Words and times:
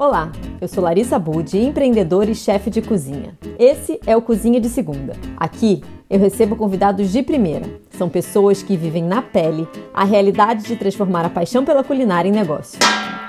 Olá, 0.00 0.32
eu 0.62 0.66
sou 0.66 0.82
Larissa 0.82 1.18
Budi, 1.18 1.58
empreendedora 1.58 2.30
e 2.30 2.34
chefe 2.34 2.70
de 2.70 2.80
cozinha. 2.80 3.38
Esse 3.58 4.00
é 4.06 4.16
o 4.16 4.22
Cozinha 4.22 4.58
de 4.58 4.70
Segunda. 4.70 5.12
Aqui 5.36 5.82
eu 6.08 6.18
recebo 6.18 6.56
convidados 6.56 7.12
de 7.12 7.22
primeira. 7.22 7.66
São 7.90 8.08
pessoas 8.08 8.62
que 8.62 8.78
vivem 8.78 9.04
na 9.04 9.20
pele 9.20 9.68
a 9.92 10.02
realidade 10.02 10.64
de 10.64 10.74
transformar 10.74 11.26
a 11.26 11.28
paixão 11.28 11.66
pela 11.66 11.84
culinária 11.84 12.30
em 12.30 12.32
negócio. 12.32 12.78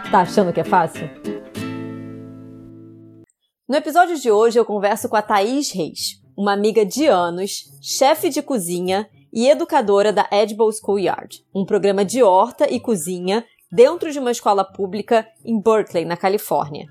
Tá 0.10 0.22
achando 0.22 0.54
que 0.54 0.62
é 0.62 0.64
fácil? 0.64 1.10
No 3.68 3.76
episódio 3.76 4.18
de 4.18 4.32
hoje 4.32 4.58
eu 4.58 4.64
converso 4.64 5.10
com 5.10 5.18
a 5.18 5.22
Thaís 5.22 5.74
Reis, 5.74 6.22
uma 6.38 6.54
amiga 6.54 6.86
de 6.86 7.06
anos, 7.06 7.66
chefe 7.82 8.30
de 8.30 8.42
cozinha 8.42 9.10
e 9.34 9.50
educadora 9.50 10.14
da 10.14 10.26
Edible 10.32 10.72
Schoolyard, 10.72 11.44
um 11.54 11.66
programa 11.66 12.06
de 12.06 12.24
horta 12.24 12.66
e 12.74 12.80
cozinha 12.80 13.44
dentro 13.72 14.12
de 14.12 14.20
uma 14.20 14.32
escola 14.32 14.64
pública 14.64 15.28
em 15.46 15.60
Berkeley, 15.60 16.06
na 16.06 16.18
Califórnia. 16.18 16.88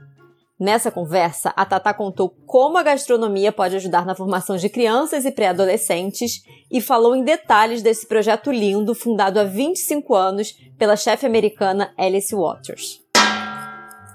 Nessa 0.60 0.90
conversa, 0.90 1.54
a 1.56 1.64
Tata 1.64 1.94
contou 1.94 2.36
como 2.46 2.76
a 2.76 2.82
gastronomia 2.82 3.50
pode 3.50 3.76
ajudar 3.76 4.04
na 4.04 4.14
formação 4.14 4.58
de 4.58 4.68
crianças 4.68 5.24
e 5.24 5.30
pré-adolescentes 5.30 6.42
e 6.70 6.82
falou 6.82 7.16
em 7.16 7.24
detalhes 7.24 7.80
desse 7.80 8.06
projeto 8.06 8.50
lindo 8.50 8.94
fundado 8.94 9.40
há 9.40 9.44
25 9.44 10.14
anos 10.14 10.54
pela 10.78 10.96
chefe 10.96 11.24
americana 11.24 11.94
Alice 11.96 12.34
Waters. 12.34 13.00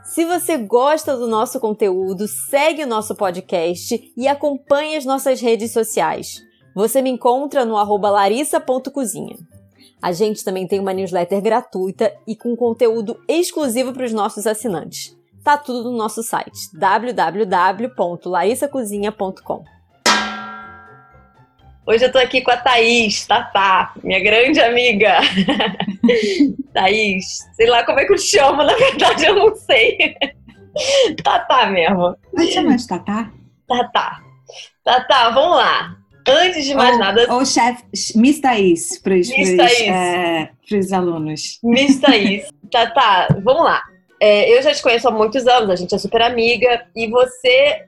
Se 0.04 0.24
você 0.24 0.56
gosta 0.56 1.18
do 1.18 1.28
nosso 1.28 1.60
conteúdo, 1.60 2.28
segue 2.28 2.84
o 2.84 2.88
nosso 2.88 3.16
podcast 3.16 4.14
e 4.16 4.28
acompanhe 4.28 4.96
as 4.96 5.04
nossas 5.04 5.42
redes 5.42 5.74
sociais. 5.74 6.44
Você 6.76 7.02
me 7.02 7.10
encontra 7.10 7.66
no 7.66 7.76
arroba 7.76 8.12
larissa.cozinha. 8.12 9.36
A 10.06 10.12
gente 10.12 10.46
também 10.46 10.68
tem 10.68 10.80
uma 10.80 10.94
newsletter 10.94 11.42
gratuita 11.42 12.14
e 12.28 12.36
com 12.36 12.56
conteúdo 12.56 13.20
exclusivo 13.28 13.92
para 13.92 14.06
os 14.06 14.14
nossos 14.14 14.46
assinantes. 14.46 15.18
Tá 15.44 15.58
tudo 15.58 15.90
no 15.90 15.98
nosso 15.98 16.22
site 16.22 16.70
www.larissacozinha.com. 16.76 19.64
Hoje 21.88 22.06
eu 22.06 22.12
tô 22.12 22.20
aqui 22.20 22.42
com 22.42 22.52
a 22.52 22.58
Thaís, 22.58 23.26
Tatá, 23.26 23.96
minha 24.04 24.20
grande 24.20 24.60
amiga. 24.60 25.22
Thaís, 26.72 27.40
sei 27.56 27.66
lá 27.66 27.84
como 27.84 28.00
é 28.00 28.06
que 28.06 28.14
eu 28.14 28.18
te 28.18 28.28
chamo, 28.28 28.62
na 28.62 28.76
verdade 28.76 29.26
eu 29.26 29.34
não 29.34 29.56
sei. 29.56 30.16
Tatá 31.24 31.66
mesmo. 31.66 32.16
Pode 32.32 32.52
chamar 32.52 32.76
de 32.76 32.88
Tatá? 32.88 33.32
Tatá. 33.68 34.22
Tatá, 34.84 35.32
vamos 35.32 35.58
lá. 35.58 35.98
Antes 36.28 36.66
de 36.66 36.74
mais 36.74 36.94
ou, 36.94 37.00
nada. 37.00 37.34
Ou 37.34 37.46
chefe, 37.46 37.84
Miss 38.16 38.40
Thaís, 38.42 39.00
para 39.00 39.16
os 39.16 39.30
é, 39.30 40.50
alunos. 40.96 41.60
Miss 41.64 42.00
Thaís. 42.00 42.48
tá, 42.72 42.90
tá, 42.90 43.28
vamos 43.44 43.64
lá. 43.64 43.82
É, 44.20 44.58
eu 44.58 44.62
já 44.62 44.74
te 44.74 44.82
conheço 44.82 45.08
há 45.08 45.12
muitos 45.12 45.46
anos, 45.46 45.70
a 45.70 45.76
gente 45.76 45.94
é 45.94 45.98
super 45.98 46.22
amiga, 46.22 46.88
e 46.96 47.08
você 47.08 47.86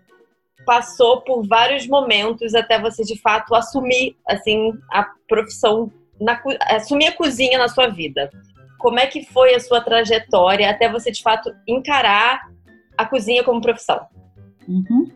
passou 0.65 1.21
por 1.21 1.47
vários 1.47 1.87
momentos 1.87 2.53
até 2.53 2.79
você 2.79 3.03
de 3.03 3.17
fato 3.19 3.55
assumir 3.55 4.17
assim 4.27 4.73
a 4.91 5.07
profissão, 5.27 5.91
na, 6.19 6.39
assumir 6.69 7.07
a 7.07 7.13
cozinha 7.13 7.57
na 7.57 7.69
sua 7.69 7.87
vida. 7.87 8.29
Como 8.77 8.99
é 8.99 9.07
que 9.07 9.25
foi 9.25 9.55
a 9.55 9.59
sua 9.59 9.81
trajetória 9.81 10.69
até 10.69 10.91
você 10.91 11.09
de 11.09 11.23
fato 11.23 11.51
encarar 11.65 12.41
a 12.97 13.05
cozinha 13.05 13.43
como 13.43 13.61
profissão? 13.61 14.05
Uhum. 14.67 15.09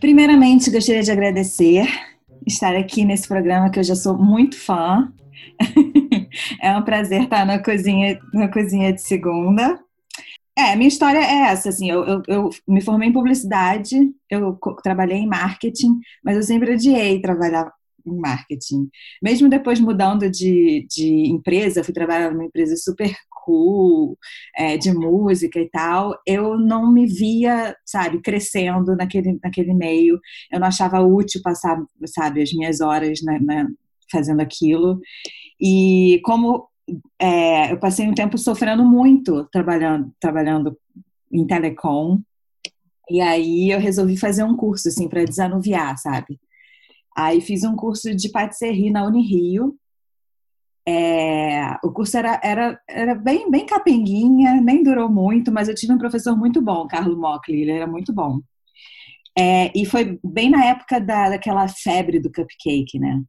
Primeiramente, 0.00 0.70
gostaria 0.70 1.02
de 1.02 1.12
agradecer 1.12 1.86
estar 2.46 2.74
aqui 2.76 3.04
nesse 3.04 3.28
programa 3.28 3.70
que 3.70 3.78
eu 3.78 3.84
já 3.84 3.94
sou 3.94 4.16
muito 4.16 4.58
fã. 4.58 5.12
é 6.60 6.76
um 6.76 6.82
prazer 6.82 7.22
estar 7.22 7.44
na 7.44 7.58
cozinha, 7.58 8.18
na 8.32 8.48
cozinha 8.48 8.92
de 8.92 9.02
segunda. 9.02 9.78
É, 10.56 10.76
minha 10.76 10.88
história 10.88 11.18
é 11.18 11.50
essa, 11.50 11.70
assim, 11.70 11.90
eu, 11.90 12.04
eu, 12.04 12.22
eu, 12.28 12.50
me 12.68 12.82
formei 12.82 13.08
em 13.08 13.12
publicidade, 13.12 13.96
eu 14.28 14.58
trabalhei 14.82 15.18
em 15.18 15.26
marketing, 15.26 15.98
mas 16.22 16.36
eu 16.36 16.42
sempre 16.42 16.74
odiei 16.74 17.22
trabalhar 17.22 17.72
em 18.06 18.18
marketing. 18.18 18.88
Mesmo 19.22 19.48
depois 19.48 19.80
mudando 19.80 20.30
de, 20.30 20.86
de 20.90 21.30
empresa, 21.30 21.84
fui 21.84 21.94
trabalhar 21.94 22.30
numa 22.30 22.44
empresa 22.44 22.76
super 22.76 23.14
cool, 23.44 24.16
é, 24.56 24.76
de 24.76 24.92
música 24.92 25.58
e 25.58 25.68
tal, 25.68 26.16
eu 26.26 26.58
não 26.58 26.92
me 26.92 27.06
via, 27.06 27.76
sabe, 27.84 28.20
crescendo 28.20 28.94
naquele, 28.96 29.38
naquele 29.42 29.74
meio. 29.74 30.20
Eu 30.50 30.60
não 30.60 30.68
achava 30.68 31.00
útil 31.00 31.40
passar, 31.42 31.82
sabe, 32.06 32.42
as 32.42 32.52
minhas 32.52 32.80
horas 32.80 33.20
na, 33.22 33.40
na, 33.40 33.68
fazendo 34.10 34.40
aquilo. 34.40 35.00
E 35.60 36.20
como 36.24 36.68
é, 37.18 37.72
eu 37.72 37.78
passei 37.78 38.06
um 38.08 38.14
tempo 38.14 38.38
sofrendo 38.38 38.84
muito 38.84 39.44
trabalhando, 39.50 40.12
trabalhando 40.20 40.76
em 41.30 41.46
telecom, 41.46 42.20
e 43.10 43.20
aí 43.20 43.70
eu 43.70 43.80
resolvi 43.80 44.16
fazer 44.16 44.44
um 44.44 44.56
curso, 44.56 44.88
assim, 44.88 45.08
para 45.08 45.24
desanuviar, 45.24 45.98
sabe? 45.98 46.38
Aí 47.16 47.40
fiz 47.40 47.64
um 47.64 47.76
curso 47.76 48.14
de 48.14 48.30
patisserie 48.30 48.90
na 48.90 49.04
Unirio, 49.04 49.76
é, 50.86 51.76
o 51.84 51.92
curso 51.92 52.16
era, 52.16 52.40
era, 52.42 52.80
era 52.88 53.14
bem, 53.14 53.48
bem 53.50 53.64
capenguinha, 53.64 54.60
nem 54.60 54.82
durou 54.82 55.08
muito, 55.08 55.52
mas 55.52 55.68
eu 55.68 55.74
tive 55.74 55.92
um 55.92 55.98
professor 55.98 56.36
muito 56.36 56.60
bom, 56.60 56.86
Carlos 56.88 57.16
Mockley, 57.16 57.62
ele 57.62 57.72
era 57.72 57.86
muito 57.86 58.12
bom. 58.12 58.40
É, 59.38 59.70
e 59.74 59.86
foi 59.86 60.18
bem 60.22 60.50
na 60.50 60.64
época 60.66 61.00
da, 61.00 61.30
daquela 61.30 61.66
febre 61.68 62.18
do 62.18 62.30
cupcake, 62.30 62.98
né? 62.98 63.22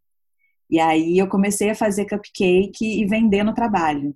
E 0.70 0.80
aí 0.80 1.18
eu 1.18 1.28
comecei 1.28 1.70
a 1.70 1.76
fazer 1.76 2.06
cupcake 2.06 3.02
e 3.02 3.06
vender 3.06 3.44
no 3.44 3.54
trabalho. 3.54 4.16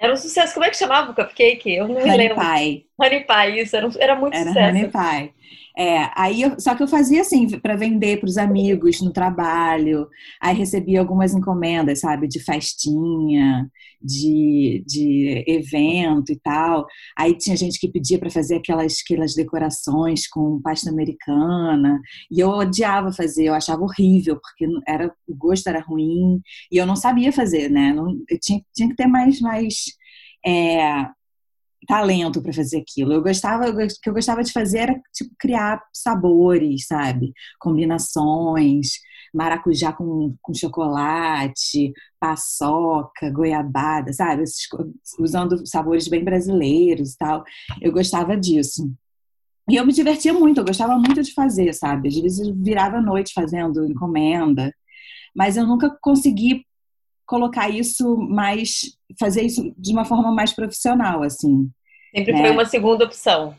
Era 0.00 0.12
um 0.12 0.16
sucesso. 0.16 0.54
Como 0.54 0.66
é 0.66 0.70
que 0.70 0.76
chamava 0.76 1.10
o 1.10 1.14
cupcake? 1.14 1.70
Eu 1.70 1.88
não 1.88 1.94
me 1.94 2.02
honey 2.02 2.28
lembro. 2.28 2.36
Pie. 2.36 2.86
Honey 2.98 3.24
Pie, 3.24 3.62
isso. 3.62 3.76
Era, 3.76 3.88
era 3.98 4.16
muito 4.16 4.34
era 4.34 4.48
sucesso. 4.48 4.68
Honey 4.68 4.88
Pie. 4.88 5.34
É, 5.78 6.10
aí 6.20 6.42
eu, 6.42 6.58
só 6.58 6.74
que 6.74 6.82
eu 6.82 6.88
fazia 6.88 7.20
assim 7.20 7.48
para 7.60 7.76
vender 7.76 8.18
para 8.18 8.26
os 8.28 8.36
amigos 8.36 9.00
no 9.00 9.12
trabalho. 9.12 10.08
Aí 10.40 10.54
recebia 10.56 10.98
algumas 10.98 11.34
encomendas, 11.34 12.00
sabe, 12.00 12.26
de 12.26 12.40
festinha, 12.40 13.70
de, 14.02 14.82
de 14.86 15.44
evento 15.46 16.32
e 16.32 16.40
tal. 16.40 16.84
Aí 17.16 17.36
tinha 17.38 17.56
gente 17.56 17.78
que 17.78 17.88
pedia 17.90 18.18
para 18.18 18.28
fazer 18.30 18.56
aquelas, 18.56 18.96
aquelas 19.04 19.34
decorações 19.34 20.26
com 20.28 20.60
pasta 20.60 20.90
americana. 20.90 22.00
E 22.30 22.40
eu 22.40 22.48
odiava 22.50 23.12
fazer, 23.12 23.44
eu 23.46 23.54
achava 23.54 23.82
horrível, 23.82 24.36
porque 24.40 24.66
era, 24.86 25.14
o 25.28 25.34
gosto 25.36 25.68
era 25.68 25.80
ruim. 25.80 26.40
E 26.72 26.76
eu 26.76 26.86
não 26.86 26.96
sabia 26.96 27.32
fazer, 27.32 27.70
né? 27.70 27.92
Não, 27.92 28.08
eu 28.28 28.38
tinha, 28.40 28.60
tinha 28.74 28.88
que 28.88 28.96
ter 28.96 29.06
mais, 29.06 29.40
mais 29.40 29.74
é, 30.44 31.06
talento 31.88 32.42
para 32.42 32.52
fazer 32.52 32.78
aquilo. 32.78 33.14
Eu 33.14 33.22
gostava, 33.22 33.70
o 33.70 33.74
que 33.74 34.10
eu 34.10 34.12
gostava 34.12 34.44
de 34.44 34.52
fazer 34.52 34.78
era 34.78 35.00
tipo 35.12 35.34
criar 35.38 35.82
sabores, 35.90 36.86
sabe? 36.86 37.32
Combinações, 37.58 38.90
maracujá 39.34 39.90
com, 39.90 40.36
com 40.42 40.52
chocolate, 40.54 41.92
paçoca, 42.20 43.30
goiabada, 43.30 44.12
sabe? 44.12 44.44
usando 45.18 45.66
sabores 45.66 46.08
bem 46.08 46.22
brasileiros 46.22 47.14
e 47.14 47.16
tal. 47.16 47.42
Eu 47.80 47.90
gostava 47.90 48.36
disso. 48.36 48.92
E 49.70 49.76
eu 49.76 49.86
me 49.86 49.92
divertia 49.92 50.34
muito, 50.34 50.60
eu 50.60 50.64
gostava 50.66 50.98
muito 50.98 51.22
de 51.22 51.32
fazer, 51.32 51.72
sabe? 51.72 52.08
Às 52.08 52.16
vezes 52.16 52.46
eu 52.46 52.54
virava 52.54 53.00
noite 53.00 53.32
fazendo 53.32 53.86
encomenda, 53.86 54.72
mas 55.34 55.56
eu 55.56 55.66
nunca 55.66 55.90
consegui 56.02 56.66
colocar 57.28 57.68
isso 57.68 58.16
mais, 58.16 58.96
fazer 59.20 59.42
isso 59.42 59.72
de 59.76 59.92
uma 59.92 60.04
forma 60.04 60.32
mais 60.32 60.52
profissional, 60.52 61.22
assim. 61.22 61.70
Sempre 62.12 62.32
né? 62.32 62.40
foi 62.40 62.50
uma 62.50 62.64
segunda 62.64 63.04
opção. 63.04 63.54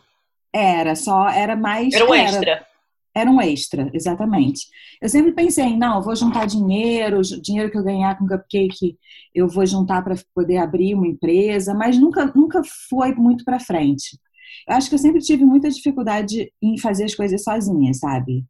Era, 0.51 0.95
só, 0.95 1.29
era 1.29 1.55
mais. 1.55 1.93
Era 1.93 2.09
um 2.09 2.15
extra. 2.15 2.51
Era, 2.51 2.67
era 3.15 3.31
um 3.31 3.39
extra, 3.39 3.89
exatamente. 3.93 4.67
Eu 4.99 5.07
sempre 5.07 5.31
pensei, 5.31 5.77
não, 5.77 6.01
vou 6.01 6.15
juntar 6.15 6.45
dinheiro, 6.45 7.21
dinheiro 7.21 7.69
que 7.69 7.77
eu 7.77 7.83
ganhar 7.83 8.17
com 8.17 8.27
cupcake, 8.27 8.97
eu 9.33 9.47
vou 9.47 9.65
juntar 9.65 10.03
para 10.03 10.15
poder 10.33 10.57
abrir 10.57 10.95
uma 10.95 11.07
empresa, 11.07 11.73
mas 11.73 11.97
nunca, 11.97 12.25
nunca 12.35 12.61
foi 12.89 13.13
muito 13.13 13.45
para 13.45 13.59
frente. 13.59 14.19
Eu 14.67 14.75
acho 14.75 14.89
que 14.89 14.95
eu 14.95 14.99
sempre 14.99 15.21
tive 15.21 15.45
muita 15.45 15.69
dificuldade 15.69 16.51
em 16.61 16.77
fazer 16.79 17.05
as 17.05 17.13
coisas 17.13 17.43
sozinha, 17.43 17.93
sabe? 17.93 18.43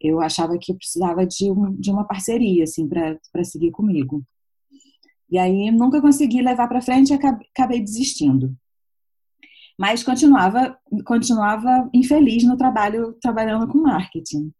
Eu 0.00 0.20
achava 0.20 0.58
que 0.58 0.72
eu 0.72 0.76
precisava 0.76 1.24
de, 1.24 1.50
um, 1.50 1.72
de 1.72 1.90
uma 1.90 2.04
parceria, 2.04 2.64
assim, 2.64 2.88
para 2.88 3.44
seguir 3.44 3.70
comigo. 3.70 4.22
E 5.30 5.38
aí 5.38 5.70
nunca 5.70 6.00
consegui 6.00 6.42
levar 6.42 6.68
para 6.68 6.82
frente 6.82 7.10
e 7.10 7.14
acabei 7.14 7.80
desistindo. 7.80 8.56
Mas 9.78 10.02
continuava, 10.02 10.78
continuava 11.04 11.88
infeliz 11.92 12.44
no 12.44 12.56
trabalho, 12.56 13.14
trabalhando 13.20 13.66
com 13.66 13.78
marketing. 13.78 14.52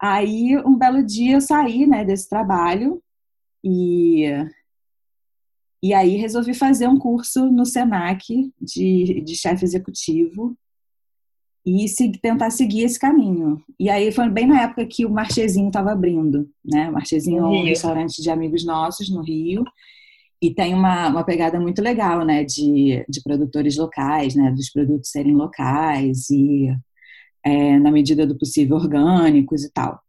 Aí, 0.00 0.56
um 0.58 0.76
belo 0.76 1.02
dia, 1.04 1.34
eu 1.34 1.40
saí 1.40 1.86
né, 1.86 2.04
desse 2.04 2.28
trabalho 2.28 3.02
e, 3.64 4.24
e 5.82 5.94
aí 5.94 6.16
resolvi 6.16 6.54
fazer 6.54 6.86
um 6.86 6.98
curso 6.98 7.50
no 7.50 7.64
SENAC 7.64 8.52
de, 8.60 9.22
de 9.22 9.34
chefe 9.34 9.64
executivo 9.64 10.56
e 11.64 11.88
se, 11.88 12.12
tentar 12.12 12.50
seguir 12.50 12.84
esse 12.84 12.98
caminho. 12.98 13.60
E 13.78 13.90
aí 13.90 14.12
foi 14.12 14.28
bem 14.30 14.46
na 14.46 14.62
época 14.62 14.86
que 14.86 15.04
o 15.04 15.10
Marchezinho 15.10 15.66
estava 15.66 15.90
abrindo, 15.90 16.48
né? 16.64 16.88
O 16.88 16.92
Marchezinho 16.92 17.38
é 17.38 17.46
um 17.46 17.64
restaurante 17.64 18.22
de 18.22 18.30
amigos 18.30 18.64
nossos 18.64 19.10
no 19.10 19.20
Rio. 19.20 19.64
E 20.40 20.52
tem 20.54 20.74
uma, 20.74 21.08
uma 21.08 21.24
pegada 21.24 21.58
muito 21.58 21.80
legal, 21.80 22.24
né, 22.24 22.44
de, 22.44 23.04
de 23.08 23.22
produtores 23.22 23.76
locais, 23.76 24.34
né, 24.34 24.50
dos 24.52 24.70
produtos 24.70 25.10
serem 25.10 25.34
locais 25.34 26.28
e, 26.30 26.68
é, 27.44 27.78
na 27.78 27.90
medida 27.90 28.26
do 28.26 28.38
possível, 28.38 28.76
orgânicos 28.76 29.64
e 29.64 29.72
tal. 29.72 30.00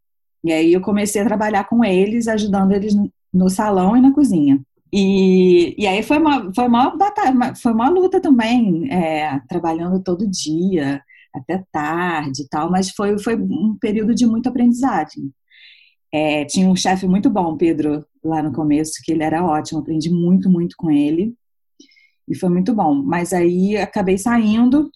E 0.44 0.51
aí 0.51 0.74
eu 0.74 0.81
comecei 0.81 1.21
a 1.21 1.25
trabalhar 1.25 1.63
com 1.65 1.83
eles, 1.83 2.27
ajudando 2.27 2.74
eles 2.74 2.94
no 3.33 3.50
salão 3.50 3.95
e 3.95 4.01
na 4.01 4.13
cozinha. 4.13 4.59
E, 4.91 5.75
e 5.77 5.85
aí 5.85 6.01
foi 6.01 6.18
uma, 6.18 6.53
foi 6.53 6.68
uma 6.68 6.95
batalha, 6.95 7.56
foi 7.56 7.74
uma 7.74 7.89
luta 7.89 8.21
também, 8.21 8.91
é, 8.91 9.39
trabalhando 9.50 10.01
todo 10.01 10.29
dia, 10.29 11.01
até 11.33 11.63
tarde 11.71 12.44
e 12.44 12.47
tal, 12.47 12.71
mas 12.71 12.89
foi, 12.91 13.18
foi 13.19 13.35
um 13.35 13.77
período 13.79 14.15
de 14.15 14.25
muita 14.25 14.50
aprendizagem. 14.50 15.31
É, 16.12 16.45
tinha 16.45 16.68
um 16.68 16.75
chefe 16.75 17.07
muito 17.07 17.30
bom, 17.30 17.57
Pedro, 17.57 18.06
lá 18.24 18.42
no 18.42 18.54
começo, 18.54 19.01
que 19.04 19.12
ele 19.12 19.24
era 19.24 19.44
ótimo, 19.44 19.80
aprendi 19.80 20.09
muito, 20.09 20.50
muito 20.50 20.75
com 20.77 20.89
ele. 20.89 21.36
E 22.27 22.36
foi 22.36 22.50
muito 22.50 22.74
bom. 22.74 22.94
Mas 22.95 23.33
aí 23.33 23.77
acabei 23.77 24.18
saindo 24.18 24.92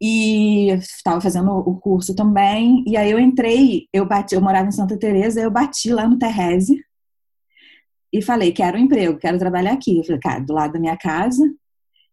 e 0.00 0.68
estava 0.72 1.20
fazendo 1.20 1.50
o 1.50 1.76
curso 1.78 2.14
também. 2.14 2.84
E 2.86 2.96
aí 2.96 3.10
eu 3.10 3.18
entrei, 3.18 3.88
eu 3.92 4.06
bati, 4.06 4.34
eu 4.34 4.40
morava 4.40 4.68
em 4.68 4.72
Santa 4.72 4.98
Teresa, 4.98 5.40
eu 5.40 5.50
bati 5.50 5.90
lá 5.90 6.08
no 6.08 6.18
Terrese 6.18 6.84
e 8.12 8.22
falei, 8.22 8.52
quero 8.52 8.78
um 8.78 8.80
emprego, 8.80 9.18
quero 9.18 9.38
trabalhar 9.38 9.72
aqui. 9.72 9.98
Eu 9.98 10.04
falei, 10.04 10.20
cara, 10.20 10.40
do 10.40 10.52
lado 10.52 10.72
da 10.72 10.80
minha 10.80 10.96
casa, 10.96 11.42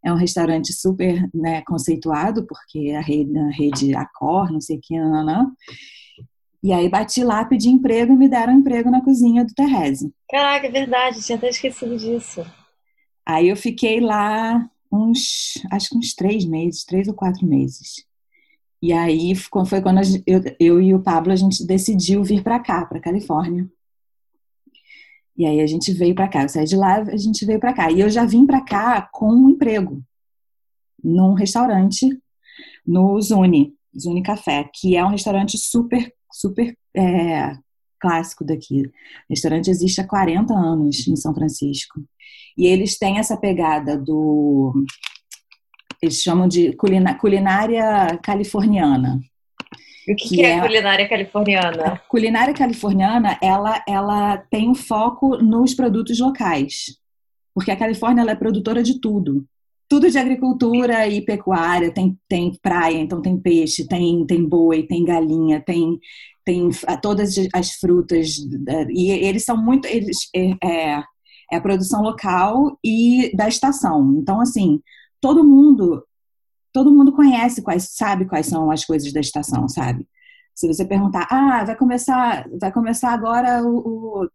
é 0.04 0.12
um 0.12 0.18
restaurante 0.18 0.74
super 0.74 1.30
né, 1.34 1.62
conceituado, 1.66 2.46
porque 2.46 2.92
a 2.92 3.02
rede, 3.02 3.38
a 3.38 3.50
rede 3.50 3.96
Accor, 3.96 4.52
não 4.52 4.60
sei 4.60 4.78
o 4.78 4.82
que, 4.82 5.00
não, 5.00 5.26
não. 5.26 5.52
E 6.64 6.72
aí 6.72 6.88
bati 6.88 7.24
lá, 7.26 7.44
pedi 7.44 7.68
emprego 7.68 8.14
e 8.14 8.16
me 8.16 8.30
deram 8.30 8.54
emprego 8.54 8.90
na 8.90 9.04
cozinha 9.04 9.44
do 9.44 9.54
Terrese. 9.54 10.14
Caraca, 10.30 10.66
é 10.66 10.72
verdade, 10.72 11.22
tinha 11.22 11.38
até 11.38 11.50
esquecido 11.50 11.98
disso. 11.98 12.46
Aí 13.26 13.50
eu 13.50 13.58
fiquei 13.58 14.00
lá 14.00 14.66
uns, 14.90 15.62
acho 15.70 15.90
que 15.90 15.98
uns 15.98 16.14
três 16.14 16.46
meses, 16.46 16.86
três 16.86 17.10
ou 17.10 17.14
quatro 17.14 17.46
meses. 17.46 18.06
E 18.82 18.94
aí 18.94 19.36
foi 19.36 19.82
quando 19.82 20.00
eu, 20.26 20.42
eu 20.60 20.82
e 20.82 20.94
o 20.94 21.02
Pablo 21.02 21.34
a 21.34 21.36
gente 21.36 21.66
decidiu 21.66 22.24
vir 22.24 22.42
para 22.42 22.60
cá, 22.60 22.86
para 22.86 23.00
Califórnia. 23.00 23.70
E 25.36 25.46
aí 25.46 25.60
a 25.60 25.68
gente 25.68 25.92
veio 25.92 26.16
para 26.16 26.28
cá. 26.28 26.44
Eu 26.44 26.50
saí 26.50 26.66
de 26.66 26.76
lá, 26.76 26.98
a 26.98 27.18
gente 27.18 27.46
veio 27.46 27.60
para 27.60 27.74
cá. 27.74 27.92
E 27.92 28.00
eu 28.00 28.10
já 28.10 28.26
vim 28.26 28.46
para 28.46 28.62
cá 28.62 29.10
com 29.12 29.30
um 29.30 29.50
emprego 29.50 30.02
num 31.04 31.34
restaurante 31.34 32.08
no 32.86 33.20
Zuni, 33.22 33.74
Zuni 33.98 34.22
Café, 34.22 34.70
que 34.74 34.96
é 34.96 35.04
um 35.04 35.10
restaurante 35.10 35.58
super 35.58 36.14
super 36.34 36.76
é, 36.96 37.56
clássico 38.00 38.44
daqui. 38.44 38.82
O 38.82 38.92
restaurante 39.30 39.70
existe 39.70 40.02
há 40.02 40.08
40 40.08 40.54
anos 40.54 41.08
em 41.08 41.16
São 41.16 41.34
Francisco. 41.34 42.02
E 42.58 42.66
eles 42.66 42.98
têm 42.98 43.20
essa 43.20 43.38
pegada 43.38 43.98
do. 43.98 44.74
Eles 46.02 46.22
chamam 46.22 46.48
de 46.48 46.74
culinária 46.74 48.20
californiana. 48.22 49.22
O 50.10 50.16
que, 50.16 50.36
que 50.36 50.44
é, 50.44 50.58
é, 50.58 50.60
culinária 50.60 51.08
californiana? 51.08 51.84
A 51.94 51.98
culinária 51.98 52.54
californiana, 52.54 53.40
ela, 53.42 53.82
ela 53.88 54.38
tem 54.38 54.70
um 54.70 54.76
foco 54.76 55.38
nos 55.38 55.74
produtos 55.74 56.20
locais. 56.20 56.98
Porque 57.54 57.72
a 57.72 57.78
Califórnia 57.78 58.30
é 58.30 58.36
produtora 58.36 58.84
de 58.84 59.00
tudo 59.00 59.48
tudo 59.88 60.10
de 60.10 60.18
agricultura 60.18 61.08
e 61.08 61.22
pecuária, 61.22 61.94
tem, 61.94 62.18
tem 62.28 62.58
praia, 62.62 62.98
então 62.98 63.22
tem 63.22 63.38
peixe, 63.38 63.88
tem, 63.88 64.26
tem 64.26 64.44
boi, 64.48 64.84
tem 64.84 65.06
galinha, 65.06 65.62
tem, 65.62 66.00
tem 66.44 66.70
todas 67.02 67.36
as 67.54 67.72
frutas, 67.74 68.38
e 68.90 69.12
eles 69.12 69.46
são 69.46 69.58
muito, 69.58 69.88
eles, 69.88 70.30
é, 70.36 70.52
é, 70.64 71.04
é 71.52 71.56
a 71.58 71.62
produção 71.62 72.02
local 72.02 72.78
e 72.84 73.32
da 73.36 73.48
estação. 73.48 74.16
Então, 74.18 74.42
assim, 74.42 74.82
todo 75.22 75.44
mundo, 75.44 76.04
todo 76.72 76.94
mundo 76.94 77.14
conhece 77.14 77.62
quais, 77.62 77.90
sabe 77.92 78.26
quais 78.26 78.48
são 78.48 78.72
as 78.72 78.84
coisas 78.86 79.12
da 79.14 79.20
estação, 79.20 79.68
sabe? 79.70 80.08
Se 80.56 80.68
você 80.68 80.86
perguntar, 80.86 81.28
ah, 81.32 81.64
vai 81.66 81.76
começar, 81.76 82.48
vai 82.60 82.72
começar 82.72 83.12
agora 83.12 83.64
o, 83.64 84.24
o 84.24 84.30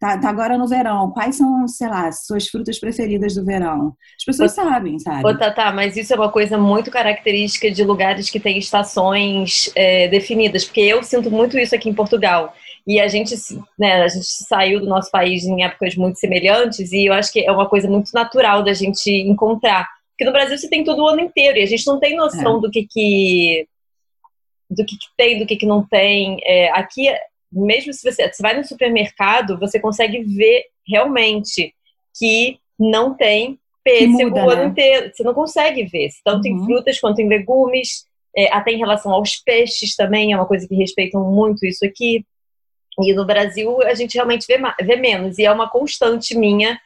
Tá, 0.00 0.16
tá, 0.16 0.30
agora 0.30 0.56
no 0.56 0.66
verão. 0.66 1.10
Quais 1.10 1.36
são, 1.36 1.68
sei 1.68 1.86
lá, 1.86 2.10
suas 2.10 2.48
frutas 2.48 2.78
preferidas 2.78 3.34
do 3.34 3.44
verão? 3.44 3.94
As 4.18 4.24
pessoas 4.24 4.52
ô, 4.52 4.54
sabem, 4.54 4.98
sabe? 4.98 5.28
Ô, 5.28 5.36
Tata, 5.36 5.70
mas 5.72 5.94
isso 5.94 6.14
é 6.14 6.16
uma 6.16 6.32
coisa 6.32 6.56
muito 6.56 6.90
característica 6.90 7.70
de 7.70 7.84
lugares 7.84 8.30
que 8.30 8.40
têm 8.40 8.56
estações 8.56 9.70
é, 9.76 10.08
definidas, 10.08 10.64
porque 10.64 10.80
eu 10.80 11.02
sinto 11.02 11.30
muito 11.30 11.58
isso 11.58 11.74
aqui 11.74 11.90
em 11.90 11.94
Portugal. 11.94 12.54
E 12.86 12.98
a 12.98 13.06
gente, 13.08 13.34
né, 13.78 14.02
a 14.02 14.08
gente 14.08 14.24
saiu 14.24 14.80
do 14.80 14.86
nosso 14.86 15.10
país 15.10 15.44
em 15.44 15.62
épocas 15.62 15.94
muito 15.94 16.18
semelhantes 16.18 16.92
e 16.92 17.04
eu 17.04 17.12
acho 17.12 17.30
que 17.30 17.44
é 17.46 17.52
uma 17.52 17.68
coisa 17.68 17.86
muito 17.86 18.10
natural 18.14 18.64
da 18.64 18.72
gente 18.72 19.10
encontrar. 19.10 19.86
Porque 20.12 20.24
no 20.24 20.32
Brasil 20.32 20.56
você 20.56 20.70
tem 20.70 20.82
todo 20.82 21.02
o 21.02 21.08
ano 21.08 21.20
inteiro 21.20 21.58
e 21.58 21.62
a 21.62 21.66
gente 21.66 21.86
não 21.86 22.00
tem 22.00 22.16
noção 22.16 22.56
é. 22.56 22.60
do 22.62 22.70
que 22.70 22.86
que 22.88 23.66
do 24.70 24.84
que, 24.86 24.96
que, 24.96 25.06
tem, 25.16 25.38
do 25.38 25.46
que, 25.46 25.56
que 25.56 25.66
não 25.66 25.86
tem. 25.86 26.38
É, 26.44 26.70
aqui 26.70 27.08
mesmo 27.52 27.92
se 27.92 28.10
você, 28.10 28.30
você 28.30 28.42
vai 28.42 28.56
no 28.56 28.64
supermercado, 28.64 29.58
você 29.58 29.80
consegue 29.80 30.22
ver 30.22 30.64
realmente 30.86 31.74
que 32.16 32.58
não 32.78 33.14
tem 33.14 33.58
pêssego 33.82 34.36
o 34.36 34.50
ano 34.50 34.62
né? 34.62 34.68
inteiro. 34.68 35.10
Você 35.12 35.22
não 35.22 35.34
consegue 35.34 35.84
ver, 35.84 36.10
tanto 36.24 36.46
uhum. 36.48 36.56
em 36.56 36.64
frutas 36.64 37.00
quanto 37.00 37.20
em 37.20 37.28
legumes, 37.28 38.04
é, 38.36 38.52
até 38.52 38.72
em 38.72 38.78
relação 38.78 39.12
aos 39.12 39.36
peixes 39.36 39.96
também, 39.96 40.32
é 40.32 40.36
uma 40.36 40.46
coisa 40.46 40.66
que 40.66 40.74
respeitam 40.74 41.24
muito 41.24 41.66
isso 41.66 41.84
aqui. 41.84 42.24
E 43.00 43.14
no 43.14 43.26
Brasil 43.26 43.82
a 43.82 43.94
gente 43.94 44.14
realmente 44.14 44.46
vê, 44.46 44.58
vê 44.82 44.96
menos, 44.96 45.38
e 45.38 45.44
é 45.44 45.50
uma 45.50 45.68
constante 45.68 46.36
minha 46.36 46.78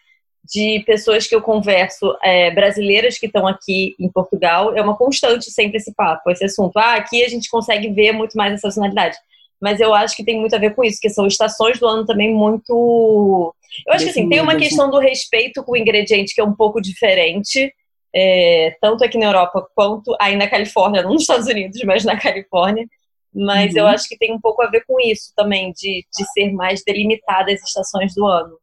de 0.45 0.83
pessoas 0.87 1.27
que 1.27 1.35
eu 1.35 1.41
converso, 1.41 2.15
é, 2.23 2.51
brasileiras 2.51 3.19
que 3.19 3.27
estão 3.27 3.47
aqui 3.47 3.95
em 3.99 4.11
Portugal, 4.11 4.77
é 4.77 4.83
uma 4.83 4.97
constante 4.97 5.51
sempre 5.51 5.79
esse 5.79 5.95
papo, 5.95 6.31
esse 6.31 6.45
assunto. 6.45 6.77
Ah, 6.77 6.95
aqui 6.95 7.25
a 7.25 7.29
gente 7.29 7.49
consegue 7.49 7.89
ver 7.89 8.13
muito 8.13 8.37
mais 8.37 8.53
essa 8.53 8.69
personalidade 8.69 9.17
mas 9.61 9.81
eu 9.81 9.95
acho 9.95 10.17
que 10.17 10.25
tem 10.25 10.39
muito 10.39 10.55
a 10.55 10.59
ver 10.59 10.75
com 10.75 10.85
isso, 10.85 11.01
que 11.01 11.11
são 11.11 11.27
estações 11.27 11.79
do 11.79 11.87
ano 11.87 12.05
também 12.05 12.35
muito. 12.35 13.55
Eu 13.87 13.95
acho 13.95 14.05
que 14.05 14.11
assim, 14.11 14.29
tem 14.29 14.41
uma 14.41 14.57
questão 14.57 14.91
do 14.91 14.99
respeito 14.99 15.63
com 15.63 15.73
o 15.73 15.77
ingrediente 15.77 16.35
que 16.35 16.41
é 16.41 16.45
um 16.45 16.55
pouco 16.55 16.81
diferente, 16.81 17.73
é, 18.15 18.77
tanto 18.81 19.03
aqui 19.03 19.19
na 19.19 19.27
Europa 19.27 19.67
quanto 19.75 20.17
aí 20.21 20.37
na 20.37 20.49
Califórnia, 20.49 21.03
não 21.03 21.15
nos 21.15 21.23
Estados 21.23 21.47
Unidos, 21.47 21.81
mas 21.85 22.05
na 22.05 22.17
Califórnia. 22.19 22.87
Mas 23.35 23.73
uhum. 23.73 23.81
eu 23.81 23.87
acho 23.89 24.09
que 24.09 24.17
tem 24.17 24.33
um 24.33 24.41
pouco 24.41 24.63
a 24.63 24.71
ver 24.71 24.85
com 24.87 25.01
isso 25.01 25.33
também, 25.35 25.73
de, 25.73 26.07
de 26.17 26.33
ser 26.33 26.53
mais 26.53 26.85
delimitadas 26.87 27.61
as 27.61 27.69
estações 27.69 28.15
do 28.15 28.25
ano. 28.27 28.57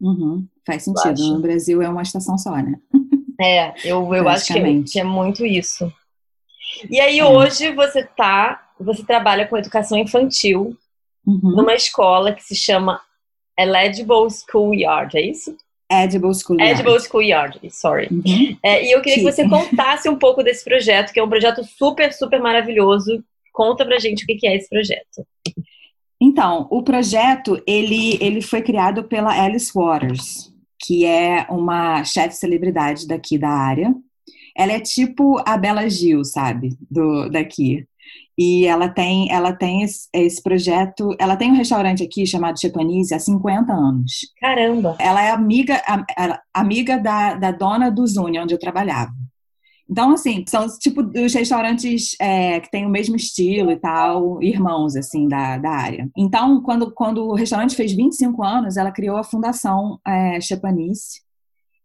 Uhum. 0.00 0.46
Faz 0.66 0.84
sentido. 0.84 1.34
No 1.34 1.40
Brasil 1.40 1.82
é 1.82 1.88
uma 1.88 2.02
estação 2.02 2.38
só, 2.38 2.52
né? 2.56 2.74
É, 3.40 3.74
eu, 3.84 4.14
eu 4.14 4.28
acho 4.28 4.52
que 4.52 4.58
é, 4.58 4.82
que 4.82 5.00
é 5.00 5.04
muito 5.04 5.44
isso. 5.44 5.92
E 6.90 7.00
aí 7.00 7.18
é. 7.18 7.24
hoje 7.24 7.72
você 7.72 8.04
tá 8.04 8.63
você 8.78 9.04
trabalha 9.04 9.46
com 9.46 9.56
educação 9.56 9.98
infantil 9.98 10.76
uhum. 11.26 11.56
numa 11.56 11.74
escola 11.74 12.32
que 12.32 12.42
se 12.42 12.54
chama 12.54 13.00
Eligible 13.58 14.28
Schoolyard, 14.30 15.16
é 15.16 15.22
isso? 15.22 15.56
Edible 15.90 16.34
Schoolyard. 16.34 16.72
Edible 16.72 17.00
Schoolyard, 17.00 17.60
sorry. 17.70 18.08
Uhum. 18.10 18.56
É, 18.62 18.84
e 18.84 18.92
eu 18.92 19.02
queria 19.02 19.18
que 19.18 19.32
você 19.32 19.48
contasse 19.48 20.08
um 20.08 20.16
pouco 20.16 20.42
desse 20.42 20.64
projeto, 20.64 21.12
que 21.12 21.20
é 21.20 21.24
um 21.24 21.28
projeto 21.28 21.62
super, 21.64 22.12
super 22.12 22.40
maravilhoso. 22.40 23.22
Conta 23.52 23.84
pra 23.84 23.98
gente 23.98 24.24
o 24.24 24.26
que 24.26 24.46
é 24.46 24.56
esse 24.56 24.68
projeto. 24.68 25.26
Então, 26.20 26.66
o 26.70 26.82
projeto, 26.82 27.62
ele, 27.66 28.18
ele 28.20 28.40
foi 28.40 28.62
criado 28.62 29.04
pela 29.04 29.44
Alice 29.44 29.70
Waters, 29.74 30.52
que 30.80 31.04
é 31.04 31.46
uma 31.50 32.02
chefe 32.04 32.34
celebridade 32.34 33.06
daqui 33.06 33.36
da 33.36 33.50
área. 33.50 33.94
Ela 34.56 34.72
é 34.72 34.80
tipo 34.80 35.40
a 35.46 35.56
Bela 35.56 35.88
Gil, 35.88 36.24
sabe? 36.24 36.76
Do, 36.90 37.28
daqui. 37.28 37.86
E 38.36 38.66
ela 38.66 38.88
tem, 38.88 39.30
ela 39.30 39.52
tem 39.52 39.82
esse, 39.82 40.08
esse, 40.12 40.42
projeto, 40.42 41.14
ela 41.18 41.36
tem 41.36 41.52
um 41.52 41.56
restaurante 41.56 42.02
aqui 42.02 42.26
chamado 42.26 42.60
Chepanise 42.60 43.14
há 43.14 43.18
50 43.18 43.72
anos. 43.72 44.12
Caramba! 44.40 44.96
Ela 44.98 45.22
é 45.22 45.30
amiga, 45.30 45.80
a, 45.86 46.40
amiga 46.52 46.98
da, 46.98 47.34
da 47.34 47.52
dona 47.52 47.90
do 47.90 48.06
Zuni, 48.06 48.38
onde 48.38 48.52
eu 48.52 48.58
trabalhava. 48.58 49.12
Então, 49.88 50.12
assim, 50.12 50.44
são 50.48 50.66
tipo 50.78 51.02
os 51.02 51.34
restaurantes 51.34 52.16
é, 52.18 52.58
que 52.58 52.70
têm 52.70 52.86
o 52.86 52.90
mesmo 52.90 53.16
estilo 53.16 53.70
e 53.70 53.76
tal, 53.76 54.42
irmãos, 54.42 54.96
assim, 54.96 55.28
da, 55.28 55.58
da 55.58 55.70
área. 55.70 56.08
Então, 56.16 56.62
quando, 56.62 56.90
quando 56.90 57.24
o 57.24 57.34
restaurante 57.34 57.76
fez 57.76 57.92
25 57.92 58.42
anos, 58.42 58.76
ela 58.76 58.90
criou 58.90 59.16
a 59.16 59.24
Fundação 59.24 60.00
é, 60.06 60.40
Chepanise, 60.40 61.23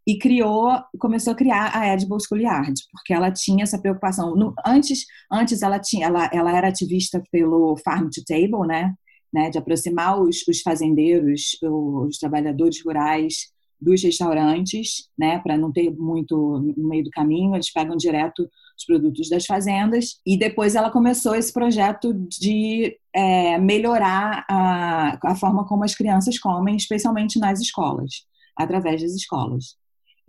e 0.09 0.17
criou, 0.17 0.71
começou 0.97 1.33
a 1.33 1.35
criar 1.35 1.69
a 1.71 1.93
Edible 1.93 2.17
Schoolyard, 2.19 2.73
porque 2.91 3.13
ela 3.13 3.31
tinha 3.31 3.61
essa 3.61 3.79
preocupação. 3.79 4.35
No, 4.35 4.55
antes, 4.65 5.05
antes 5.31 5.61
ela 5.61 5.77
tinha, 5.77 6.07
ela, 6.07 6.27
ela 6.33 6.57
era 6.57 6.67
ativista 6.67 7.21
pelo 7.31 7.77
Farm 7.85 8.09
to 8.09 8.23
Table, 8.25 8.65
né, 8.67 8.95
né, 9.31 9.51
de 9.51 9.59
aproximar 9.59 10.19
os, 10.19 10.47
os 10.47 10.61
fazendeiros, 10.61 11.59
os 11.61 12.17
trabalhadores 12.17 12.83
rurais 12.83 13.51
dos 13.79 14.01
restaurantes, 14.01 15.07
né, 15.15 15.37
para 15.37 15.55
não 15.55 15.71
ter 15.71 15.91
muito 15.91 16.35
no 16.75 16.89
meio 16.89 17.03
do 17.03 17.11
caminho, 17.11 17.53
eles 17.53 17.71
pegam 17.71 17.95
direto 17.95 18.49
os 18.75 18.85
produtos 18.85 19.29
das 19.29 19.45
fazendas. 19.45 20.19
E 20.25 20.39
depois 20.39 20.73
ela 20.73 20.89
começou 20.89 21.35
esse 21.35 21.53
projeto 21.53 22.15
de 22.15 22.97
é, 23.13 23.59
melhorar 23.59 24.43
a, 24.49 25.19
a 25.23 25.35
forma 25.35 25.67
como 25.67 25.83
as 25.83 25.93
crianças 25.93 26.39
comem, 26.39 26.75
especialmente 26.75 27.37
nas 27.37 27.61
escolas, 27.61 28.25
através 28.57 29.03
das 29.03 29.11
escolas. 29.11 29.78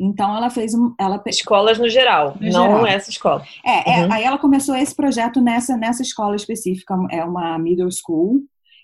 Então 0.00 0.34
ela 0.34 0.48
fez 0.48 0.74
um, 0.74 0.94
ela 0.98 1.22
escolas 1.26 1.78
no 1.78 1.88
geral, 1.88 2.34
no 2.40 2.50
não 2.50 2.66
geral. 2.66 2.86
essa 2.86 3.10
escola. 3.10 3.44
É, 3.64 3.92
é 3.92 4.04
uhum. 4.06 4.12
aí 4.12 4.24
ela 4.24 4.38
começou 4.38 4.74
esse 4.74 4.94
projeto 4.94 5.40
nessa 5.40 5.76
nessa 5.76 6.02
escola 6.02 6.34
específica, 6.34 6.96
é 7.10 7.22
uma 7.22 7.58
middle 7.58 7.90
school 7.90 8.40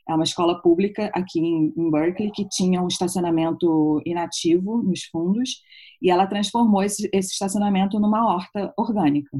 é 0.09 0.15
uma 0.15 0.25
escola 0.25 0.61
pública 0.63 1.11
aqui 1.13 1.41
em, 1.41 1.73
em 1.77 1.91
Berkeley 1.91 2.31
que 2.31 2.49
tinha 2.49 2.81
um 2.81 2.87
estacionamento 2.87 4.01
inativo 4.07 4.81
nos 4.83 5.05
fundos 5.05 5.63
e 6.01 6.11
ela 6.11 6.27
transformou 6.27 6.83
esse, 6.83 7.09
esse 7.13 7.33
estacionamento 7.33 7.99
numa 7.99 8.25
horta 8.25 8.73
orgânica. 8.77 9.37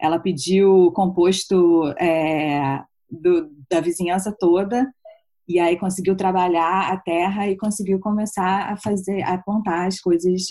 Ela 0.00 0.18
pediu 0.18 0.90
composto 0.92 1.92
é, 1.98 2.82
do, 3.10 3.50
da 3.70 3.80
vizinhança 3.80 4.34
toda 4.38 4.90
e 5.54 5.58
aí 5.58 5.78
conseguiu 5.78 6.16
trabalhar 6.16 6.92
a 6.92 6.96
terra 6.96 7.48
e 7.48 7.56
conseguiu 7.56 7.98
começar 7.98 8.72
a 8.72 8.76
fazer, 8.76 9.22
a 9.22 9.36
plantar 9.38 9.86
as 9.86 10.00
coisas, 10.00 10.46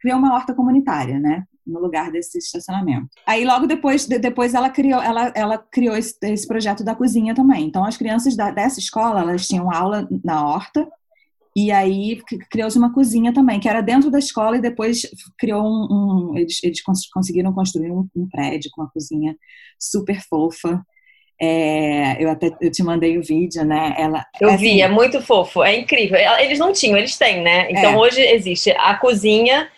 criou 0.00 0.18
uma 0.18 0.34
horta 0.34 0.54
comunitária, 0.54 1.18
né? 1.18 1.44
no 1.66 1.80
lugar 1.80 2.12
desse 2.12 2.38
estacionamento. 2.38 3.08
Aí 3.26 3.44
logo 3.44 3.66
depois, 3.66 4.06
depois 4.06 4.52
ela 4.52 4.68
criou, 4.68 5.00
ela, 5.00 5.32
ela 5.34 5.58
criou 5.58 5.96
esse, 5.96 6.14
esse 6.24 6.46
projeto 6.46 6.84
da 6.84 6.94
cozinha 6.94 7.34
também. 7.34 7.66
Então 7.66 7.84
as 7.84 7.96
crianças 7.96 8.36
da, 8.36 8.50
dessa 8.50 8.78
escola 8.78 9.20
elas 9.20 9.48
tinham 9.48 9.72
aula 9.72 10.06
na 10.22 10.46
horta 10.46 10.86
e 11.56 11.70
aí 11.70 12.20
criou-se 12.50 12.76
uma 12.76 12.92
cozinha 12.92 13.32
também 13.32 13.60
que 13.60 13.68
era 13.68 13.80
dentro 13.80 14.10
da 14.10 14.18
escola 14.18 14.56
e 14.56 14.60
depois 14.60 15.02
criou 15.38 15.62
um, 15.64 16.32
um 16.32 16.36
eles, 16.36 16.62
eles 16.62 16.82
conseguiram 17.12 17.52
construir 17.52 17.92
um, 17.92 18.08
um, 18.14 18.28
prédio 18.28 18.70
com 18.72 18.82
uma 18.82 18.90
cozinha 18.90 19.36
super 19.78 20.20
fofa. 20.28 20.84
É, 21.40 22.22
eu 22.22 22.30
até 22.30 22.50
eu 22.60 22.70
te 22.70 22.82
mandei 22.82 23.18
o 23.18 23.22
vídeo, 23.22 23.64
né? 23.64 23.94
Ela, 23.98 24.24
eu 24.40 24.48
é 24.48 24.56
vi, 24.56 24.68
assim, 24.68 24.82
é 24.82 24.88
muito 24.88 25.20
fofo, 25.20 25.62
é 25.64 25.76
incrível. 25.76 26.18
Eles 26.38 26.58
não 26.58 26.72
tinham, 26.72 26.96
eles 26.96 27.16
têm, 27.16 27.42
né? 27.42 27.70
Então 27.70 27.92
é. 27.92 27.96
hoje 27.96 28.20
existe 28.20 28.70
a 28.70 28.94
cozinha 28.94 29.68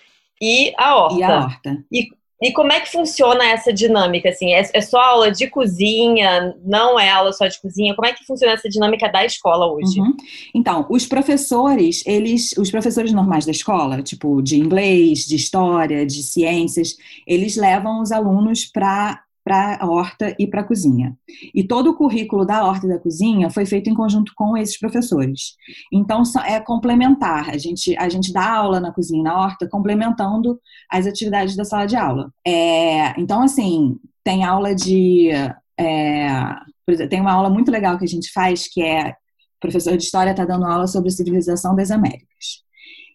e 0.40 0.72
a 0.76 0.96
horta. 0.96 1.18
E 1.18 1.22
a 1.22 1.44
horta. 1.44 1.84
E, 1.90 2.08
e 2.42 2.52
como 2.52 2.70
é 2.70 2.80
que 2.80 2.92
funciona 2.92 3.46
essa 3.46 3.72
dinâmica? 3.72 4.28
Assim, 4.28 4.52
é, 4.52 4.68
é, 4.70 4.80
só 4.82 5.00
aula 5.00 5.30
de 5.30 5.48
cozinha? 5.48 6.54
Não 6.62 7.00
é 7.00 7.08
aula 7.08 7.32
só 7.32 7.46
de 7.46 7.58
cozinha? 7.60 7.94
Como 7.94 8.06
é 8.06 8.12
que 8.12 8.26
funciona 8.26 8.52
essa 8.52 8.68
dinâmica 8.68 9.08
da 9.08 9.24
escola 9.24 9.66
hoje? 9.72 9.98
Uhum. 9.98 10.14
Então, 10.54 10.86
os 10.90 11.06
professores, 11.06 12.04
eles, 12.06 12.52
os 12.58 12.70
professores 12.70 13.12
normais 13.12 13.46
da 13.46 13.52
escola, 13.52 14.02
tipo 14.02 14.42
de 14.42 14.58
inglês, 14.58 15.20
de 15.20 15.36
história, 15.36 16.04
de 16.04 16.22
ciências, 16.22 16.96
eles 17.26 17.56
levam 17.56 18.02
os 18.02 18.12
alunos 18.12 18.66
para 18.66 19.22
para 19.46 19.78
a 19.80 19.88
horta 19.88 20.34
e 20.40 20.46
para 20.48 20.62
a 20.62 20.64
cozinha. 20.64 21.16
E 21.54 21.62
todo 21.62 21.90
o 21.90 21.94
currículo 21.96 22.44
da 22.44 22.64
horta 22.64 22.84
e 22.84 22.88
da 22.88 22.98
cozinha 22.98 23.48
foi 23.48 23.64
feito 23.64 23.88
em 23.88 23.94
conjunto 23.94 24.32
com 24.34 24.56
esses 24.56 24.76
professores. 24.76 25.54
Então 25.92 26.24
é 26.44 26.58
complementar. 26.58 27.50
A 27.50 27.56
gente 27.56 27.96
a 27.96 28.08
gente 28.08 28.32
dá 28.32 28.44
aula 28.44 28.80
na 28.80 28.92
cozinha 28.92 29.20
e 29.20 29.22
na 29.22 29.40
horta 29.40 29.68
complementando 29.68 30.58
as 30.90 31.06
atividades 31.06 31.54
da 31.54 31.64
sala 31.64 31.86
de 31.86 31.94
aula. 31.94 32.32
É, 32.44 33.18
então 33.20 33.40
assim 33.40 33.96
tem 34.24 34.42
aula 34.42 34.74
de 34.74 35.30
é, 35.78 37.06
tem 37.08 37.20
uma 37.20 37.32
aula 37.32 37.48
muito 37.48 37.70
legal 37.70 37.96
que 37.96 38.04
a 38.04 38.08
gente 38.08 38.32
faz 38.32 38.66
que 38.66 38.82
é 38.82 39.10
o 39.10 39.60
professor 39.60 39.96
de 39.96 40.02
história 40.02 40.32
está 40.32 40.44
dando 40.44 40.66
aula 40.66 40.88
sobre 40.88 41.08
a 41.08 41.12
civilização 41.12 41.76
das 41.76 41.92
Américas. 41.92 42.65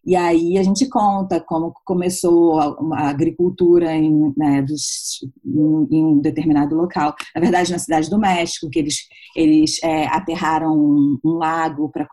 E 0.03 0.15
aí 0.15 0.57
a 0.57 0.63
gente 0.63 0.87
conta 0.87 1.39
como 1.39 1.73
começou 1.85 2.59
a, 2.59 3.09
agricultura 3.09 3.93
em, 3.93 4.33
né, 4.35 4.61
dos, 4.61 5.19
em, 5.45 6.05
um 6.05 6.19
determinado 6.19 6.75
local. 6.75 7.15
Na 7.35 7.41
verdade, 7.41 7.71
na 7.71 7.77
cidade 7.77 8.09
do 8.09 8.17
México, 8.17 8.69
que 8.69 8.79
eles, 8.79 9.07
eles 9.35 9.81
é, 9.83 10.07
aterraram 10.07 10.75
um, 10.75 11.19
um 11.23 11.33
lago 11.33 11.91
para 11.91 12.07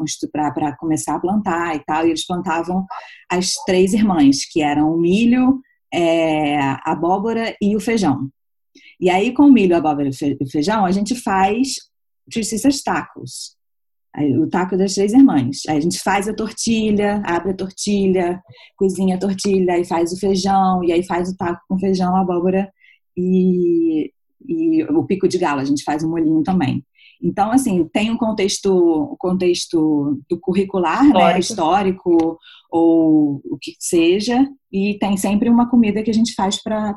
começar 0.76 1.14
a 1.14 1.20
plantar 1.20 1.76
e 1.76 1.84
tal, 1.84 2.06
e 2.06 2.10
eles 2.10 2.26
plantavam 2.26 2.84
as 3.30 3.54
três 3.64 3.94
irmãs, 3.94 4.44
que 4.44 4.60
eram 4.60 4.92
o 4.92 5.00
milho, 5.00 5.60
é, 5.92 6.58
a 6.58 6.92
abóbora 6.92 7.56
e 7.60 7.74
o 7.74 7.80
feijão. 7.80 8.28
E 9.00 9.08
aí, 9.08 9.32
com 9.32 9.44
o 9.44 9.52
milho, 9.52 9.74
a 9.74 9.78
abóbora 9.78 10.08
e 10.08 10.44
o 10.44 10.50
feijão, 10.50 10.84
a 10.84 10.92
gente 10.92 11.14
faz 11.14 11.76
justiças 12.30 12.82
tacos 12.82 13.57
o 14.16 14.48
taco 14.48 14.76
das 14.76 14.94
três 14.94 15.12
irmãs. 15.12 15.62
Aí 15.68 15.76
a 15.76 15.80
gente 15.80 16.00
faz 16.00 16.28
a 16.28 16.34
tortilha, 16.34 17.22
abre 17.24 17.52
a 17.52 17.56
tortilha, 17.56 18.42
cozinha 18.76 19.16
a 19.16 19.18
tortilha, 19.18 19.78
e 19.78 19.84
faz 19.84 20.12
o 20.12 20.18
feijão, 20.18 20.82
e 20.82 20.92
aí 20.92 21.02
faz 21.04 21.28
o 21.30 21.36
taco 21.36 21.60
com 21.68 21.78
feijão, 21.78 22.16
abóbora 22.16 22.70
e, 23.16 24.12
e 24.46 24.84
o 24.84 25.04
pico 25.04 25.28
de 25.28 25.38
galo. 25.38 25.60
A 25.60 25.64
gente 25.64 25.84
faz 25.84 26.02
o 26.02 26.08
molhinho 26.08 26.42
também. 26.42 26.84
Então, 27.22 27.50
assim, 27.50 27.84
tem 27.92 28.10
um 28.10 28.16
contexto, 28.16 29.12
um 29.12 29.16
contexto 29.18 30.20
do 30.30 30.38
curricular, 30.38 31.02
né, 31.02 31.08
histórico. 31.08 31.32
né, 31.32 31.38
histórico, 31.40 32.38
ou 32.70 33.40
o 33.44 33.58
que 33.60 33.74
seja, 33.78 34.48
e 34.70 34.96
tem 34.98 35.16
sempre 35.16 35.48
uma 35.48 35.68
comida 35.68 36.02
que 36.02 36.10
a 36.10 36.14
gente 36.14 36.34
faz 36.34 36.62
para 36.62 36.96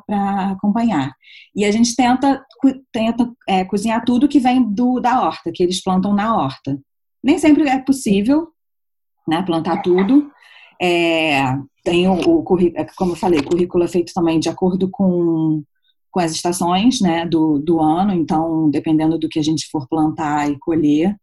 acompanhar. 0.52 1.12
E 1.56 1.66
a 1.66 1.72
gente 1.72 1.96
tenta, 1.96 2.44
tenta 2.92 3.32
é, 3.48 3.66
cozinhar 3.66 4.06
tudo 4.06 4.28
que 4.28 4.40
vem 4.40 4.64
do, 4.64 5.00
da 5.00 5.22
horta, 5.22 5.52
que 5.54 5.64
eles 5.64 5.82
plantam 5.82 6.14
na 6.14 6.36
horta. 6.36 6.80
Nem 7.24 7.38
sempre 7.38 7.68
é 7.68 7.80
possível 7.80 8.50
né, 9.28 9.42
plantar 9.44 9.82
tudo. 9.82 10.32
É, 10.82 11.56
tem 11.84 12.08
o, 12.08 12.14
o 12.14 12.60
é, 12.76 12.86
como 12.96 13.12
eu 13.12 13.16
falei, 13.16 13.42
currículo 13.42 13.84
é 13.84 13.88
feito 13.88 14.14
também 14.14 14.40
de 14.40 14.50
acordo 14.50 14.90
com, 14.90 15.64
com 16.10 16.20
as 16.20 16.32
estações 16.32 17.00
né, 17.02 17.26
do, 17.26 17.60
do 17.60 17.80
ano, 17.80 18.14
então, 18.14 18.70
dependendo 18.70 19.18
do 19.18 19.30
que 19.30 19.40
a 19.40 19.44
gente 19.44 19.70
for 19.70 19.88
plantar 19.88 20.50
e 20.50 20.58
colher, 20.60 21.16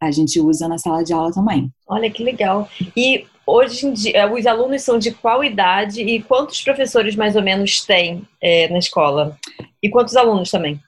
a 0.00 0.10
gente 0.10 0.40
usa 0.40 0.68
na 0.68 0.78
sala 0.78 1.02
de 1.02 1.12
aula 1.12 1.32
também. 1.32 1.70
Olha 1.86 2.10
que 2.10 2.22
legal. 2.22 2.68
E 2.96 3.26
hoje 3.46 3.86
em 3.86 3.92
dia, 3.92 4.32
os 4.32 4.46
alunos 4.46 4.82
são 4.82 4.98
de 4.98 5.10
qual 5.10 5.42
idade 5.42 6.02
e 6.02 6.22
quantos 6.22 6.62
professores 6.62 7.16
mais 7.16 7.34
ou 7.34 7.42
menos 7.42 7.84
tem 7.84 8.26
é, 8.40 8.68
na 8.68 8.78
escola? 8.78 9.36
E 9.82 9.90
quantos 9.90 10.16
alunos 10.16 10.50
também? 10.50 10.80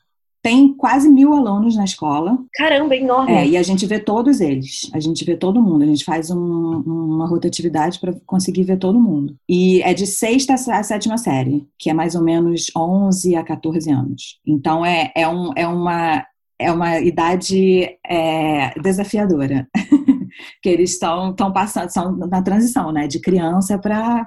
Tem 0.43 0.75
quase 0.75 1.09
mil 1.09 1.35
alunos 1.35 1.77
na 1.77 1.85
escola. 1.85 2.39
Caramba, 2.55 2.95
é 2.95 3.01
enorme. 3.01 3.33
É, 3.33 3.47
e 3.47 3.57
a 3.57 3.63
gente 3.63 3.85
vê 3.85 3.99
todos 3.99 4.41
eles. 4.41 4.91
A 4.95 5.01
gente 5.01 5.25
vê 5.25 5.37
todo 5.37 5.61
mundo. 5.61 5.83
A 5.83 5.87
gente 5.87 6.05
faz 6.05 6.31
um, 6.31 6.37
uma 6.37 7.27
rotatividade 7.27 8.01
para 8.01 8.15
conseguir 8.27 8.65
ver 8.65 8.79
todo 8.79 8.99
mundo. 8.99 9.37
E 9.49 9.83
é 9.83 9.93
de 9.93 10.07
sexta 10.07 10.55
a 10.55 10.83
sétima 10.83 11.19
série, 11.19 11.67
que 11.79 11.91
é 11.91 11.95
mais 11.95 12.15
ou 12.15 12.23
menos 12.23 12.67
11 12.77 13.37
a 13.37 13.45
14 13.45 13.91
anos. 13.91 14.41
Então 14.47 14.85
é, 14.85 15.13
é, 15.15 15.29
um, 15.29 15.53
é, 15.55 15.67
uma, 15.67 16.25
é 16.59 16.73
uma 16.73 16.99
idade 17.01 17.99
é, 18.07 18.73
desafiadora. 18.81 19.69
que 20.63 20.69
eles 20.69 20.93
estão 20.93 21.35
passando, 21.53 21.91
são 21.91 22.17
na 22.17 22.43
transição, 22.43 22.93
né? 22.93 23.07
De 23.07 23.21
criança 23.21 23.79
para 23.79 24.27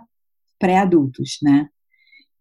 pré-adultos, 0.60 1.40
né? 1.42 1.68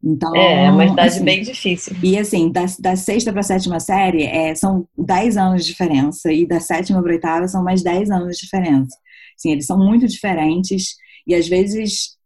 Então, 0.04 0.34
é, 0.34 0.64
é 0.64 0.70
uma 0.70 0.84
idade 0.84 1.14
assim, 1.14 1.24
bem 1.24 1.42
difícil. 1.42 1.96
E 2.02 2.18
assim, 2.18 2.50
da, 2.50 2.64
da 2.80 2.96
sexta 2.96 3.30
para 3.30 3.40
a 3.40 3.44
sétima 3.44 3.78
série 3.78 4.24
é, 4.24 4.54
são 4.54 4.86
10 4.98 5.36
anos 5.36 5.64
de 5.64 5.70
diferença, 5.70 6.32
e 6.32 6.46
da 6.46 6.58
sétima 6.58 7.00
para 7.00 7.12
a 7.12 7.14
oitava 7.14 7.48
são 7.48 7.62
mais 7.62 7.82
10 7.82 8.10
anos 8.10 8.36
de 8.36 8.42
diferença. 8.42 8.96
Assim, 9.38 9.52
eles 9.52 9.66
são 9.66 9.78
muito 9.78 10.06
diferentes, 10.08 10.96
e 11.26 11.34
às 11.34 11.46
vezes 11.46 12.16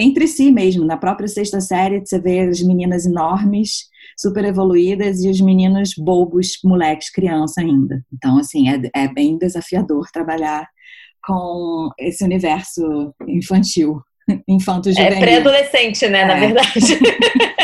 entre 0.00 0.26
si 0.26 0.50
mesmo, 0.50 0.84
na 0.84 0.96
própria 0.96 1.28
sexta 1.28 1.60
série, 1.60 2.00
você 2.00 2.18
vê 2.18 2.40
as 2.40 2.62
meninas 2.62 3.04
enormes, 3.04 3.88
super 4.18 4.44
evoluídas, 4.46 5.22
e 5.22 5.28
os 5.28 5.40
meninos 5.42 5.92
bobos, 5.94 6.58
moleques, 6.64 7.10
criança 7.10 7.60
ainda. 7.60 8.02
Então, 8.10 8.38
assim, 8.38 8.68
é, 8.70 8.80
é 8.94 9.08
bem 9.12 9.36
desafiador 9.36 10.06
trabalhar 10.10 10.66
com 11.22 11.90
esse 11.98 12.24
universo 12.24 13.14
infantil. 13.28 14.00
infanto 14.48 14.90
juvenil. 14.90 15.18
É 15.18 15.20
pré-adolescente, 15.20 16.08
né, 16.08 16.20
é. 16.20 16.24
na 16.26 16.34
verdade. 16.34 16.80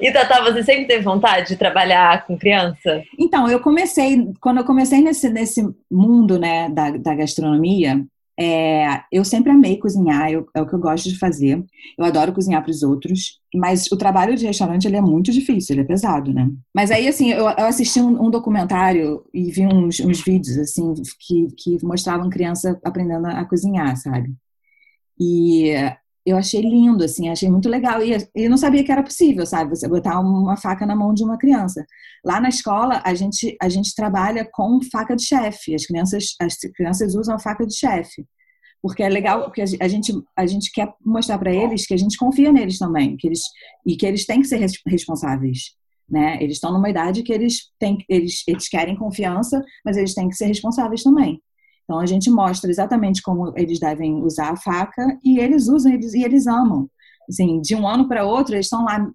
E 0.00 0.10
Tatá, 0.12 0.42
você 0.42 0.64
sempre 0.64 0.86
teve 0.86 1.04
vontade 1.04 1.48
de 1.48 1.56
trabalhar 1.56 2.26
com 2.26 2.36
criança? 2.36 3.02
Então, 3.16 3.48
eu 3.48 3.60
comecei, 3.60 4.28
quando 4.40 4.58
eu 4.58 4.64
comecei 4.64 5.00
nesse, 5.00 5.30
nesse 5.30 5.62
mundo 5.90 6.38
né, 6.38 6.68
da, 6.68 6.90
da 6.90 7.14
gastronomia, 7.14 8.04
é, 8.38 9.02
eu 9.12 9.22
sempre 9.22 9.52
amei 9.52 9.76
cozinhar, 9.76 10.30
eu, 10.30 10.46
é 10.56 10.62
o 10.62 10.66
que 10.66 10.74
eu 10.74 10.78
gosto 10.78 11.10
de 11.10 11.18
fazer. 11.18 11.62
Eu 11.98 12.04
adoro 12.04 12.32
cozinhar 12.32 12.62
para 12.62 12.70
os 12.70 12.82
outros, 12.82 13.38
mas 13.54 13.86
o 13.92 13.96
trabalho 13.98 14.34
de 14.34 14.46
restaurante 14.46 14.86
ele 14.86 14.96
é 14.96 15.00
muito 15.02 15.30
difícil, 15.30 15.74
ele 15.74 15.82
é 15.82 15.86
pesado, 15.86 16.32
né? 16.32 16.48
Mas 16.74 16.90
aí, 16.90 17.06
assim, 17.06 17.30
eu, 17.30 17.44
eu 17.44 17.66
assisti 17.66 18.00
um, 18.00 18.24
um, 18.24 18.30
documentário 18.30 19.22
e 19.32 19.50
vi 19.50 19.66
uns, 19.66 20.00
uns 20.00 20.22
vídeos, 20.22 20.56
assim, 20.56 20.94
que, 21.20 21.48
que 21.56 21.84
mostravam 21.84 22.30
criança 22.30 22.80
aprendendo 22.82 23.26
a 23.26 23.44
cozinhar, 23.44 23.94
sabe? 23.98 24.32
E 25.20 25.72
eu 26.24 26.36
achei 26.36 26.60
lindo, 26.60 27.04
assim, 27.04 27.28
achei 27.28 27.50
muito 27.50 27.68
legal. 27.68 28.02
E 28.02 28.16
eu 28.34 28.50
não 28.50 28.56
sabia 28.56 28.82
que 28.82 28.92
era 28.92 29.02
possível, 29.02 29.44
sabe? 29.44 29.70
Você 29.70 29.88
botar 29.88 30.18
uma 30.20 30.56
faca 30.56 30.86
na 30.86 30.96
mão 30.96 31.12
de 31.12 31.22
uma 31.22 31.38
criança. 31.38 31.84
Lá 32.24 32.40
na 32.40 32.48
escola, 32.48 33.02
a 33.04 33.14
gente, 33.14 33.56
a 33.60 33.68
gente 33.68 33.94
trabalha 33.94 34.48
com 34.50 34.80
faca 34.90 35.14
de 35.14 35.24
chefe. 35.24 35.74
As 35.74 35.84
crianças, 35.86 36.34
as 36.40 36.56
crianças 36.74 37.14
usam 37.14 37.34
a 37.34 37.38
faca 37.38 37.66
de 37.66 37.76
chefe 37.76 38.24
porque 38.82 39.02
é 39.02 39.08
legal, 39.08 39.44
porque 39.44 39.62
a 39.62 39.88
gente, 39.88 40.12
a 40.36 40.46
gente 40.46 40.72
quer 40.72 40.92
mostrar 41.04 41.38
para 41.38 41.52
eles 41.54 41.86
que 41.86 41.94
a 41.94 41.96
gente 41.96 42.16
confia 42.16 42.50
neles 42.50 42.78
também, 42.78 43.16
que 43.16 43.26
eles, 43.26 43.42
e 43.86 43.96
que 43.96 44.06
eles 44.06 44.24
têm 44.24 44.40
que 44.40 44.48
ser 44.48 44.58
responsáveis. 44.86 45.74
Né? 46.08 46.42
Eles 46.42 46.56
estão 46.56 46.72
numa 46.72 46.88
idade 46.88 47.22
que 47.22 47.32
eles, 47.32 47.70
têm, 47.78 47.98
eles, 48.08 48.42
eles 48.48 48.68
querem 48.68 48.96
confiança, 48.96 49.62
mas 49.84 49.96
eles 49.96 50.14
têm 50.14 50.28
que 50.28 50.34
ser 50.34 50.46
responsáveis 50.46 51.02
também. 51.02 51.40
Então 51.90 51.98
a 51.98 52.06
gente 52.06 52.30
mostra 52.30 52.70
exatamente 52.70 53.20
como 53.20 53.52
eles 53.56 53.80
devem 53.80 54.22
usar 54.22 54.50
a 54.50 54.56
faca 54.56 55.18
e 55.24 55.40
eles 55.40 55.66
usam 55.66 55.92
eles, 55.92 56.14
e 56.14 56.22
eles 56.22 56.46
amam. 56.46 56.88
Assim, 57.28 57.60
de 57.60 57.74
um 57.74 57.84
ano 57.84 58.06
para 58.06 58.24
outro, 58.24 58.54
eles 58.54 58.66
estão 58.66 58.84
lá 58.84 59.10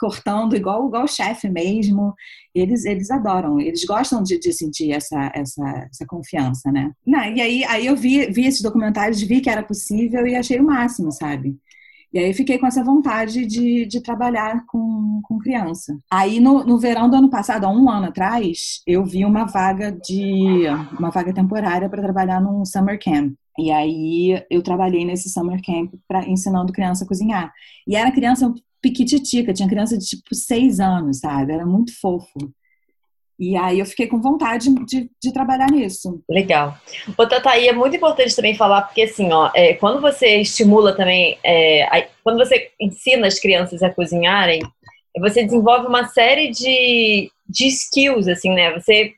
cortando 0.00 0.56
igual 0.56 0.88
igual 0.88 1.04
o 1.04 1.08
chefe 1.08 1.48
mesmo. 1.48 2.12
Eles 2.52 2.84
eles 2.84 3.12
adoram, 3.12 3.60
eles 3.60 3.84
gostam 3.84 4.24
de, 4.24 4.40
de 4.40 4.52
sentir 4.52 4.90
essa, 4.90 5.30
essa, 5.32 5.88
essa 5.88 6.04
confiança, 6.04 6.72
né? 6.72 6.90
Não, 7.06 7.22
e 7.22 7.40
aí 7.40 7.64
aí 7.64 7.86
eu 7.86 7.94
vi 7.94 8.26
vi 8.26 8.46
esses 8.46 8.60
documentários, 8.60 9.22
vi 9.22 9.40
que 9.40 9.48
era 9.48 9.62
possível 9.62 10.26
e 10.26 10.34
achei 10.34 10.58
o 10.58 10.64
máximo, 10.64 11.12
sabe? 11.12 11.56
E 12.12 12.18
aí 12.18 12.34
fiquei 12.34 12.58
com 12.58 12.66
essa 12.66 12.82
vontade 12.82 13.46
de, 13.46 13.86
de 13.86 14.02
trabalhar 14.02 14.64
com, 14.66 14.78
com 15.22 15.38
criança. 15.38 15.98
Aí 16.10 16.40
no, 16.40 16.64
no 16.64 16.78
verão 16.78 17.08
do 17.08 17.16
ano 17.16 17.30
passado, 17.30 17.64
há 17.64 17.70
um 17.70 17.88
ano 17.90 18.06
atrás, 18.06 18.82
eu 18.86 19.04
vi 19.04 19.24
uma 19.24 19.44
vaga 19.44 19.92
de 19.92 20.64
uma 20.98 21.10
vaga 21.10 21.32
temporária 21.32 21.88
para 21.88 22.02
trabalhar 22.02 22.40
num 22.40 22.64
summer 22.64 22.98
camp. 23.02 23.34
E 23.58 23.70
aí 23.72 24.44
eu 24.48 24.62
trabalhei 24.62 25.04
nesse 25.04 25.28
summer 25.28 25.60
camp 25.64 25.94
para 26.06 26.28
ensinando 26.28 26.72
criança 26.72 27.04
a 27.04 27.08
cozinhar. 27.08 27.52
E 27.86 27.96
era 27.96 28.12
criança 28.12 28.52
piquititica, 28.80 29.52
tinha 29.52 29.68
criança 29.68 29.98
de 29.98 30.06
tipo 30.06 30.34
seis 30.34 30.78
anos, 30.78 31.18
sabe? 31.18 31.52
Era 31.52 31.66
muito 31.66 31.98
fofo. 32.00 32.38
E 33.38 33.56
aí 33.56 33.78
eu 33.78 33.86
fiquei 33.86 34.08
com 34.08 34.20
vontade 34.20 34.68
de, 34.84 35.08
de 35.22 35.32
trabalhar 35.32 35.70
nisso. 35.70 36.20
Legal. 36.28 36.76
Ô, 37.16 37.24
Tataí, 37.24 37.68
é 37.68 37.72
muito 37.72 37.94
importante 37.94 38.34
também 38.34 38.56
falar, 38.56 38.82
porque 38.82 39.02
assim, 39.02 39.32
ó, 39.32 39.48
é, 39.54 39.74
quando 39.74 40.00
você 40.00 40.40
estimula 40.40 40.92
também, 40.96 41.38
é, 41.44 41.84
a, 41.84 42.04
quando 42.24 42.38
você 42.38 42.70
ensina 42.80 43.28
as 43.28 43.38
crianças 43.38 43.80
a 43.80 43.94
cozinharem, 43.94 44.60
você 45.20 45.44
desenvolve 45.44 45.86
uma 45.86 46.06
série 46.08 46.50
de, 46.50 47.30
de 47.48 47.66
skills, 47.66 48.28
assim, 48.28 48.50
né? 48.50 48.72
Você, 48.78 49.12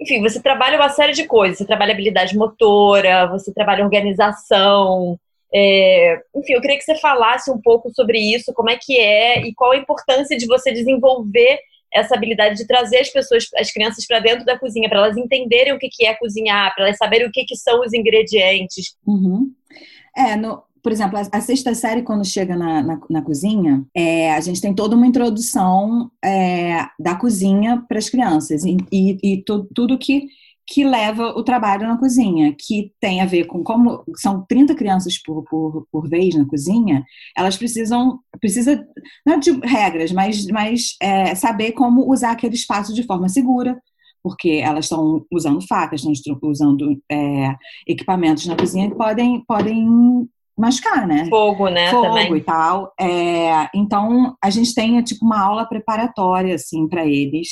enfim, 0.00 0.20
você 0.20 0.40
trabalha 0.42 0.78
uma 0.78 0.88
série 0.88 1.12
de 1.12 1.24
coisas. 1.24 1.58
Você 1.58 1.66
trabalha 1.66 1.92
habilidade 1.92 2.36
motora, 2.36 3.26
você 3.26 3.52
trabalha 3.52 3.84
organização, 3.84 5.18
é, 5.54 6.20
enfim, 6.34 6.54
eu 6.54 6.60
queria 6.60 6.76
que 6.76 6.84
você 6.84 6.96
falasse 6.96 7.50
um 7.50 7.60
pouco 7.60 7.90
sobre 7.94 8.18
isso, 8.18 8.52
como 8.52 8.70
é 8.70 8.78
que 8.80 8.98
é 8.98 9.40
e 9.46 9.54
qual 9.54 9.72
a 9.72 9.76
importância 9.76 10.36
de 10.36 10.46
você 10.46 10.72
desenvolver 10.72 11.58
essa 11.92 12.14
habilidade 12.14 12.56
de 12.56 12.66
trazer 12.66 12.98
as 12.98 13.08
pessoas, 13.08 13.46
as 13.56 13.70
crianças 13.70 14.06
para 14.06 14.18
dentro 14.20 14.44
da 14.44 14.58
cozinha, 14.58 14.88
para 14.88 14.98
elas 14.98 15.16
entenderem 15.16 15.72
o 15.72 15.78
que, 15.78 15.88
que 15.88 16.04
é 16.04 16.14
cozinhar, 16.14 16.74
para 16.74 16.86
elas 16.86 16.98
saberem 16.98 17.26
o 17.26 17.32
que, 17.32 17.44
que 17.44 17.56
são 17.56 17.80
os 17.80 17.94
ingredientes. 17.94 18.96
Uhum. 19.06 19.50
É, 20.14 20.36
no, 20.36 20.62
por 20.86 20.92
exemplo, 20.92 21.18
a, 21.18 21.22
a, 21.36 21.40
sexta 21.40 21.74
série, 21.74 22.02
quando 22.02 22.24
chega 22.24 22.54
na, 22.54 22.80
na, 22.80 23.00
na 23.10 23.20
cozinha, 23.20 23.84
é, 23.92 24.32
a 24.32 24.40
gente 24.40 24.60
tem 24.60 24.72
toda 24.72 24.94
uma 24.94 25.08
introdução 25.08 26.12
é, 26.24 26.86
da 26.96 27.16
cozinha 27.16 27.84
para 27.88 27.98
as 27.98 28.08
crianças. 28.08 28.64
E, 28.64 28.76
e, 28.92 29.18
e 29.20 29.42
tu, 29.42 29.68
tudo 29.74 29.98
que 29.98 30.28
que 30.64 30.84
leva 30.84 31.30
o 31.30 31.42
trabalho 31.42 31.88
na 31.88 31.98
cozinha, 31.98 32.54
que 32.56 32.92
tem 33.00 33.20
a 33.20 33.26
ver 33.26 33.46
com 33.46 33.64
como 33.64 34.04
são 34.16 34.44
30 34.48 34.76
crianças 34.76 35.20
por, 35.20 35.42
por, 35.44 35.86
por 35.90 36.08
vez 36.08 36.36
na 36.36 36.44
cozinha, 36.46 37.04
elas 37.36 37.56
precisam, 37.56 38.20
precisa, 38.40 38.84
não 39.24 39.34
é 39.34 39.38
de 39.38 39.50
regras, 39.64 40.12
mas, 40.12 40.46
mas 40.46 40.96
é, 41.02 41.34
saber 41.34 41.72
como 41.72 42.08
usar 42.08 42.30
aquele 42.30 42.54
espaço 42.54 42.94
de 42.94 43.02
forma 43.02 43.28
segura, 43.28 43.76
porque 44.22 44.60
elas 44.62 44.84
estão 44.84 45.24
usando 45.32 45.66
facas, 45.66 46.04
estão 46.04 46.38
usando 46.42 47.00
é, 47.10 47.56
equipamentos 47.86 48.46
na 48.46 48.56
cozinha 48.56 48.88
que 48.88 48.96
podem, 48.96 49.44
podem 49.46 50.28
machucar, 50.56 51.06
né? 51.06 51.26
Fogo, 51.28 51.68
né? 51.68 51.90
Fogo 51.90 52.08
também. 52.08 52.36
e 52.36 52.40
tal. 52.40 52.92
É, 52.98 53.68
então, 53.74 54.36
a 54.42 54.50
gente 54.50 54.74
tem 54.74 55.02
tipo 55.02 55.24
uma 55.24 55.40
aula 55.40 55.66
preparatória, 55.66 56.54
assim, 56.54 56.88
para 56.88 57.04
eles, 57.04 57.48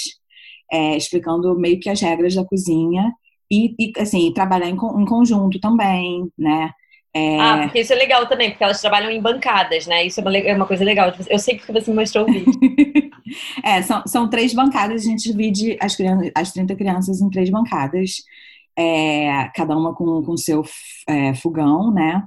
é, 0.73 0.97
explicando 0.97 1.59
meio 1.59 1.79
que 1.79 1.91
as 1.91 2.01
regras 2.01 2.35
da 2.35 2.45
cozinha 2.45 3.13
e, 3.51 3.75
e 3.79 3.93
assim, 3.99 4.33
trabalhar 4.33 4.69
em, 4.69 4.75
em, 4.75 5.05
conjunto 5.05 5.61
também, 5.61 6.29
né? 6.39 6.71
É... 7.17 7.39
Ah, 7.39 7.59
porque 7.63 7.81
isso 7.81 7.93
é 7.93 7.97
legal 7.97 8.27
também, 8.27 8.51
porque 8.51 8.65
elas 8.65 8.81
trabalham 8.81 9.09
em 9.11 9.21
bancadas, 9.21 9.87
né? 9.87 10.05
Isso 10.05 10.19
é 10.19 10.23
uma, 10.23 10.37
é 10.37 10.57
uma 10.57 10.67
coisa 10.67 10.85
legal. 10.85 11.13
Eu 11.29 11.39
sei 11.39 11.57
porque 11.57 11.73
você 11.73 11.91
me 11.91 11.99
mostrou 11.99 12.29
o 12.29 12.33
vídeo. 12.33 12.51
é, 13.63 13.83
são, 13.83 14.03
são 14.07 14.29
três 14.29 14.53
bancadas, 14.53 15.03
a 15.03 15.05
gente 15.05 15.31
divide 15.31 15.77
as, 15.81 15.95
crianças, 15.95 16.33
as 16.35 16.53
30 16.53 16.75
crianças 16.75 17.21
em 17.21 17.31
três 17.31 17.51
bancadas, 17.51 18.17
é, 18.77 19.49
cada 19.55 19.77
uma 19.77 19.95
com 19.95 20.25
o 20.27 20.37
seu 20.37 20.65
é, 21.09 21.35
fogão, 21.35 21.93
né? 21.93 22.25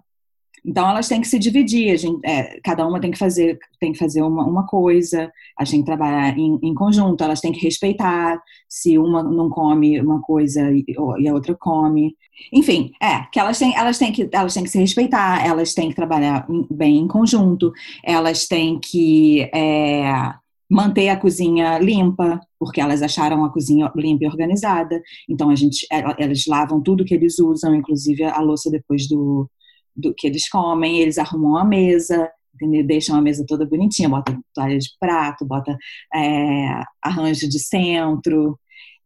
Então 0.67 0.89
elas 0.89 1.07
têm 1.07 1.21
que 1.21 1.27
se 1.27 1.39
dividir, 1.39 1.97
gente, 1.97 2.19
é, 2.25 2.59
cada 2.61 2.85
uma 2.85 2.99
tem 2.99 3.09
que 3.09 3.17
fazer, 3.17 3.57
tem 3.79 3.93
que 3.93 3.97
fazer 3.97 4.21
uma, 4.21 4.45
uma 4.45 4.67
coisa, 4.67 5.31
a 5.57 5.63
gente 5.63 5.85
trabalhar 5.85 6.37
em, 6.37 6.59
em, 6.61 6.73
conjunto, 6.73 7.23
elas 7.23 7.39
têm 7.39 7.53
que 7.53 7.63
respeitar 7.63 8.37
se 8.67 8.97
uma 8.97 9.23
não 9.23 9.49
come 9.49 9.97
uma 10.01 10.21
coisa 10.21 10.69
e, 10.69 10.83
e, 10.85 11.27
a 11.29 11.33
outra 11.33 11.55
come. 11.55 12.13
Enfim, 12.51 12.91
é, 13.01 13.21
que 13.31 13.39
elas 13.39 13.57
têm, 13.57 13.73
elas 13.77 13.97
têm 13.97 14.11
que 14.11 14.29
elas 14.29 14.53
têm 14.53 14.63
que 14.63 14.69
se 14.69 14.77
respeitar, 14.77 15.45
elas 15.45 15.73
têm 15.73 15.87
que 15.87 15.95
trabalhar 15.95 16.45
bem 16.69 16.97
em 16.97 17.07
conjunto, 17.07 17.71
elas 18.03 18.45
têm 18.45 18.77
que 18.77 19.49
é, 19.55 20.33
manter 20.69 21.07
a 21.07 21.17
cozinha 21.17 21.79
limpa, 21.79 22.41
porque 22.59 22.81
elas 22.81 23.01
acharam 23.01 23.45
a 23.45 23.53
cozinha 23.53 23.89
limpa 23.95 24.25
e 24.25 24.27
organizada. 24.27 25.01
Então 25.29 25.49
a 25.49 25.55
gente, 25.55 25.87
elas 25.89 26.45
lavam 26.45 26.81
tudo 26.81 27.05
que 27.05 27.13
eles 27.13 27.39
usam, 27.39 27.73
inclusive 27.73 28.25
a 28.25 28.39
louça 28.41 28.69
depois 28.69 29.07
do 29.07 29.49
do 29.97 30.13
que 30.13 30.27
eles 30.27 30.47
comem, 30.47 30.99
eles 30.99 31.17
arrumam 31.17 31.57
a 31.57 31.65
mesa, 31.65 32.29
entendeu? 32.53 32.85
deixam 32.85 33.15
a 33.15 33.21
mesa 33.21 33.43
toda 33.47 33.65
bonitinha, 33.65 34.07
bota 34.07 34.37
toalha 34.53 34.77
de 34.77 34.89
prato, 34.99 35.45
bota 35.45 35.77
é, 36.13 36.81
arranjo 37.01 37.49
de 37.49 37.59
centro. 37.59 38.59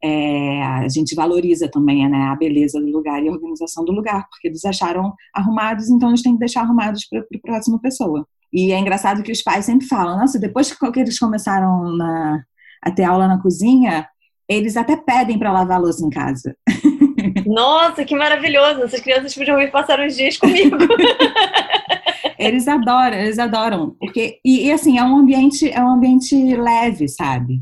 É, 0.04 0.64
a 0.64 0.88
gente 0.90 1.14
valoriza 1.14 1.70
também 1.70 2.10
né, 2.10 2.24
a 2.24 2.36
beleza 2.36 2.82
do 2.82 2.88
lugar 2.88 3.24
e 3.24 3.30
a 3.30 3.32
organização 3.32 3.86
do 3.86 3.92
lugar, 3.92 4.28
porque 4.30 4.48
eles 4.48 4.66
acharam 4.66 5.14
arrumados, 5.34 5.90
então 5.90 6.10
eles 6.10 6.24
têm 6.24 6.34
que 6.34 6.40
deixar 6.40 6.62
arrumados 6.62 7.08
para 7.08 7.20
a 7.20 7.40
próxima 7.42 7.80
pessoa. 7.80 8.28
E 8.52 8.72
é 8.72 8.80
engraçado 8.80 9.24
que 9.24 9.32
os 9.32 9.42
pais 9.42 9.66
sempre 9.66 9.88
falam: 9.88 10.18
nossa, 10.18 10.40
depois 10.40 10.72
que 10.74 11.00
eles 11.00 11.20
começaram 11.20 11.96
na, 11.96 12.44
a 12.84 12.92
ter 12.92 13.04
aula 13.04 13.28
na 13.28 13.42
cozinha, 13.42 14.08
eles 14.50 14.76
até 14.76 14.98
pedem 14.98 15.40
para 15.40 15.52
lavar 15.52 15.78
a 15.78 15.82
louça 15.82 16.06
em 16.06 16.10
casa. 16.10 16.56
Nossa, 17.46 18.06
que 18.06 18.16
maravilhoso! 18.16 18.84
Essas 18.84 19.00
crianças 19.02 19.34
podiam 19.34 19.58
vir 19.58 19.72
passar 19.72 20.00
uns 20.00 20.16
dias 20.16 20.38
comigo. 20.38 20.78
eles 22.38 22.68
adoram, 22.68 23.18
eles 23.18 23.40
adoram. 23.40 23.96
Porque, 24.00 24.40
e, 24.44 24.68
e, 24.68 24.72
assim, 24.72 24.98
é 24.98 25.04
um 25.04 25.18
ambiente, 25.18 25.70
é 25.70 25.84
um 25.84 25.90
ambiente 25.90 26.36
leve, 26.56 27.08
sabe? 27.08 27.62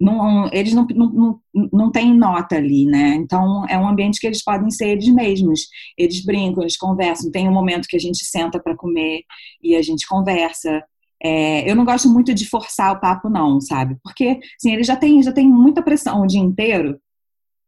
Não, 0.00 0.48
eles 0.52 0.74
não, 0.74 0.86
não, 0.86 1.40
não, 1.54 1.68
não 1.72 1.90
têm 1.90 2.12
nota 2.14 2.56
ali, 2.56 2.84
né? 2.84 3.14
Então 3.16 3.64
é 3.68 3.78
um 3.78 3.88
ambiente 3.88 4.20
que 4.20 4.26
eles 4.26 4.42
podem 4.42 4.70
ser 4.70 4.88
eles 4.88 5.08
mesmos. 5.08 5.68
Eles 5.96 6.24
brincam, 6.24 6.62
eles 6.62 6.76
conversam. 6.76 7.30
Tem 7.30 7.48
um 7.48 7.52
momento 7.52 7.88
que 7.88 7.96
a 7.96 8.00
gente 8.00 8.24
senta 8.24 8.60
para 8.60 8.76
comer 8.76 9.22
e 9.62 9.76
a 9.76 9.82
gente 9.82 10.06
conversa. 10.06 10.82
É, 11.22 11.70
eu 11.70 11.74
não 11.76 11.84
gosto 11.84 12.08
muito 12.08 12.34
de 12.34 12.46
forçar 12.46 12.92
o 12.92 13.00
papo, 13.00 13.30
não, 13.30 13.60
sabe? 13.60 13.96
Porque 14.02 14.40
assim, 14.58 14.74
eles 14.74 14.86
já 14.86 14.96
têm, 14.96 15.22
já 15.22 15.32
têm 15.32 15.48
muita 15.48 15.82
pressão 15.82 16.22
o 16.22 16.26
dia 16.26 16.40
inteiro 16.40 17.00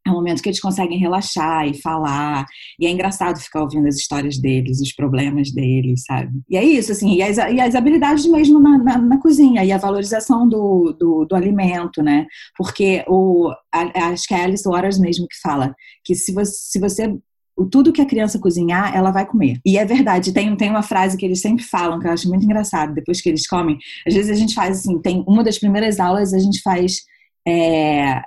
é 0.06 0.10
um 0.10 0.14
momento 0.14 0.42
que 0.42 0.48
eles 0.48 0.60
conseguem 0.60 0.98
relaxar 0.98 1.66
e 1.66 1.74
falar. 1.80 2.46
E 2.78 2.86
é 2.86 2.90
engraçado 2.90 3.40
ficar 3.40 3.62
ouvindo 3.62 3.88
as 3.88 3.96
histórias 3.96 4.38
deles, 4.38 4.80
os 4.80 4.92
problemas 4.92 5.50
deles, 5.50 6.04
sabe? 6.06 6.30
E 6.48 6.56
é 6.56 6.64
isso, 6.64 6.92
assim, 6.92 7.14
e 7.14 7.22
as, 7.22 7.36
e 7.36 7.60
as 7.60 7.74
habilidades 7.74 8.24
mesmo 8.26 8.60
na, 8.60 8.78
na, 8.78 8.98
na, 8.98 9.18
cozinha, 9.20 9.64
e 9.64 9.72
a 9.72 9.78
valorização 9.78 10.48
do, 10.48 10.94
do, 10.98 11.24
do 11.24 11.34
alimento, 11.34 12.02
né? 12.02 12.26
Porque 12.56 13.04
o, 13.08 13.50
a, 13.72 14.10
acho 14.10 14.28
que 14.28 14.34
é 14.34 14.42
a 14.42 14.44
Alice 14.44 14.68
Waters 14.68 14.98
mesmo 14.98 15.26
que 15.26 15.40
fala 15.42 15.74
que 16.04 16.14
se 16.14 16.32
você, 16.32 16.52
se 16.52 16.78
você 16.78 17.18
tudo 17.70 17.92
que 17.92 18.02
a 18.02 18.06
criança 18.06 18.38
cozinhar, 18.38 18.94
ela 18.94 19.10
vai 19.10 19.24
comer. 19.24 19.58
E 19.64 19.78
é 19.78 19.84
verdade, 19.84 20.32
tem, 20.32 20.54
tem 20.56 20.68
uma 20.68 20.82
frase 20.82 21.16
que 21.16 21.24
eles 21.24 21.40
sempre 21.40 21.64
falam, 21.64 21.98
que 21.98 22.06
eu 22.06 22.12
acho 22.12 22.28
muito 22.28 22.44
engraçado, 22.44 22.92
depois 22.92 23.20
que 23.22 23.30
eles 23.30 23.46
comem. 23.46 23.78
Às 24.06 24.14
vezes 24.14 24.30
a 24.30 24.34
gente 24.34 24.54
faz 24.54 24.80
assim, 24.80 25.00
tem 25.00 25.24
uma 25.26 25.42
das 25.42 25.58
primeiras 25.58 25.98
aulas, 25.98 26.34
a 26.34 26.38
gente 26.38 26.60
faz 26.60 27.00
é, 27.48 28.20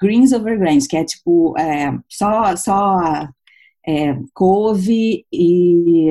greens 0.00 0.32
over 0.32 0.58
grains, 0.58 0.86
que 0.86 0.96
é 0.96 1.04
tipo 1.04 1.56
é, 1.58 1.96
só, 2.08 2.56
só 2.56 3.28
é, 3.86 4.18
couve 4.34 5.24
e 5.32 6.10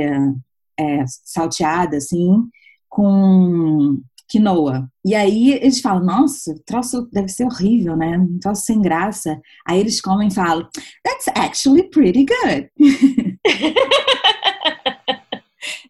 é, 0.80 1.04
salteada, 1.24 1.98
assim, 1.98 2.44
com 2.90 4.00
quinoa. 4.30 4.90
E 5.06 5.16
aí 5.16 5.54
eles 5.54 5.80
falam, 5.80 6.04
nossa, 6.04 6.54
troço 6.66 7.08
deve 7.12 7.30
ser 7.30 7.46
horrível, 7.46 7.96
né? 7.96 8.18
Um 8.18 8.40
troço 8.40 8.66
sem 8.66 8.82
graça. 8.82 9.40
Aí 9.66 9.80
eles 9.80 10.02
comem 10.02 10.28
e 10.28 10.34
falam, 10.34 10.68
that's 11.04 11.28
actually 11.36 11.84
pretty 11.90 12.26
good. 12.26 12.70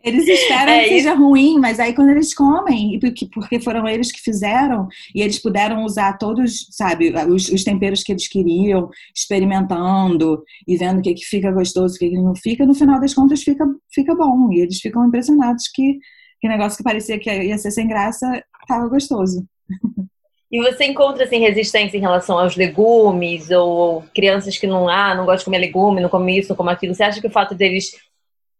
Eles 0.03 0.27
esperam 0.27 0.73
é, 0.73 0.83
que 0.83 0.89
seja 0.89 1.13
ruim, 1.13 1.59
mas 1.59 1.79
aí 1.79 1.93
quando 1.93 2.09
eles 2.09 2.33
comem, 2.33 2.99
porque 3.33 3.59
foram 3.59 3.87
eles 3.87 4.11
que 4.11 4.21
fizeram, 4.21 4.87
e 5.13 5.21
eles 5.21 5.39
puderam 5.39 5.83
usar 5.83 6.17
todos, 6.17 6.67
sabe, 6.71 7.13
os, 7.29 7.49
os 7.49 7.63
temperos 7.63 8.03
que 8.03 8.11
eles 8.11 8.27
queriam, 8.27 8.89
experimentando 9.15 10.43
e 10.67 10.77
vendo 10.77 10.99
o 10.99 11.01
que, 11.01 11.13
que 11.13 11.25
fica 11.25 11.51
gostoso, 11.51 11.95
o 11.95 11.99
que, 11.99 12.09
que 12.09 12.17
não 12.17 12.35
fica, 12.35 12.65
no 12.65 12.73
final 12.73 12.99
das 12.99 13.13
contas 13.13 13.43
fica, 13.43 13.65
fica 13.91 14.15
bom. 14.15 14.51
E 14.51 14.61
eles 14.61 14.79
ficam 14.79 15.07
impressionados 15.07 15.67
que, 15.73 15.99
que 16.39 16.47
negócio 16.47 16.77
que 16.77 16.83
parecia 16.83 17.19
que 17.19 17.29
ia 17.29 17.57
ser 17.57 17.71
sem 17.71 17.87
graça 17.87 18.43
estava 18.61 18.87
gostoso. 18.87 19.45
E 20.49 20.61
você 20.61 20.85
encontra 20.85 21.25
assim, 21.25 21.39
resistência 21.39 21.97
em 21.97 22.01
relação 22.01 22.39
aos 22.39 22.55
legumes, 22.55 23.51
ou 23.51 24.01
crianças 24.15 24.57
que 24.57 24.65
não, 24.65 24.87
ah, 24.87 25.13
não 25.13 25.25
gostam 25.25 25.39
de 25.39 25.45
comer 25.45 25.57
legume, 25.57 26.01
não 26.01 26.09
comem 26.09 26.37
isso, 26.37 26.49
não 26.49 26.55
comem 26.55 26.73
aquilo. 26.73 26.95
Você 26.95 27.03
acha 27.03 27.19
que 27.19 27.27
o 27.27 27.31
fato 27.31 27.53
deles, 27.53 27.91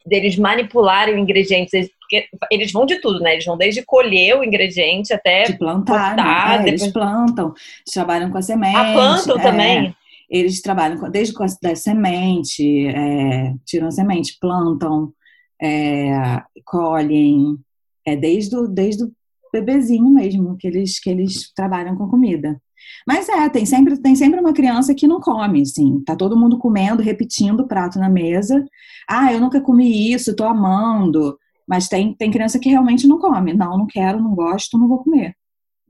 deles 0.08 0.38
manipularem 0.38 1.16
o 1.16 1.18
ingrediente, 1.18 1.92
porque 2.00 2.28
eles 2.52 2.72
vão 2.72 2.86
de 2.86 3.00
tudo, 3.02 3.20
né? 3.20 3.34
Eles 3.34 3.46
vão 3.46 3.58
desde 3.58 3.84
colher 3.84 4.38
o 4.38 4.44
ingrediente 4.44 5.14
até. 5.14 5.44
De 5.44 5.58
plantar, 5.58 6.16
né? 6.16 6.24
cortar, 6.24 6.54
é, 6.54 6.58
depois... 6.64 6.82
eles 6.82 6.94
plantam, 6.94 7.48
eles 7.48 7.94
trabalham 7.94 8.32
com 8.32 8.38
a 8.38 8.42
semente. 8.42 8.76
Ah, 8.76 8.94
plantam 8.94 9.38
é, 9.38 9.42
também? 9.42 9.96
Eles 10.30 10.62
trabalham 10.62 10.98
com, 10.98 11.10
desde 11.10 11.34
com 11.34 11.44
a 11.44 11.48
da 11.62 11.76
semente, 11.76 12.88
é, 12.88 13.54
tiram 13.66 13.88
a 13.88 13.92
semente, 13.92 14.38
plantam, 14.40 15.14
é, 15.62 16.42
colhem, 16.66 17.58
é, 18.06 18.16
desde, 18.16 18.56
o, 18.56 18.68
desde 18.68 19.04
o 19.04 19.12
bebezinho 19.52 20.10
mesmo, 20.10 20.58
que 20.58 20.68
eles, 20.68 21.00
que 21.00 21.10
eles 21.10 21.52
trabalham 21.54 21.96
com 21.96 22.10
comida. 22.10 22.62
Mas 23.06 23.28
é, 23.30 23.50
tem 23.50 23.66
sempre, 23.66 23.98
tem 23.98 24.16
sempre 24.16 24.40
uma 24.40 24.54
criança 24.54 24.94
que 24.94 25.08
não 25.08 25.20
come, 25.20 25.62
assim. 25.62 26.02
Tá 26.04 26.16
todo 26.16 26.38
mundo 26.38 26.58
comendo, 26.58 27.02
repetindo 27.02 27.62
o 27.62 27.68
prato 27.68 28.00
na 28.00 28.10
mesa. 28.10 28.66
Ah, 29.10 29.32
eu 29.34 29.40
nunca 29.40 29.62
comi 29.62 30.12
isso, 30.14 30.36
tô 30.36 30.44
amando. 30.44 31.38
Mas 31.68 31.88
tem, 31.88 32.14
tem 32.14 32.32
criança 32.32 32.60
que 32.60 32.70
realmente 32.70 33.08
não 33.08 33.20
come. 33.20 33.54
Não, 33.54 33.78
não 33.78 33.88
quero, 33.88 34.22
não 34.22 34.34
gosto, 34.34 34.78
não 34.78 34.88
vou 34.88 35.04
comer. 35.04 35.36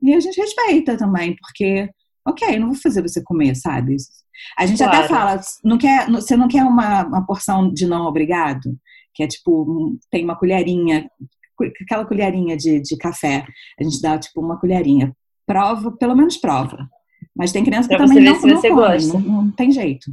E 0.02 0.14
a 0.14 0.20
gente 0.20 0.40
respeita 0.40 0.96
também, 0.96 1.36
porque, 1.36 1.88
ok, 2.26 2.58
não 2.58 2.68
vou 2.68 2.76
fazer 2.76 3.02
você 3.02 3.22
comer, 3.22 3.54
sabe? 3.56 3.96
A 4.56 4.66
gente 4.66 4.78
claro. 4.78 4.96
até 4.96 5.08
fala, 5.08 5.40
não 5.64 5.76
quer, 5.78 6.08
você 6.08 6.36
não 6.36 6.48
quer 6.48 6.62
uma, 6.64 7.04
uma 7.04 7.26
porção 7.26 7.72
de 7.72 7.86
não 7.86 8.06
obrigado? 8.06 8.78
Que 9.12 9.24
é 9.24 9.26
tipo, 9.26 9.98
tem 10.10 10.24
uma 10.24 10.36
colherinha 10.36 11.08
aquela 11.82 12.04
colherinha 12.04 12.56
de, 12.56 12.80
de 12.80 12.96
café. 12.96 13.44
A 13.78 13.82
gente 13.82 14.00
dá 14.00 14.18
tipo 14.18 14.40
uma 14.40 14.58
colherinha. 14.58 15.14
Prova, 15.48 15.90
pelo 15.92 16.14
menos 16.14 16.36
prova. 16.36 16.88
Mas 17.34 17.52
tem 17.52 17.64
criança 17.64 17.88
que 17.88 17.96
pra 17.96 18.06
também 18.06 18.22
não, 18.22 18.38
não 18.40 18.60
come, 18.60 19.06
não, 19.06 19.20
não, 19.20 19.50
tem 19.50 19.72
jeito. 19.72 20.12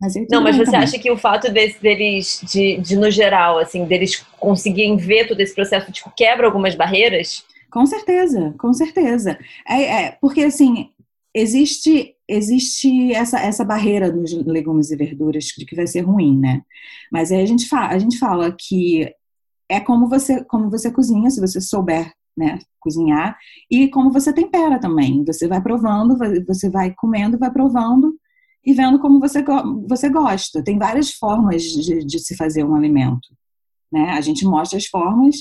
Mas 0.00 0.14
não, 0.30 0.42
mas 0.42 0.56
você 0.56 0.66
também. 0.66 0.80
acha 0.80 0.98
que 0.98 1.10
o 1.10 1.16
fato 1.16 1.50
desse, 1.50 1.80
deles, 1.80 2.40
de, 2.44 2.76
de, 2.78 2.96
no 2.96 3.10
geral, 3.10 3.58
assim, 3.58 3.84
deles 3.86 4.24
conseguirem 4.38 4.96
ver 4.96 5.26
todo 5.26 5.40
esse 5.40 5.54
processo, 5.54 5.90
tipo, 5.90 6.12
quebra 6.16 6.46
algumas 6.46 6.74
barreiras? 6.74 7.44
Com 7.70 7.86
certeza, 7.86 8.54
com 8.58 8.72
certeza. 8.72 9.38
É, 9.66 9.82
é 9.82 10.18
porque, 10.20 10.42
assim, 10.42 10.90
existe 11.32 12.14
existe 12.28 13.12
essa, 13.12 13.38
essa 13.38 13.64
barreira 13.64 14.10
nos 14.10 14.32
legumes 14.32 14.90
e 14.90 14.96
verduras 14.96 15.44
de 15.44 15.64
que 15.66 15.76
vai 15.76 15.86
ser 15.86 16.00
ruim, 16.00 16.38
né? 16.38 16.62
Mas 17.12 17.30
aí 17.30 17.42
a 17.42 17.46
gente 17.46 17.68
fala, 17.68 17.88
a 17.88 17.98
gente 17.98 18.18
fala 18.18 18.50
que 18.50 19.12
é 19.68 19.80
como 19.80 20.08
você, 20.08 20.42
como 20.44 20.70
você 20.70 20.90
cozinha, 20.90 21.30
se 21.30 21.40
você 21.40 21.60
souber 21.60 22.12
né, 22.36 22.58
cozinhar, 22.80 23.36
e 23.70 23.88
como 23.88 24.10
você 24.10 24.32
tempera 24.32 24.78
também. 24.78 25.24
Você 25.24 25.48
vai 25.48 25.62
provando, 25.62 26.16
você 26.46 26.68
vai 26.68 26.92
comendo, 26.94 27.38
vai 27.38 27.50
provando 27.50 28.14
e 28.64 28.72
vendo 28.72 28.98
como 28.98 29.20
você, 29.20 29.44
você 29.86 30.08
gosta. 30.08 30.62
Tem 30.62 30.78
várias 30.78 31.12
formas 31.12 31.62
de, 31.62 32.04
de 32.04 32.18
se 32.18 32.36
fazer 32.36 32.64
um 32.64 32.74
alimento. 32.74 33.28
Né? 33.92 34.10
A 34.10 34.20
gente 34.20 34.44
mostra 34.44 34.78
as 34.78 34.86
formas, 34.86 35.36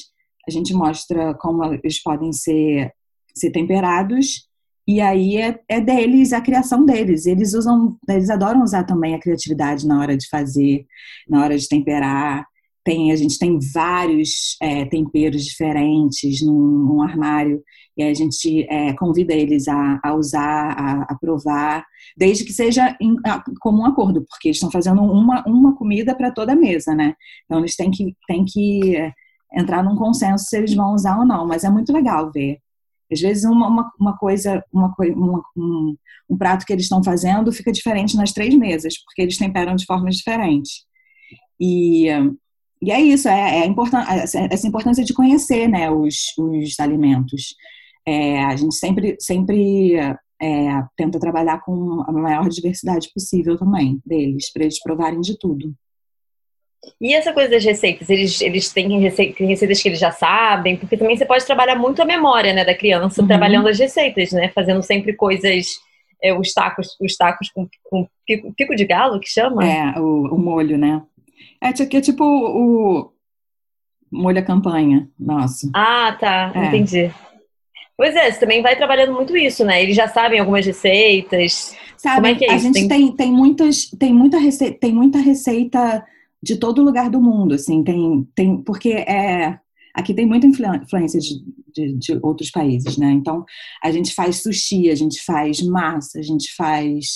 a 0.47 0.51
gente 0.51 0.73
mostra 0.73 1.33
como 1.35 1.63
eles 1.63 2.01
podem 2.01 2.31
ser, 2.33 2.91
ser 3.33 3.51
temperados, 3.51 4.47
e 4.85 4.99
aí 4.99 5.37
é, 5.37 5.59
é 5.69 5.79
deles, 5.79 6.33
a 6.33 6.41
criação 6.41 6.85
deles. 6.85 7.25
Eles 7.25 7.53
usam, 7.53 7.97
eles 8.07 8.29
adoram 8.29 8.61
usar 8.61 8.83
também 8.83 9.15
a 9.15 9.19
criatividade 9.19 9.87
na 9.87 9.99
hora 9.99 10.17
de 10.17 10.27
fazer, 10.27 10.85
na 11.27 11.41
hora 11.41 11.57
de 11.57 11.67
temperar. 11.67 12.45
Tem, 12.83 13.11
a 13.11 13.15
gente 13.15 13.39
tem 13.39 13.57
vários 13.73 14.57
é, 14.61 14.83
temperos 14.85 15.45
diferentes 15.45 16.41
num, 16.41 16.53
num, 16.53 17.01
armário 17.01 17.63
e 17.95 18.03
a 18.03 18.13
gente 18.13 18.67
é, 18.69 18.93
convida 18.93 19.33
eles 19.33 19.69
a, 19.69 19.99
a 20.03 20.13
usar, 20.13 20.71
a, 20.71 21.01
a, 21.03 21.15
provar, 21.15 21.85
desde 22.17 22.43
que 22.43 22.51
seja 22.51 22.97
em 22.99 23.15
comum 23.61 23.85
acordo, 23.85 24.25
porque 24.27 24.49
eles 24.49 24.57
estão 24.57 24.69
fazendo 24.69 25.01
uma, 25.01 25.43
uma 25.47 25.75
comida 25.75 26.13
para 26.13 26.31
toda 26.31 26.51
a 26.51 26.57
mesa, 26.57 26.93
né? 26.93 27.13
Então 27.45 27.59
eles 27.59 27.75
têm 27.77 27.89
que, 27.89 28.17
têm 28.27 28.43
que 28.43 28.97
entrar 29.53 29.83
num 29.83 29.95
consenso 29.95 30.45
se 30.45 30.57
eles 30.57 30.73
vão 30.73 30.93
usar 30.93 31.19
ou 31.19 31.25
não, 31.25 31.47
mas 31.47 31.63
é 31.63 31.69
muito 31.69 31.93
legal 31.93 32.31
ver. 32.31 32.59
Às 33.11 33.21
vezes 33.21 33.43
uma, 33.43 33.67
uma, 33.67 33.91
uma 33.99 34.17
coisa, 34.17 34.63
uma, 34.73 34.93
uma 35.15 35.43
um, 35.55 35.95
um 36.29 36.37
prato 36.37 36.65
que 36.65 36.73
eles 36.73 36.85
estão 36.85 37.03
fazendo 37.03 37.51
fica 37.53 37.71
diferente 37.71 38.17
nas 38.17 38.33
três 38.33 38.53
mesas, 38.55 38.95
porque 39.03 39.21
eles 39.21 39.37
temperam 39.37 39.75
de 39.75 39.85
formas 39.85 40.15
diferentes. 40.15 40.85
E 41.59 42.07
e 42.83 42.91
é 42.91 42.99
isso, 42.99 43.29
é, 43.29 43.59
é 43.59 43.65
important, 43.65 44.05
essa 44.51 44.67
importância 44.67 45.03
de 45.03 45.13
conhecer 45.13 45.67
né, 45.67 45.89
os, 45.89 46.33
os 46.37 46.79
alimentos. 46.79 47.55
É, 48.05 48.43
a 48.43 48.55
gente 48.55 48.75
sempre, 48.75 49.15
sempre 49.19 49.95
é, 49.95 50.83
tenta 50.97 51.19
trabalhar 51.19 51.61
com 51.61 52.03
a 52.05 52.11
maior 52.11 52.49
diversidade 52.49 53.09
possível 53.13 53.57
também 53.57 54.01
deles, 54.05 54.51
para 54.51 54.63
eles 54.63 54.81
provarem 54.81 55.21
de 55.21 55.37
tudo. 55.39 55.73
E 56.99 57.13
essa 57.13 57.31
coisa 57.31 57.49
das 57.49 57.63
receitas, 57.63 58.09
eles, 58.09 58.41
eles 58.41 58.71
têm, 58.71 58.99
receitas 58.99 59.81
que 59.81 59.87
eles 59.87 59.99
já 59.99 60.11
sabem, 60.11 60.75
porque 60.75 60.97
também 60.97 61.15
você 61.15 61.25
pode 61.25 61.45
trabalhar 61.45 61.75
muito 61.75 62.01
a 62.01 62.05
memória 62.05 62.53
né, 62.53 62.65
da 62.65 62.75
criança 62.75 63.21
uhum. 63.21 63.27
trabalhando 63.27 63.69
as 63.69 63.79
receitas, 63.79 64.33
né? 64.33 64.49
Fazendo 64.49 64.83
sempre 64.83 65.13
coisas, 65.13 65.65
é, 66.21 66.33
os 66.33 66.53
tacos, 66.53 66.97
os 66.99 67.15
tacos 67.15 67.49
com, 67.51 67.67
com 67.83 68.05
pico, 68.25 68.53
pico, 68.53 68.75
de 68.75 68.85
galo, 68.85 69.19
que 69.19 69.29
chama? 69.29 69.65
É, 69.65 69.97
o, 69.97 70.35
o 70.35 70.37
molho, 70.37 70.77
né? 70.77 71.01
É, 71.63 71.69
é 71.69 72.01
tipo 72.01 72.23
o 72.25 73.13
molho 74.11 74.39
a 74.39 74.43
campanha 74.43 75.09
nosso. 75.17 75.71
Ah, 75.73 76.15
tá. 76.19 76.51
É. 76.53 76.67
Entendi. 76.67 77.11
Pois 77.95 78.15
é, 78.15 78.31
você 78.31 78.39
também 78.39 78.61
vai 78.61 78.75
trabalhando 78.75 79.13
muito 79.13 79.37
isso, 79.37 79.63
né? 79.63 79.81
Eles 79.81 79.95
já 79.95 80.07
sabem 80.07 80.39
algumas 80.39 80.65
receitas. 80.65 81.75
Sabe, 81.97 82.15
Como 82.15 82.27
é 82.27 82.35
que 82.35 82.45
é 82.45 82.51
a 82.51 82.55
isso? 82.55 82.65
gente 82.65 82.73
tem... 82.73 82.87
tem, 82.87 83.11
tem, 83.15 83.31
muitas, 83.31 83.85
tem, 83.91 84.13
muita 84.13 84.37
receita, 84.37 84.77
tem 84.79 84.93
muita 84.93 85.19
receita 85.19 86.05
de 86.41 86.57
todo 86.57 86.83
lugar 86.83 87.09
do 87.09 87.21
mundo, 87.21 87.53
assim, 87.53 87.81
tem, 87.81 88.27
tem 88.35 88.61
porque 88.61 88.89
é, 88.91 89.57
aqui 89.93 90.13
tem 90.13 90.25
muita 90.25 90.45
influência 90.45 91.17
de, 91.17 91.41
de, 91.73 91.93
de, 91.97 92.19
outros 92.21 92.51
países, 92.51 92.97
né? 92.97 93.11
Então, 93.11 93.45
a 93.81 93.89
gente 93.89 94.13
faz 94.13 94.41
sushi, 94.41 94.89
a 94.89 94.95
gente 94.95 95.23
faz 95.23 95.61
massa, 95.61 96.19
a 96.19 96.21
gente 96.21 96.53
faz 96.53 97.13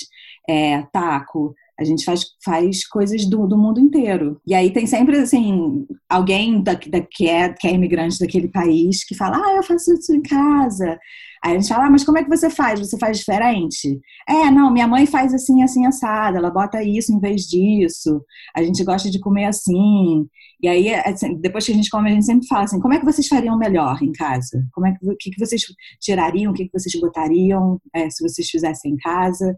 é, 0.48 0.80
taco, 0.90 1.54
a 1.78 1.84
gente 1.84 2.04
faz, 2.04 2.24
faz 2.44 2.86
coisas 2.86 3.24
do, 3.24 3.46
do 3.46 3.56
mundo 3.56 3.78
inteiro. 3.78 4.40
E 4.44 4.52
aí 4.52 4.72
tem 4.72 4.86
sempre, 4.86 5.16
assim, 5.18 5.86
alguém 6.08 6.60
da, 6.60 6.72
da, 6.74 7.00
que, 7.00 7.28
é, 7.28 7.50
que 7.50 7.68
é 7.68 7.72
imigrante 7.72 8.18
daquele 8.18 8.48
país 8.48 9.04
que 9.04 9.14
fala, 9.14 9.36
ah, 9.36 9.56
eu 9.56 9.62
faço 9.62 9.92
isso 9.92 10.12
em 10.12 10.20
casa. 10.20 10.98
Aí 11.44 11.52
a 11.52 11.60
gente 11.60 11.68
fala, 11.68 11.86
ah, 11.86 11.90
mas 11.90 12.02
como 12.02 12.18
é 12.18 12.24
que 12.24 12.28
você 12.28 12.50
faz? 12.50 12.80
Você 12.80 12.98
faz 12.98 13.18
diferente? 13.18 14.00
É, 14.28 14.50
não, 14.50 14.72
minha 14.72 14.88
mãe 14.88 15.06
faz 15.06 15.32
assim, 15.32 15.62
assim, 15.62 15.86
assada. 15.86 16.38
Ela 16.38 16.50
bota 16.50 16.82
isso 16.82 17.12
em 17.14 17.20
vez 17.20 17.42
disso. 17.42 18.24
A 18.56 18.62
gente 18.62 18.82
gosta 18.82 19.08
de 19.08 19.20
comer 19.20 19.44
assim. 19.44 20.26
E 20.60 20.66
aí, 20.66 20.92
assim, 20.92 21.36
depois 21.36 21.64
que 21.64 21.70
a 21.70 21.74
gente 21.76 21.90
come, 21.90 22.10
a 22.10 22.14
gente 22.14 22.26
sempre 22.26 22.48
fala 22.48 22.64
assim, 22.64 22.80
como 22.80 22.94
é 22.94 22.98
que 22.98 23.04
vocês 23.04 23.28
fariam 23.28 23.56
melhor 23.56 24.02
em 24.02 24.10
casa? 24.10 24.66
Como 24.72 24.88
é 24.88 24.92
que, 24.92 25.16
que, 25.20 25.30
que 25.30 25.38
vocês 25.38 25.62
tirariam? 26.00 26.50
O 26.50 26.54
que, 26.54 26.64
que 26.64 26.76
vocês 26.76 27.00
botariam 27.00 27.80
é, 27.94 28.10
se 28.10 28.20
vocês 28.20 28.50
fizessem 28.50 28.94
em 28.94 28.96
casa? 28.96 29.56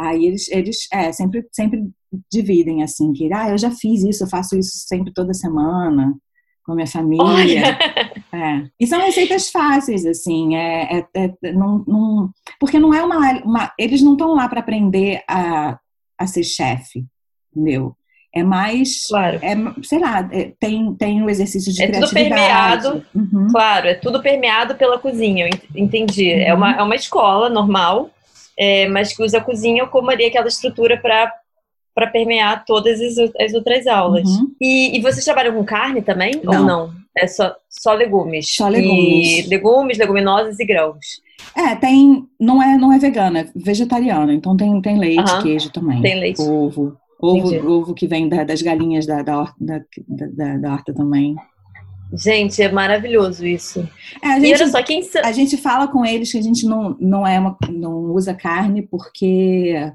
Aí 0.00 0.24
eles, 0.24 0.48
eles 0.50 0.88
é, 0.92 1.12
sempre, 1.12 1.46
sempre 1.52 1.90
dividem 2.32 2.82
assim, 2.82 3.12
que 3.12 3.30
ah, 3.32 3.50
eu 3.50 3.58
já 3.58 3.70
fiz 3.70 4.02
isso, 4.02 4.24
eu 4.24 4.28
faço 4.28 4.58
isso 4.58 4.70
sempre 4.86 5.12
toda 5.12 5.34
semana 5.34 6.14
com 6.64 6.72
a 6.72 6.74
minha 6.74 6.86
família. 6.86 7.78
É. 8.32 8.62
E 8.78 8.86
são 8.86 9.00
receitas 9.00 9.50
fáceis, 9.50 10.06
assim, 10.06 10.54
é, 10.54 11.04
é, 11.16 11.24
é 11.42 11.52
não, 11.52 11.84
não, 11.84 12.30
porque 12.60 12.78
não 12.78 12.94
é 12.94 13.02
uma, 13.02 13.16
uma 13.42 13.72
eles 13.76 14.00
não 14.02 14.12
estão 14.12 14.34
lá 14.34 14.48
para 14.48 14.60
aprender 14.60 15.20
a, 15.28 15.76
a 16.16 16.26
ser 16.28 16.44
chefe, 16.44 17.04
entendeu? 17.52 17.92
É 18.32 18.44
mais, 18.44 19.08
claro. 19.08 19.40
é, 19.42 19.56
sei 19.82 19.98
lá, 19.98 20.28
é, 20.30 20.52
tem, 20.60 20.94
tem 20.94 21.24
o 21.24 21.28
exercício 21.28 21.72
de 21.72 21.82
é 21.82 21.88
criatividade. 21.88 22.22
tudo 22.84 23.02
permeado, 23.02 23.06
uhum. 23.16 23.48
claro, 23.50 23.88
é 23.88 23.94
tudo 23.94 24.22
permeado 24.22 24.76
pela 24.76 24.96
cozinha, 24.96 25.50
entendi. 25.74 26.32
Uhum. 26.32 26.40
É, 26.40 26.54
uma, 26.54 26.72
é 26.72 26.82
uma 26.84 26.94
escola 26.94 27.50
normal, 27.50 28.10
é, 28.58 28.88
mas 28.88 29.14
que 29.16 29.22
usa 29.22 29.38
a 29.38 29.44
cozinha 29.44 29.86
como 29.86 30.10
ali 30.10 30.26
aquela 30.26 30.48
estrutura 30.48 30.96
para 30.96 31.32
para 31.92 32.06
permear 32.06 32.64
todas 32.64 33.00
as, 33.00 33.18
as 33.38 33.52
outras 33.52 33.86
aulas. 33.86 34.26
Uhum. 34.26 34.54
E, 34.60 34.96
e, 34.96 35.02
vocês 35.02 35.24
trabalham 35.24 35.54
com 35.54 35.64
carne 35.64 36.00
também? 36.00 36.40
Não. 36.42 36.60
Ou 36.60 36.66
não? 36.66 36.92
É 37.18 37.26
só, 37.26 37.54
só 37.68 37.92
legumes? 37.92 38.54
Só 38.54 38.68
legumes. 38.68 39.44
E 39.44 39.48
legumes, 39.48 39.98
leguminosas 39.98 40.58
e 40.60 40.64
grãos. 40.64 41.04
É, 41.54 41.74
tem. 41.74 42.24
Não 42.38 42.62
é, 42.62 42.76
não 42.76 42.92
é 42.92 42.98
vegana, 42.98 43.40
é 43.40 43.46
vegetariana. 43.54 44.32
Então 44.32 44.56
tem, 44.56 44.80
tem 44.80 44.98
leite, 44.98 45.30
uhum. 45.30 45.42
queijo 45.42 45.70
também. 45.72 46.00
Tem 46.00 46.18
leite. 46.18 46.40
Ovo. 46.40 46.96
Ovo, 47.22 47.70
ovo 47.70 47.94
que 47.94 48.06
vem 48.06 48.28
da, 48.28 48.44
das 48.44 48.62
galinhas 48.62 49.04
da, 49.04 49.22
da, 49.22 49.52
da, 49.60 49.80
da, 50.08 50.56
da 50.56 50.72
horta 50.72 50.94
também. 50.94 51.36
Gente, 52.12 52.60
é 52.62 52.70
maravilhoso 52.70 53.46
isso. 53.46 53.88
É, 54.22 54.28
a, 54.28 54.40
gente, 54.40 54.68
só, 54.68 54.82
quem... 54.82 55.02
a 55.22 55.32
gente 55.32 55.56
fala 55.56 55.88
com 55.88 56.04
eles 56.04 56.30
que 56.30 56.38
a 56.38 56.42
gente 56.42 56.66
não, 56.66 56.96
não, 57.00 57.26
é 57.26 57.38
uma, 57.38 57.56
não 57.70 58.12
usa 58.12 58.34
carne 58.34 58.82
porque 58.82 59.92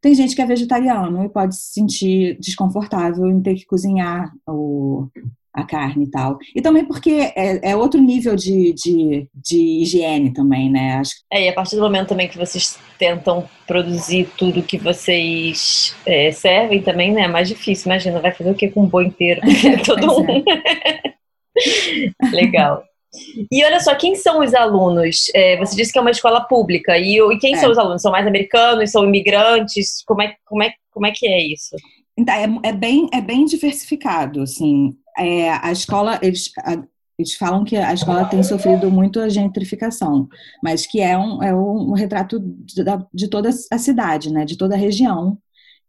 tem 0.00 0.14
gente 0.14 0.34
que 0.34 0.42
é 0.42 0.46
vegetariano 0.46 1.24
e 1.24 1.28
pode 1.28 1.54
se 1.54 1.74
sentir 1.74 2.38
desconfortável 2.40 3.26
em 3.26 3.42
ter 3.42 3.54
que 3.54 3.66
cozinhar 3.66 4.32
o, 4.48 5.08
a 5.52 5.64
carne 5.64 6.04
e 6.04 6.10
tal. 6.10 6.38
E 6.54 6.62
também 6.62 6.84
porque 6.84 7.32
é, 7.36 7.70
é 7.70 7.76
outro 7.76 8.00
nível 8.00 8.34
de, 8.34 8.72
de, 8.72 9.28
de, 9.34 9.82
higiene 9.82 10.32
também, 10.32 10.70
né? 10.70 10.94
Acho... 10.94 11.12
É, 11.30 11.44
e 11.44 11.48
a 11.48 11.52
partir 11.52 11.76
do 11.76 11.82
momento 11.82 12.08
também 12.08 12.28
que 12.28 12.38
vocês 12.38 12.78
tentam 12.98 13.44
produzir 13.66 14.28
tudo 14.38 14.62
que 14.62 14.78
vocês 14.78 15.94
é, 16.06 16.32
servem 16.32 16.82
também, 16.82 17.12
né? 17.12 17.22
É 17.22 17.28
mais 17.28 17.48
difícil. 17.48 17.90
Imagina, 17.90 18.20
vai 18.20 18.32
fazer 18.32 18.50
o 18.50 18.54
que 18.54 18.68
com 18.68 18.84
um 18.84 18.88
boi 18.88 19.04
inteiro? 19.04 19.40
Todo 19.84 20.06
mundo. 20.06 20.44
Legal. 22.32 22.84
E 23.50 23.64
olha 23.64 23.80
só, 23.80 23.94
quem 23.94 24.14
são 24.14 24.40
os 24.40 24.54
alunos? 24.54 25.30
É, 25.34 25.58
você 25.58 25.74
disse 25.74 25.92
que 25.92 25.98
é 25.98 26.02
uma 26.02 26.12
escola 26.12 26.42
pública. 26.42 26.96
E, 26.96 27.18
e 27.18 27.38
quem 27.38 27.54
é. 27.54 27.56
são 27.56 27.70
os 27.70 27.78
alunos? 27.78 28.02
São 28.02 28.12
mais 28.12 28.26
americanos? 28.26 28.90
São 28.90 29.04
imigrantes? 29.04 30.02
Como 30.06 30.22
é, 30.22 30.36
como 30.44 30.62
é, 30.62 30.72
como 30.92 31.06
é 31.06 31.12
que 31.12 31.26
é 31.26 31.42
isso? 31.42 31.74
Então, 32.16 32.34
é, 32.34 32.68
é, 32.68 32.72
bem, 32.72 33.08
é 33.12 33.20
bem 33.20 33.44
diversificado, 33.44 34.42
assim. 34.42 34.96
É, 35.18 35.50
a 35.50 35.72
escola, 35.72 36.20
eles, 36.22 36.50
a, 36.58 36.82
eles 37.18 37.34
falam 37.34 37.64
que 37.64 37.76
a 37.76 37.92
escola 37.92 38.24
tem 38.26 38.42
sofrido 38.42 38.90
muito 38.90 39.18
a 39.20 39.28
gentrificação, 39.28 40.28
mas 40.62 40.86
que 40.86 41.00
é 41.00 41.18
um, 41.18 41.42
é 41.42 41.54
um 41.54 41.92
retrato 41.92 42.38
de, 42.40 42.84
de 43.12 43.28
toda 43.28 43.48
a 43.48 43.78
cidade, 43.78 44.32
né? 44.32 44.44
De 44.44 44.56
toda 44.56 44.74
a 44.74 44.78
região, 44.78 45.36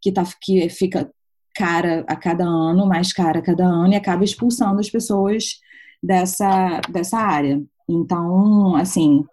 que, 0.01 0.11
tá, 0.11 0.23
que 0.41 0.69
fica 0.69 1.11
cara 1.53 2.03
a 2.07 2.15
cada 2.15 2.45
ano, 2.45 2.85
mais 2.85 3.13
cara 3.13 3.39
a 3.39 3.41
cada 3.41 3.65
ano, 3.65 3.93
e 3.93 3.95
acaba 3.95 4.23
expulsando 4.23 4.79
as 4.79 4.89
pessoas 4.89 5.59
dessa, 6.01 6.81
dessa 6.89 7.17
área. 7.17 7.61
Então, 7.87 8.75
assim, 8.75 9.25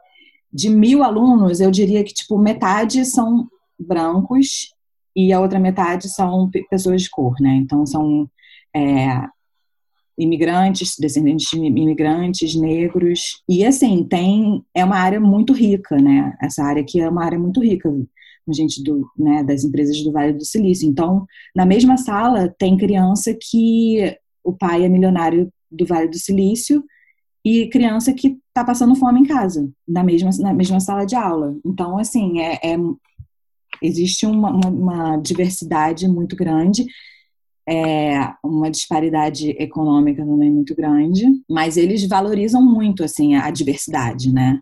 de 0.52 0.68
mil 0.68 1.02
alunos, 1.02 1.60
eu 1.60 1.70
diria 1.70 2.02
que, 2.04 2.12
tipo, 2.12 2.38
metade 2.38 3.04
são 3.04 3.46
brancos 3.78 4.74
e 5.14 5.32
a 5.32 5.40
outra 5.40 5.58
metade 5.58 6.08
são 6.08 6.50
pessoas 6.70 7.02
de 7.02 7.10
cor, 7.10 7.34
né? 7.40 7.54
Então, 7.54 7.86
são 7.86 8.28
é, 8.74 9.22
imigrantes, 10.18 10.96
descendentes 10.98 11.48
de 11.50 11.58
imigrantes, 11.58 12.54
negros. 12.54 13.42
E, 13.48 13.64
assim, 13.64 14.04
tem... 14.04 14.64
É 14.74 14.84
uma 14.84 14.96
área 14.96 15.20
muito 15.20 15.52
rica, 15.52 15.96
né? 15.96 16.36
Essa 16.42 16.64
área 16.64 16.82
aqui 16.82 17.00
é 17.00 17.08
uma 17.08 17.24
área 17.24 17.38
muito 17.38 17.62
rica 17.62 17.88
gente 18.52 18.82
do, 18.82 19.08
né, 19.16 19.42
das 19.42 19.64
empresas 19.64 20.02
do 20.02 20.12
Vale 20.12 20.32
do 20.32 20.44
Silício. 20.44 20.88
Então, 20.88 21.26
na 21.54 21.66
mesma 21.66 21.96
sala 21.96 22.54
tem 22.58 22.76
criança 22.76 23.36
que 23.38 24.16
o 24.42 24.52
pai 24.52 24.84
é 24.84 24.88
milionário 24.88 25.52
do 25.70 25.86
Vale 25.86 26.08
do 26.08 26.18
Silício 26.18 26.84
e 27.44 27.68
criança 27.68 28.12
que 28.12 28.38
está 28.48 28.64
passando 28.64 28.96
fome 28.96 29.20
em 29.20 29.24
casa, 29.24 29.70
na 29.86 30.02
mesma, 30.02 30.30
na 30.40 30.52
mesma 30.52 30.80
sala 30.80 31.04
de 31.04 31.14
aula. 31.14 31.56
Então, 31.64 31.98
assim, 31.98 32.40
é, 32.40 32.54
é 32.62 32.76
existe 33.82 34.26
uma, 34.26 34.50
uma, 34.50 34.68
uma, 34.68 35.16
diversidade 35.16 36.08
muito 36.08 36.34
grande, 36.34 36.84
é, 37.68 38.32
uma 38.42 38.70
disparidade 38.70 39.50
econômica 39.58 40.24
também 40.24 40.50
muito 40.50 40.74
grande, 40.74 41.24
mas 41.48 41.76
eles 41.76 42.06
valorizam 42.08 42.62
muito, 42.62 43.04
assim, 43.04 43.36
a 43.36 43.50
diversidade, 43.50 44.32
né? 44.32 44.60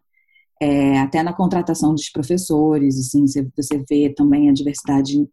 É, 0.61 0.99
até 1.01 1.23
na 1.23 1.35
contratação 1.35 1.95
dos 1.95 2.09
professores, 2.09 2.99
assim, 2.99 3.27
você 3.27 3.85
vê 3.88 4.09
também 4.14 4.49
a 4.49 4.53
diversidade 4.53 5.29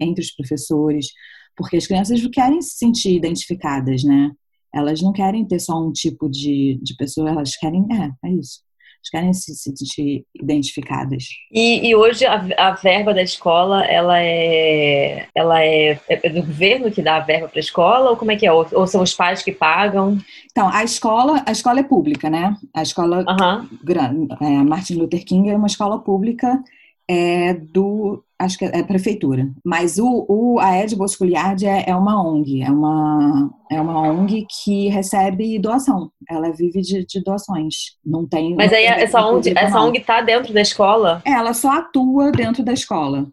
entre 0.00 0.22
os 0.22 0.32
professores, 0.32 1.08
porque 1.56 1.76
as 1.76 1.86
crianças 1.86 2.20
querem 2.28 2.60
se 2.60 2.76
sentir 2.76 3.14
identificadas, 3.14 4.02
né? 4.02 4.32
Elas 4.74 5.00
não 5.00 5.12
querem 5.12 5.46
ter 5.46 5.60
só 5.60 5.80
um 5.80 5.92
tipo 5.92 6.28
de, 6.28 6.80
de 6.82 6.96
pessoa, 6.96 7.30
elas 7.30 7.56
querem, 7.56 7.86
é, 7.92 8.28
é 8.28 8.32
isso. 8.32 8.63
Querem 9.10 9.32
se 9.32 9.54
sentir 9.54 10.24
identificadas. 10.34 11.24
E, 11.52 11.88
e 11.88 11.94
hoje 11.94 12.24
a, 12.24 12.46
a, 12.58 12.70
verba 12.72 13.14
da 13.14 13.22
escola, 13.22 13.84
ela 13.84 14.20
é, 14.20 15.26
ela 15.34 15.62
é, 15.62 16.00
é 16.08 16.28
do 16.28 16.42
governo 16.42 16.90
que 16.90 17.02
dá 17.02 17.16
a 17.16 17.20
verba 17.20 17.48
para 17.48 17.58
a 17.58 17.60
escola 17.60 18.10
ou 18.10 18.16
como 18.16 18.32
é 18.32 18.36
que 18.36 18.46
é? 18.46 18.52
Ou, 18.52 18.66
ou, 18.72 18.86
são 18.86 19.02
os 19.02 19.14
pais 19.14 19.42
que 19.42 19.52
pagam? 19.52 20.18
Então, 20.50 20.68
a 20.68 20.82
escola, 20.82 21.42
a 21.46 21.52
escola 21.52 21.80
é 21.80 21.84
pública, 21.84 22.28
né? 22.28 22.56
A 22.72 22.82
escola 22.82 23.24
uhum. 23.28 24.28
é, 24.40 24.48
Martin 24.64 24.94
Luther 24.94 25.24
King 25.24 25.50
é 25.50 25.56
uma 25.56 25.66
escola 25.66 25.98
pública 25.98 26.62
é 27.08 27.54
do 27.54 28.24
acho 28.38 28.58
que 28.58 28.64
é 28.64 28.80
a 28.80 28.84
prefeitura. 28.84 29.50
Mas 29.64 29.98
o, 29.98 30.26
o 30.28 30.58
a 30.58 30.78
Ed 30.78 30.94
Bosculiard 30.96 31.64
é, 31.66 31.84
é, 31.88 31.96
uma 31.96 32.22
ONG, 32.22 32.62
é 32.62 32.70
uma, 32.70 33.50
é 33.70 33.80
uma 33.80 34.00
ONG 34.00 34.46
que 34.48 34.88
recebe 34.88 35.58
doação. 35.58 36.10
Ela 36.28 36.50
vive 36.52 36.80
de, 36.80 37.04
de 37.06 37.22
doações. 37.22 37.96
Não 38.04 38.26
tem. 38.26 38.54
Mas 38.54 38.70
não 38.70 38.78
aí 38.78 38.84
tem 38.84 39.02
essa 39.02 39.26
ONG, 39.26 39.54
essa 39.56 39.80
ONG 39.80 40.00
tá 40.00 40.20
dentro 40.20 40.52
da 40.52 40.60
escola? 40.60 41.22
É, 41.24 41.32
ela 41.32 41.54
só 41.54 41.78
atua 41.78 42.30
dentro 42.30 42.62
da 42.62 42.72
escola. 42.72 43.26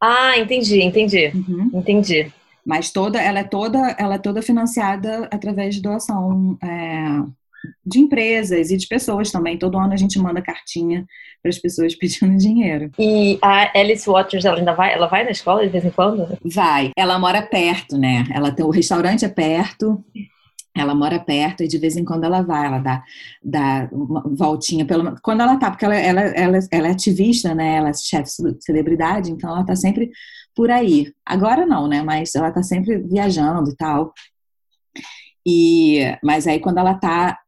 Ah, 0.00 0.38
entendi, 0.38 0.82
entendi. 0.82 1.32
Uhum. 1.34 1.70
Entendi. 1.74 2.32
Mas 2.64 2.90
toda, 2.90 3.20
ela 3.20 3.40
é 3.40 3.44
toda, 3.44 3.78
ela 3.98 4.16
é 4.16 4.18
toda 4.18 4.42
financiada 4.42 5.28
através 5.32 5.74
de 5.76 5.82
doação. 5.82 6.58
É, 6.62 7.22
de 7.84 7.98
empresas 7.98 8.70
e 8.70 8.76
de 8.76 8.86
pessoas 8.86 9.30
também. 9.30 9.58
Todo 9.58 9.78
ano 9.78 9.92
a 9.92 9.96
gente 9.96 10.18
manda 10.18 10.42
cartinha 10.42 11.04
para 11.42 11.50
as 11.50 11.58
pessoas 11.58 11.94
pedindo 11.98 12.36
dinheiro. 12.36 12.90
E 12.98 13.38
a 13.42 13.78
Alice 13.78 14.08
Waters, 14.08 14.44
ela 14.44 14.58
ainda 14.58 14.74
vai? 14.74 14.92
Ela 14.92 15.06
vai 15.06 15.24
na 15.24 15.30
escola 15.30 15.62
de 15.62 15.68
vez 15.68 15.84
em 15.84 15.90
quando? 15.90 16.38
Vai. 16.44 16.90
Ela 16.96 17.18
mora 17.18 17.42
perto, 17.42 17.96
né? 17.96 18.24
Ela 18.32 18.50
tem 18.50 18.64
o 18.64 18.70
restaurante 18.70 19.24
é 19.24 19.28
perto. 19.28 20.04
Ela 20.76 20.94
mora 20.94 21.18
perto 21.18 21.62
e 21.62 21.68
de 21.68 21.78
vez 21.78 21.96
em 21.96 22.04
quando 22.04 22.24
ela 22.24 22.42
vai, 22.42 22.66
ela 22.66 22.78
dá, 22.78 23.02
dá 23.42 23.88
uma 23.90 24.22
voltinha 24.26 24.84
pelo 24.84 25.18
quando 25.22 25.40
ela 25.40 25.56
tá, 25.56 25.70
porque 25.70 25.86
ela, 25.86 25.96
ela, 25.96 26.20
ela, 26.20 26.58
ela 26.70 26.88
é 26.88 26.90
ativista, 26.90 27.54
né? 27.54 27.76
Ela 27.76 27.88
é 27.88 27.94
chefe 27.94 28.30
celebridade, 28.60 29.30
então 29.30 29.48
ela 29.48 29.64
tá 29.64 29.74
sempre 29.74 30.10
por 30.54 30.70
aí. 30.70 31.14
Agora 31.24 31.64
não, 31.64 31.88
né? 31.88 32.02
Mas 32.02 32.34
ela 32.34 32.50
tá 32.50 32.62
sempre 32.62 32.98
viajando 32.98 33.70
e 33.70 33.76
tal. 33.76 34.12
E, 35.46 36.00
mas 36.22 36.46
aí 36.46 36.60
quando 36.60 36.78
ela 36.78 36.94
tá 36.94 37.38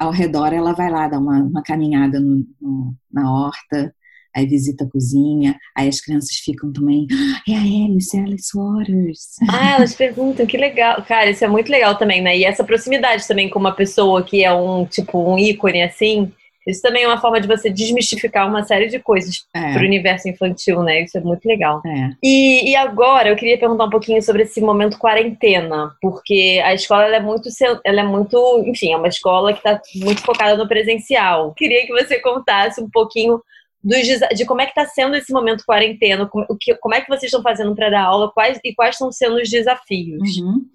ao 0.00 0.10
redor 0.10 0.52
ela 0.52 0.72
vai 0.72 0.90
lá 0.90 1.08
dar 1.08 1.18
uma, 1.18 1.42
uma 1.42 1.62
caminhada 1.62 2.20
no, 2.20 2.44
no, 2.60 2.94
na 3.12 3.30
horta, 3.32 3.94
aí 4.34 4.46
visita 4.46 4.84
a 4.84 4.90
cozinha, 4.90 5.58
aí 5.76 5.88
as 5.88 6.00
crianças 6.00 6.36
ficam 6.36 6.72
também, 6.72 7.06
ah, 7.10 7.50
é 7.50 7.54
a 7.54 7.60
Alice, 7.60 8.16
é 8.16 8.20
a 8.20 8.24
Alice 8.24 8.50
Waters. 8.54 9.36
Ah, 9.48 9.76
elas 9.76 9.94
perguntam, 9.94 10.46
que 10.46 10.56
legal. 10.56 11.02
Cara, 11.02 11.30
isso 11.30 11.44
é 11.44 11.48
muito 11.48 11.70
legal 11.70 11.96
também, 11.96 12.22
né? 12.22 12.36
E 12.36 12.44
essa 12.44 12.64
proximidade 12.64 13.26
também 13.26 13.48
com 13.48 13.58
uma 13.58 13.72
pessoa 13.72 14.22
que 14.22 14.44
é 14.44 14.52
um, 14.52 14.86
tipo, 14.86 15.18
um 15.18 15.38
ícone 15.38 15.82
assim, 15.82 16.32
isso 16.68 16.82
também 16.82 17.04
é 17.04 17.06
uma 17.08 17.20
forma 17.20 17.40
de 17.40 17.48
você 17.48 17.70
desmistificar 17.70 18.46
uma 18.46 18.62
série 18.62 18.88
de 18.88 18.98
coisas 18.98 19.46
é. 19.54 19.72
para 19.72 19.82
o 19.82 19.86
universo 19.86 20.28
infantil, 20.28 20.82
né? 20.82 21.02
Isso 21.02 21.16
é 21.16 21.20
muito 21.20 21.46
legal. 21.46 21.80
É. 21.84 22.10
E, 22.22 22.70
e, 22.70 22.76
agora 22.76 23.30
eu 23.30 23.36
queria 23.36 23.58
perguntar 23.58 23.86
um 23.86 23.90
pouquinho 23.90 24.22
sobre 24.22 24.42
esse 24.42 24.60
momento 24.60 24.98
quarentena, 24.98 25.92
porque 26.02 26.60
a 26.62 26.74
escola 26.74 27.04
é 27.04 27.20
muito, 27.20 27.48
ela 27.84 28.00
é 28.00 28.04
muito, 28.04 28.62
enfim, 28.66 28.92
é 28.92 28.96
uma 28.96 29.08
escola 29.08 29.52
que 29.52 29.60
está 29.60 29.80
muito 29.96 30.20
focada 30.22 30.56
no 30.56 30.68
presencial. 30.68 31.54
Queria 31.54 31.86
que 31.86 31.92
você 31.92 32.20
contasse 32.20 32.82
um 32.82 32.90
pouquinho 32.90 33.40
dos, 33.82 34.06
de 34.36 34.44
como 34.44 34.60
é 34.60 34.66
que 34.66 34.72
está 34.78 34.84
sendo 34.86 35.16
esse 35.16 35.32
momento 35.32 35.64
quarentena, 35.64 36.26
como, 36.26 36.46
que, 36.60 36.74
como 36.76 36.94
é 36.94 37.00
que 37.00 37.08
vocês 37.08 37.24
estão 37.24 37.42
fazendo 37.42 37.74
para 37.74 37.90
dar 37.90 38.02
aula, 38.02 38.30
quais 38.32 38.58
e 38.62 38.74
quais 38.74 38.94
estão 38.94 39.10
sendo 39.10 39.36
os 39.36 39.48
desafios. 39.48 40.36
Uhum. 40.36 40.66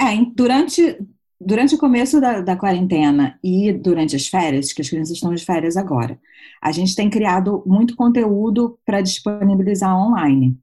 É, 0.00 0.24
durante 0.34 0.98
durante 1.44 1.74
o 1.74 1.78
começo 1.78 2.20
da, 2.20 2.40
da, 2.40 2.56
quarentena 2.56 3.38
e 3.42 3.72
durante 3.72 4.16
as 4.16 4.26
férias, 4.26 4.72
que 4.72 4.80
as 4.80 4.88
crianças 4.88 5.14
estão 5.14 5.34
de 5.34 5.44
férias 5.44 5.76
agora, 5.76 6.18
a 6.62 6.72
gente 6.72 6.96
tem 6.96 7.10
criado 7.10 7.62
muito 7.66 7.96
conteúdo 7.96 8.78
para 8.84 9.00
disponibilizar 9.00 9.96
online. 9.96 10.56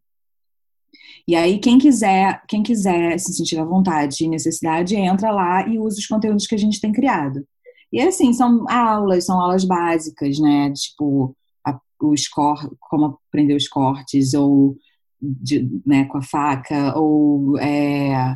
E 1.27 1.35
aí, 1.35 1.59
quem 1.59 1.77
quiser, 1.77 2.41
quem 2.47 2.63
quiser 2.63 3.19
se 3.19 3.33
sentir 3.33 3.59
à 3.59 3.63
vontade 3.63 4.23
e 4.23 4.27
necessidade, 4.27 4.95
entra 4.95 5.31
lá 5.31 5.67
e 5.67 5.77
usa 5.77 5.99
os 5.99 6.07
conteúdos 6.07 6.47
que 6.47 6.55
a 6.55 6.57
gente 6.57 6.81
tem 6.81 6.91
criado. 6.91 7.45
E 7.91 8.01
assim, 8.01 8.33
são 8.33 8.65
aulas, 8.69 9.25
são 9.25 9.39
aulas 9.39 9.63
básicas, 9.63 10.39
né? 10.39 10.71
Tipo, 10.73 11.35
a, 11.65 11.79
o 12.01 12.17
score, 12.17 12.69
como 12.79 13.19
aprender 13.29 13.55
os 13.55 13.67
cortes, 13.67 14.33
ou 14.33 14.75
de, 15.21 15.69
né, 15.85 16.05
com 16.05 16.17
a 16.17 16.21
faca, 16.21 16.97
ou 16.97 17.57
é, 17.59 18.35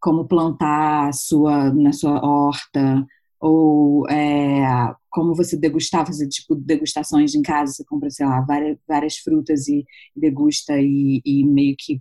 como 0.00 0.26
plantar 0.26 1.12
sua, 1.12 1.72
na 1.72 1.92
sua 1.92 2.24
horta, 2.24 3.06
ou 3.40 4.08
é, 4.08 4.94
como 5.10 5.34
você 5.34 5.56
degustar, 5.56 6.06
fazer 6.06 6.28
tipo 6.28 6.54
degustações 6.54 7.34
em 7.34 7.42
casa, 7.42 7.72
você 7.72 7.84
compra, 7.84 8.10
sei 8.10 8.26
lá, 8.26 8.40
várias, 8.42 8.78
várias 8.86 9.16
frutas 9.16 9.68
e 9.68 9.84
degusta 10.14 10.78
e, 10.78 11.22
e 11.24 11.44
meio 11.44 11.74
que 11.78 12.00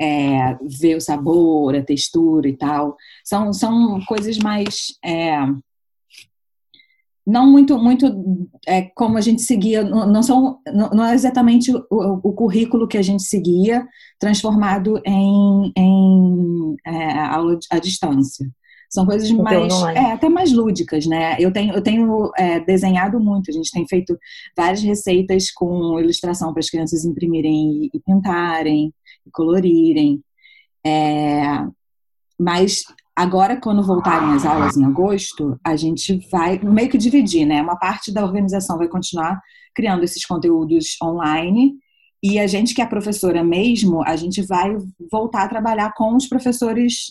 é, 0.00 0.56
vê 0.80 0.94
o 0.94 1.00
sabor, 1.00 1.74
a 1.74 1.82
textura 1.82 2.48
e 2.48 2.56
tal. 2.56 2.96
São, 3.24 3.52
são 3.52 4.00
coisas 4.06 4.38
mais 4.38 4.96
é, 5.04 5.36
não 7.26 7.50
muito 7.50 7.78
muito 7.78 8.06
é, 8.66 8.82
como 8.94 9.16
a 9.16 9.20
gente 9.20 9.40
seguia 9.40 9.82
não, 9.82 10.22
são 10.22 10.58
não 10.72 11.04
é 11.04 11.14
exatamente 11.14 11.74
o, 11.74 11.84
o, 11.90 12.32
currículo 12.32 12.86
que 12.86 12.98
a 12.98 13.02
gente 13.02 13.22
seguia 13.22 13.86
transformado 14.18 15.00
em, 15.06 15.72
em 15.74 16.53
é, 16.86 17.18
aula 17.18 17.58
à 17.70 17.78
distância 17.78 18.46
São 18.90 19.04
coisas 19.06 19.30
mais, 19.30 19.72
é, 19.94 20.12
até 20.12 20.28
mais 20.28 20.52
lúdicas, 20.52 21.06
né? 21.06 21.36
Eu 21.38 21.52
tenho, 21.52 21.74
eu 21.74 21.82
tenho 21.82 22.30
é, 22.36 22.60
desenhado 22.60 23.18
muito, 23.20 23.50
a 23.50 23.54
gente 23.54 23.70
tem 23.70 23.86
feito 23.88 24.18
várias 24.56 24.82
receitas 24.82 25.50
com 25.50 25.98
ilustração 26.00 26.52
para 26.52 26.60
as 26.60 26.70
crianças 26.70 27.04
imprimirem 27.04 27.90
e, 27.92 28.00
pintarem, 28.00 28.92
e 29.26 29.30
colorirem. 29.30 30.22
É, 30.86 31.66
mas 32.38 32.84
agora, 33.16 33.60
quando 33.60 33.82
voltarem 33.82 34.34
as 34.34 34.44
aulas 34.44 34.76
em 34.76 34.84
agosto, 34.84 35.58
a 35.64 35.76
gente 35.76 36.18
vai 36.30 36.58
meio 36.58 36.88
que 36.88 36.98
dividir, 36.98 37.46
né? 37.46 37.62
Uma 37.62 37.76
parte 37.76 38.12
da 38.12 38.24
organização 38.24 38.76
vai 38.78 38.88
continuar 38.88 39.40
criando 39.74 40.04
esses 40.04 40.24
conteúdos 40.24 40.96
online 41.02 41.74
e 42.24 42.38
a 42.38 42.46
gente 42.46 42.74
que 42.74 42.80
é 42.80 42.86
professora 42.86 43.44
mesmo, 43.44 44.02
a 44.02 44.16
gente 44.16 44.40
vai 44.40 44.74
voltar 45.12 45.42
a 45.42 45.48
trabalhar 45.48 45.92
com 45.92 46.16
os 46.16 46.26
professores 46.26 47.08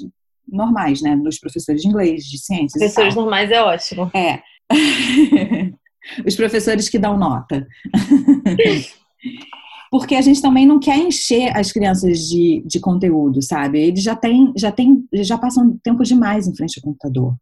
normais, 0.52 1.04
né? 1.04 1.15
Dos 1.15 1.38
professores 1.38 1.84
de 1.84 1.88
inglês, 1.88 2.26
de 2.26 2.39
ciências. 2.39 2.73
Professores 2.73 3.13
normais 3.13 3.52
é 3.52 3.62
ótimo. 3.62 4.10
É. 4.12 4.41
Os 6.26 6.36
professores 6.36 6.89
que 6.89 6.97
dão 6.97 7.15
nota. 7.15 7.67
Porque 9.91 10.15
a 10.15 10.21
gente 10.21 10.41
também 10.41 10.65
não 10.65 10.80
quer 10.80 10.97
encher 10.97 11.56
as 11.56 11.71
crianças 11.71 12.17
de, 12.28 12.63
de 12.65 12.80
conteúdo, 12.80 13.39
sabe? 13.43 13.80
Eles 13.80 14.02
já 14.02 14.15
têm, 14.15 14.52
já 14.58 14.71
têm, 14.71 15.06
já 15.13 15.38
passam 15.38 15.78
tempo 15.84 16.04
demais 16.04 16.47
em 16.47 16.56
frente 16.56 16.80
ao 16.80 16.84
computador. 16.84 17.36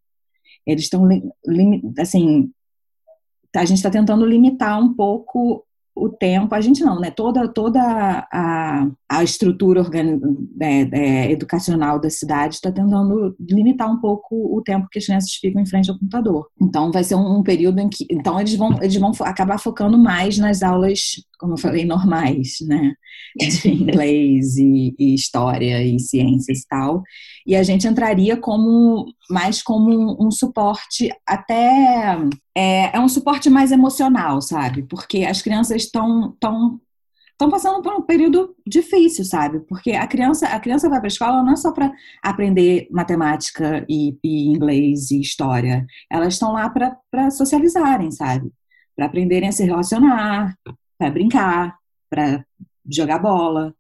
Eles 0.68 0.84
estão, 0.84 1.08
assim, 1.98 2.52
a 3.56 3.64
gente 3.64 3.78
está 3.78 3.90
tentando 3.90 4.26
limitar 4.26 4.78
um 4.78 4.94
pouco 4.94 5.66
o 5.96 6.10
tempo, 6.10 6.56
a 6.56 6.62
gente 6.62 6.84
não, 6.84 7.00
né? 7.00 7.12
Toda, 7.12 7.48
toda 7.48 7.80
a, 8.32 8.88
a 9.10 9.24
estrutura 9.24 9.84
é, 10.62 10.82
é, 10.92 11.32
educacional 11.32 12.00
da 12.00 12.10
cidade 12.10 12.56
está 12.56 12.72
tentando 12.72 13.36
limitar 13.40 13.92
um 13.92 14.00
pouco 14.00 14.58
o 14.58 14.62
tempo 14.62 14.88
que 14.90 15.00
as 15.00 15.06
crianças 15.06 15.34
ficam 15.34 15.62
em 15.62 15.66
frente 15.66 15.90
ao 15.90 15.98
computador. 15.98 16.48
Então, 16.60 16.92
vai 16.92 17.04
ser 17.04 17.16
um, 17.16 17.40
um 17.40 17.44
período 17.44 17.80
em 17.80 17.90
que. 17.90 18.06
Então, 18.10 18.40
eles 18.40 18.56
vão, 18.56 18.78
eles 18.82 18.96
vão 18.96 19.12
acabar 19.22 19.58
focando 19.60 19.98
mais 19.98 20.38
nas 20.38 20.64
aulas, 20.64 21.16
como 21.42 21.54
eu 21.54 21.58
falei, 21.58 21.84
normais, 21.84 22.58
né? 22.62 22.94
De 23.36 23.68
inglês 23.68 24.58
e, 24.58 24.96
e 24.98 25.16
história 25.16 25.84
e 25.84 26.00
ciências 26.00 26.60
e 26.60 26.68
tal. 26.68 27.02
E 27.48 27.56
a 27.56 27.64
gente 27.64 27.88
entraria 27.88 28.38
como 28.38 29.12
mais 29.28 29.64
como 29.64 29.90
um, 29.90 30.28
um 30.28 30.32
suporte 30.32 31.10
até 31.26 32.16
é, 32.56 32.96
é, 32.96 33.00
um 33.00 33.10
suporte 33.10 33.50
mais 33.50 33.72
emocional, 33.72 34.40
sabe? 34.40 34.84
Porque 34.84 35.26
as 35.26 35.42
crianças 35.42 35.84
estão 35.84 36.38
tão, 36.40 36.80
estão 37.32 37.50
passando 37.50 37.82
por 37.82 37.94
um 37.96 38.04
período 38.04 38.56
difícil, 38.68 39.26
sabe? 39.26 39.62
Porque 39.62 39.94
a 39.94 40.06
criança 40.06 40.46
a 40.48 40.60
criança 40.60 40.88
vai 40.88 41.00
para 41.00 41.08
a 41.08 41.14
escola 41.14 41.44
não 41.44 41.54
é 41.54 41.56
só 41.56 41.72
para 41.72 41.92
aprender 42.22 42.88
matemática 42.92 43.84
e, 43.90 44.16
e, 44.24 44.48
inglês 44.48 45.10
e 45.10 45.20
história. 45.20 45.88
Elas 46.12 46.36
estão 46.36 46.54
lá 46.54 46.70
para 46.70 47.32
socializarem, 47.32 48.12
sabe? 48.12 48.52
Para 48.96 49.08
aprenderem 49.08 49.50
a 49.50 49.52
se 49.52 49.64
relacionar, 49.64 50.56
para 51.02 51.10
brincar, 51.10 51.80
para 52.08 52.46
jogar 52.88 53.18
bola. 53.18 53.74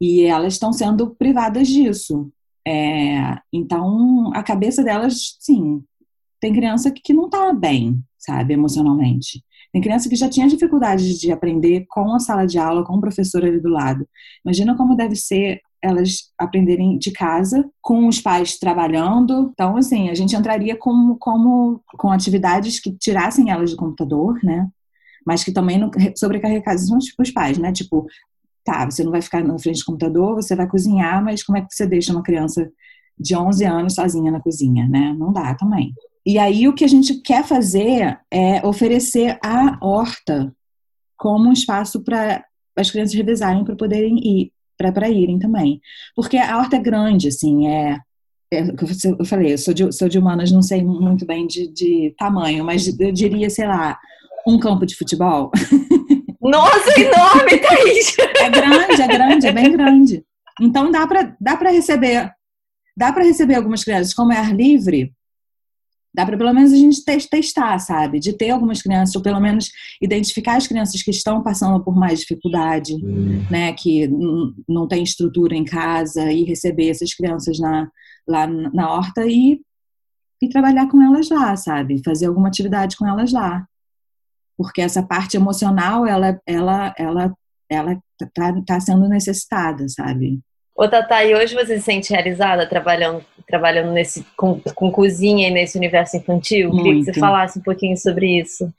E 0.00 0.22
elas 0.22 0.52
estão 0.52 0.72
sendo 0.72 1.10
privadas 1.16 1.66
disso. 1.66 2.30
É, 2.66 3.38
então, 3.52 4.30
a 4.32 4.42
cabeça 4.42 4.84
delas, 4.84 5.36
sim, 5.40 5.82
tem 6.40 6.52
criança 6.52 6.92
que, 6.92 7.12
não 7.12 7.24
está 7.24 7.52
bem, 7.52 8.00
sabe, 8.16 8.54
emocionalmente. 8.54 9.42
Tem 9.72 9.82
criança 9.82 10.08
que 10.08 10.14
já 10.14 10.28
tinha 10.28 10.46
dificuldade 10.46 11.18
de 11.18 11.32
aprender 11.32 11.86
com 11.88 12.14
a 12.14 12.20
sala 12.20 12.46
de 12.46 12.56
aula, 12.56 12.84
com 12.84 12.94
o 12.94 13.00
professor 13.00 13.44
ali 13.44 13.60
do 13.60 13.68
lado. 13.68 14.06
Imagina 14.44 14.76
como 14.76 14.96
deve 14.96 15.16
ser 15.16 15.60
elas 15.82 16.32
aprenderem 16.38 16.96
de 16.98 17.10
casa, 17.10 17.68
com 17.82 18.06
os 18.06 18.20
pais 18.20 18.58
trabalhando. 18.58 19.50
Então, 19.52 19.76
assim, 19.76 20.08
a 20.08 20.14
gente 20.14 20.36
entraria 20.36 20.76
como, 20.76 21.18
como 21.18 21.82
com 21.98 22.10
atividades 22.12 22.78
que 22.78 22.92
tirassem 22.92 23.50
elas 23.50 23.72
do 23.72 23.76
computador, 23.76 24.38
né? 24.42 24.68
Mas 25.24 25.42
que 25.42 25.52
também 25.52 25.78
não 25.78 25.90
sobrecarregassem 26.16 26.96
os 27.18 27.30
pais, 27.30 27.58
né? 27.58 27.72
Tipo, 27.72 28.06
tá, 28.64 28.90
você 28.90 29.04
não 29.04 29.12
vai 29.12 29.22
ficar 29.22 29.44
na 29.44 29.58
frente 29.58 29.80
do 29.80 29.84
computador, 29.84 30.34
você 30.34 30.56
vai 30.56 30.66
cozinhar, 30.66 31.22
mas 31.22 31.42
como 31.42 31.58
é 31.58 31.60
que 31.60 31.74
você 31.74 31.86
deixa 31.86 32.12
uma 32.12 32.22
criança 32.22 32.70
de 33.18 33.36
11 33.36 33.64
anos 33.64 33.94
sozinha 33.94 34.32
na 34.32 34.40
cozinha, 34.40 34.88
né? 34.88 35.14
Não 35.16 35.32
dá 35.32 35.54
também. 35.54 35.92
E 36.26 36.38
aí 36.38 36.66
o 36.66 36.74
que 36.74 36.84
a 36.84 36.88
gente 36.88 37.20
quer 37.20 37.44
fazer 37.44 38.18
é 38.30 38.66
oferecer 38.66 39.38
a 39.44 39.78
horta 39.80 40.54
como 41.16 41.48
um 41.48 41.52
espaço 41.52 42.02
para 42.02 42.44
as 42.76 42.90
crianças 42.90 43.14
revezarem 43.14 43.64
para 43.64 43.76
poderem 43.76 44.18
ir, 44.18 44.52
para 44.76 45.08
irem 45.08 45.38
também. 45.38 45.80
Porque 46.16 46.36
a 46.36 46.58
horta 46.58 46.76
é 46.76 46.80
grande, 46.80 47.28
assim, 47.28 47.68
é, 47.68 47.98
é 48.52 48.62
eu 49.18 49.24
falei, 49.24 49.52
eu 49.52 49.58
sou 49.58 49.74
de, 49.74 49.92
sou 49.92 50.08
de 50.08 50.18
humanas, 50.18 50.50
não 50.50 50.62
sei 50.62 50.82
muito 50.82 51.26
bem 51.26 51.46
de, 51.46 51.68
de 51.68 52.14
tamanho, 52.18 52.64
mas 52.64 52.98
eu 52.98 53.12
diria, 53.12 53.48
sei 53.50 53.66
lá, 53.66 53.98
um 54.46 54.58
campo 54.58 54.86
de 54.86 54.96
futebol. 54.96 55.50
Nossa, 56.40 57.00
enorme, 57.00 57.56
Thaís! 57.58 58.16
É 58.36 58.50
grande, 58.50 59.02
é 59.02 59.06
grande, 59.06 59.46
é 59.46 59.52
bem 59.52 59.72
grande. 59.72 60.24
Então 60.60 60.90
dá 60.90 61.06
para 61.06 61.34
dá 61.40 61.54
receber 61.70 62.30
dá 62.96 63.12
para 63.12 63.24
receber 63.24 63.54
algumas 63.54 63.82
crianças 63.82 64.14
como 64.14 64.32
é 64.32 64.38
ar 64.38 64.54
livre, 64.54 65.12
dá 66.14 66.24
para 66.24 66.36
pelo 66.36 66.52
menos 66.52 66.72
a 66.72 66.76
gente 66.76 67.04
testar, 67.04 67.78
sabe? 67.80 68.20
De 68.20 68.32
ter 68.32 68.50
algumas 68.50 68.80
crianças, 68.80 69.16
ou 69.16 69.22
pelo 69.22 69.40
menos 69.40 69.70
identificar 70.00 70.56
as 70.56 70.66
crianças 70.66 71.02
que 71.02 71.10
estão 71.10 71.42
passando 71.42 71.82
por 71.82 71.96
mais 71.96 72.20
dificuldade, 72.20 72.94
hum. 72.94 73.44
né? 73.50 73.72
Que 73.72 74.08
não 74.68 74.86
tem 74.86 75.02
estrutura 75.02 75.56
em 75.56 75.64
casa 75.64 76.30
e 76.30 76.44
receber 76.44 76.90
essas 76.90 77.12
crianças 77.14 77.58
na, 77.58 77.88
lá 78.28 78.46
na 78.46 78.92
horta 78.92 79.26
e, 79.26 79.60
e 80.40 80.48
trabalhar 80.48 80.88
com 80.88 81.02
elas 81.02 81.28
lá, 81.28 81.56
sabe? 81.56 82.00
Fazer 82.04 82.26
alguma 82.26 82.48
atividade 82.48 82.96
com 82.96 83.06
elas 83.06 83.32
lá. 83.32 83.66
Porque 84.56 84.80
essa 84.80 85.02
parte 85.02 85.36
emocional, 85.36 86.06
ela, 86.06 86.40
ela, 86.46 86.94
ela, 86.96 87.32
ela 87.68 88.02
tá, 88.34 88.54
tá 88.66 88.80
sendo 88.80 89.08
necessitada, 89.08 89.88
sabe? 89.88 90.40
Ô, 90.76 90.88
Tata, 90.88 91.24
e 91.24 91.34
hoje 91.34 91.54
você 91.54 91.78
se 91.78 91.84
sente 91.84 92.12
realizada 92.12 92.68
trabalhando, 92.68 93.24
trabalhando 93.46 93.92
nesse, 93.92 94.26
com, 94.36 94.60
com 94.74 94.90
cozinha 94.90 95.48
e 95.48 95.50
nesse 95.52 95.78
universo 95.78 96.16
infantil? 96.16 96.70
Muito. 96.70 96.82
Queria 96.82 96.98
que 96.98 97.04
você 97.04 97.20
falasse 97.20 97.58
um 97.58 97.62
pouquinho 97.62 97.96
sobre 97.96 98.40
isso. 98.40 98.72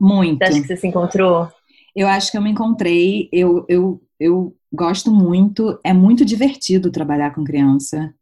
Muito. 0.00 0.38
Você 0.38 0.44
acha 0.44 0.60
que 0.62 0.66
você 0.66 0.76
se 0.76 0.86
encontrou? 0.86 1.48
Eu 1.94 2.08
acho 2.08 2.30
que 2.30 2.38
eu 2.38 2.42
me 2.42 2.50
encontrei. 2.50 3.28
Eu, 3.30 3.66
eu, 3.68 4.00
eu 4.18 4.56
gosto 4.72 5.12
muito. 5.12 5.78
É 5.84 5.92
muito 5.92 6.24
divertido 6.24 6.90
trabalhar 6.90 7.34
com 7.34 7.44
criança. 7.44 8.14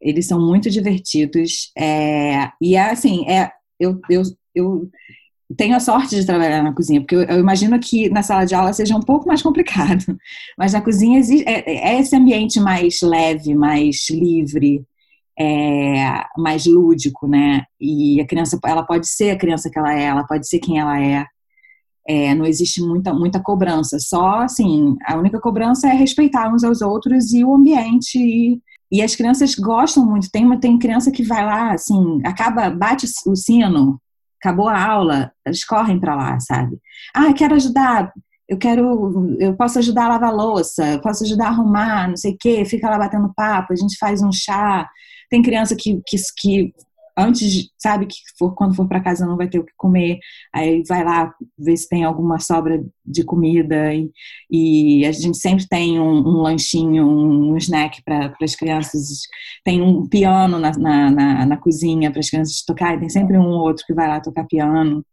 Eles 0.00 0.26
são 0.26 0.40
muito 0.40 0.70
divertidos. 0.70 1.72
É, 1.76 2.52
e 2.62 2.76
é 2.76 2.90
assim, 2.90 3.28
é, 3.28 3.50
eu, 3.80 4.00
eu, 4.08 4.22
eu 4.54 4.88
tenho 5.56 5.74
a 5.74 5.80
sorte 5.80 6.14
de 6.14 6.26
trabalhar 6.26 6.62
na 6.62 6.74
cozinha, 6.74 7.00
porque 7.00 7.16
eu, 7.16 7.22
eu, 7.22 7.38
imagino 7.38 7.78
que 7.80 8.10
na 8.10 8.22
sala 8.22 8.44
de 8.44 8.54
aula 8.54 8.72
seja 8.72 8.96
um 8.96 9.00
pouco 9.00 9.26
mais 9.26 9.42
complicado, 9.42 10.04
mas 10.58 10.72
na 10.72 10.80
cozinha 10.82 11.20
é, 11.46 11.90
é 11.90 12.00
esse 12.00 12.14
ambiente 12.14 12.60
mais 12.60 13.00
leve, 13.02 13.54
mais 13.54 14.08
livre, 14.10 14.84
é, 15.38 16.24
mais 16.36 16.66
lúdico, 16.66 17.26
né? 17.26 17.64
E 17.80 18.20
a 18.20 18.26
criança, 18.26 18.58
ela 18.64 18.82
pode 18.82 19.08
ser 19.08 19.30
a 19.30 19.38
criança 19.38 19.70
que 19.70 19.78
ela 19.78 19.94
é, 19.98 20.04
ela 20.04 20.24
pode 20.24 20.46
ser 20.48 20.58
quem 20.58 20.78
ela 20.78 21.00
é. 21.00 21.24
é 22.06 22.34
não 22.34 22.44
existe 22.44 22.82
muita, 22.82 23.14
muita 23.14 23.40
cobrança, 23.40 23.98
só 23.98 24.40
assim, 24.40 24.96
a 25.06 25.16
única 25.16 25.40
cobrança 25.40 25.88
é 25.88 25.94
respeitar 25.94 26.52
uns 26.52 26.64
aos 26.64 26.82
outros 26.82 27.32
e 27.32 27.44
o 27.44 27.54
ambiente 27.54 28.18
e, 28.18 28.60
e 28.92 29.02
as 29.02 29.16
crianças 29.16 29.54
gostam 29.54 30.04
muito. 30.04 30.30
Tem, 30.30 30.58
tem 30.60 30.78
criança 30.78 31.10
que 31.10 31.22
vai 31.22 31.44
lá, 31.44 31.72
assim, 31.72 32.20
acaba, 32.24 32.68
bate 32.70 33.06
o 33.26 33.36
sino, 33.36 33.98
acabou 34.40 34.68
a 34.68 34.80
aula, 34.80 35.32
eles 35.44 35.64
correm 35.64 35.98
para 35.98 36.14
lá, 36.14 36.38
sabe? 36.40 36.78
Ah, 37.14 37.32
quero 37.32 37.54
ajudar, 37.54 38.12
eu 38.48 38.56
quero, 38.56 39.36
eu 39.38 39.54
posso 39.56 39.78
ajudar 39.78 40.06
a 40.06 40.08
lavar 40.08 40.32
louça, 40.32 40.92
eu 40.92 41.00
posso 41.00 41.24
ajudar 41.24 41.46
a 41.46 41.50
arrumar, 41.50 42.08
não 42.08 42.16
sei 42.16 42.32
o 42.32 42.36
quê, 42.38 42.64
fica 42.64 42.88
lá 42.88 42.98
batendo 42.98 43.32
papo, 43.34 43.72
a 43.72 43.76
gente 43.76 43.98
faz 43.98 44.22
um 44.22 44.32
chá. 44.32 44.88
Tem 45.28 45.42
criança 45.42 45.76
que, 45.76 46.00
que, 46.06 46.16
que 46.38 46.72
antes, 47.18 47.70
sabe, 47.76 48.06
que 48.06 48.16
for, 48.38 48.54
quando 48.54 48.74
for 48.74 48.86
para 48.86 49.02
casa 49.02 49.26
não 49.26 49.36
vai 49.36 49.48
ter 49.48 49.58
o 49.58 49.64
que 49.64 49.72
comer, 49.76 50.18
aí 50.54 50.82
vai 50.86 51.04
lá 51.04 51.34
ver 51.58 51.76
se 51.76 51.88
tem 51.88 52.04
alguma 52.04 52.38
sobra 52.38 52.82
de 53.04 53.24
comida 53.24 53.92
e, 53.92 54.10
e 54.50 55.04
a 55.04 55.12
gente 55.12 55.36
sempre 55.38 55.66
tem 55.68 55.98
um, 55.98 56.18
um 56.18 56.42
lanchinho, 56.42 57.06
um 57.06 57.56
snack 57.56 58.02
para 58.04 58.34
as 58.40 58.54
crianças, 58.54 59.20
tem 59.64 59.82
um 59.82 60.06
piano 60.06 60.58
na, 60.58 60.72
na, 60.72 61.10
na, 61.10 61.46
na 61.46 61.56
cozinha 61.56 62.10
para 62.10 62.20
as 62.20 62.30
crianças 62.30 62.62
tocarem, 62.64 63.00
tem 63.00 63.08
sempre 63.08 63.36
um 63.36 63.48
ou 63.48 63.60
outro 63.60 63.84
que 63.86 63.94
vai 63.94 64.06
lá 64.08 64.20
tocar 64.20 64.44
piano. 64.44 65.04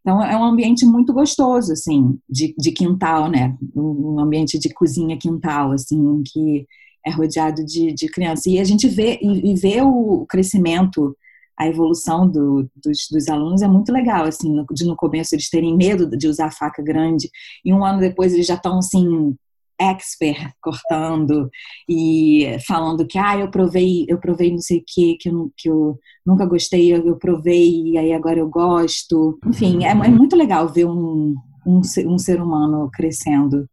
Então 0.00 0.22
é 0.22 0.36
um 0.36 0.44
ambiente 0.44 0.84
muito 0.84 1.14
gostoso, 1.14 1.72
assim, 1.72 2.18
de, 2.28 2.54
de 2.58 2.72
quintal, 2.72 3.30
né? 3.30 3.56
Um 3.74 4.20
ambiente 4.20 4.58
de 4.58 4.68
cozinha 4.68 5.16
quintal, 5.16 5.72
assim, 5.72 6.22
que 6.26 6.66
é 7.06 7.10
rodeado 7.10 7.64
de, 7.64 7.92
de 7.92 8.08
crianças. 8.08 8.46
E 8.46 8.58
a 8.58 8.64
gente 8.64 8.86
vê, 8.88 9.18
e, 9.22 9.52
e 9.52 9.54
vê 9.54 9.80
o 9.82 10.26
crescimento 10.28 11.16
a 11.58 11.68
evolução 11.68 12.28
do, 12.28 12.68
dos, 12.74 13.08
dos, 13.10 13.28
alunos 13.28 13.62
é 13.62 13.68
muito 13.68 13.92
legal, 13.92 14.24
assim, 14.24 14.52
no, 14.52 14.66
de 14.70 14.84
no 14.84 14.96
começo 14.96 15.34
eles 15.34 15.48
terem 15.48 15.76
medo 15.76 16.08
de 16.16 16.26
usar 16.26 16.50
faca 16.50 16.82
grande 16.82 17.30
e 17.64 17.72
um 17.72 17.84
ano 17.84 18.00
depois 18.00 18.32
eles 18.32 18.46
já 18.46 18.54
estão, 18.54 18.78
assim, 18.78 19.36
expert 19.78 20.52
cortando 20.60 21.50
e 21.88 22.56
falando 22.66 23.06
que 23.06 23.18
ah, 23.18 23.38
eu 23.38 23.50
provei, 23.50 24.04
eu 24.08 24.18
provei 24.18 24.50
não 24.52 24.60
sei 24.60 24.78
o 24.78 24.84
que, 24.86 25.16
que 25.16 25.28
eu, 25.28 25.52
que 25.56 25.68
eu 25.68 25.98
nunca 26.24 26.46
gostei, 26.46 26.92
eu, 26.92 27.06
eu 27.06 27.16
provei 27.16 27.82
e 27.82 27.98
aí 27.98 28.12
agora 28.12 28.38
eu 28.38 28.48
gosto. 28.48 29.38
Enfim, 29.46 29.84
é, 29.84 29.90
é 29.90 30.08
muito 30.08 30.36
legal 30.36 30.68
ver 30.68 30.86
um, 30.86 31.34
um, 31.66 31.80
um 32.06 32.18
ser 32.18 32.40
humano 32.40 32.90
crescendo 32.92 33.68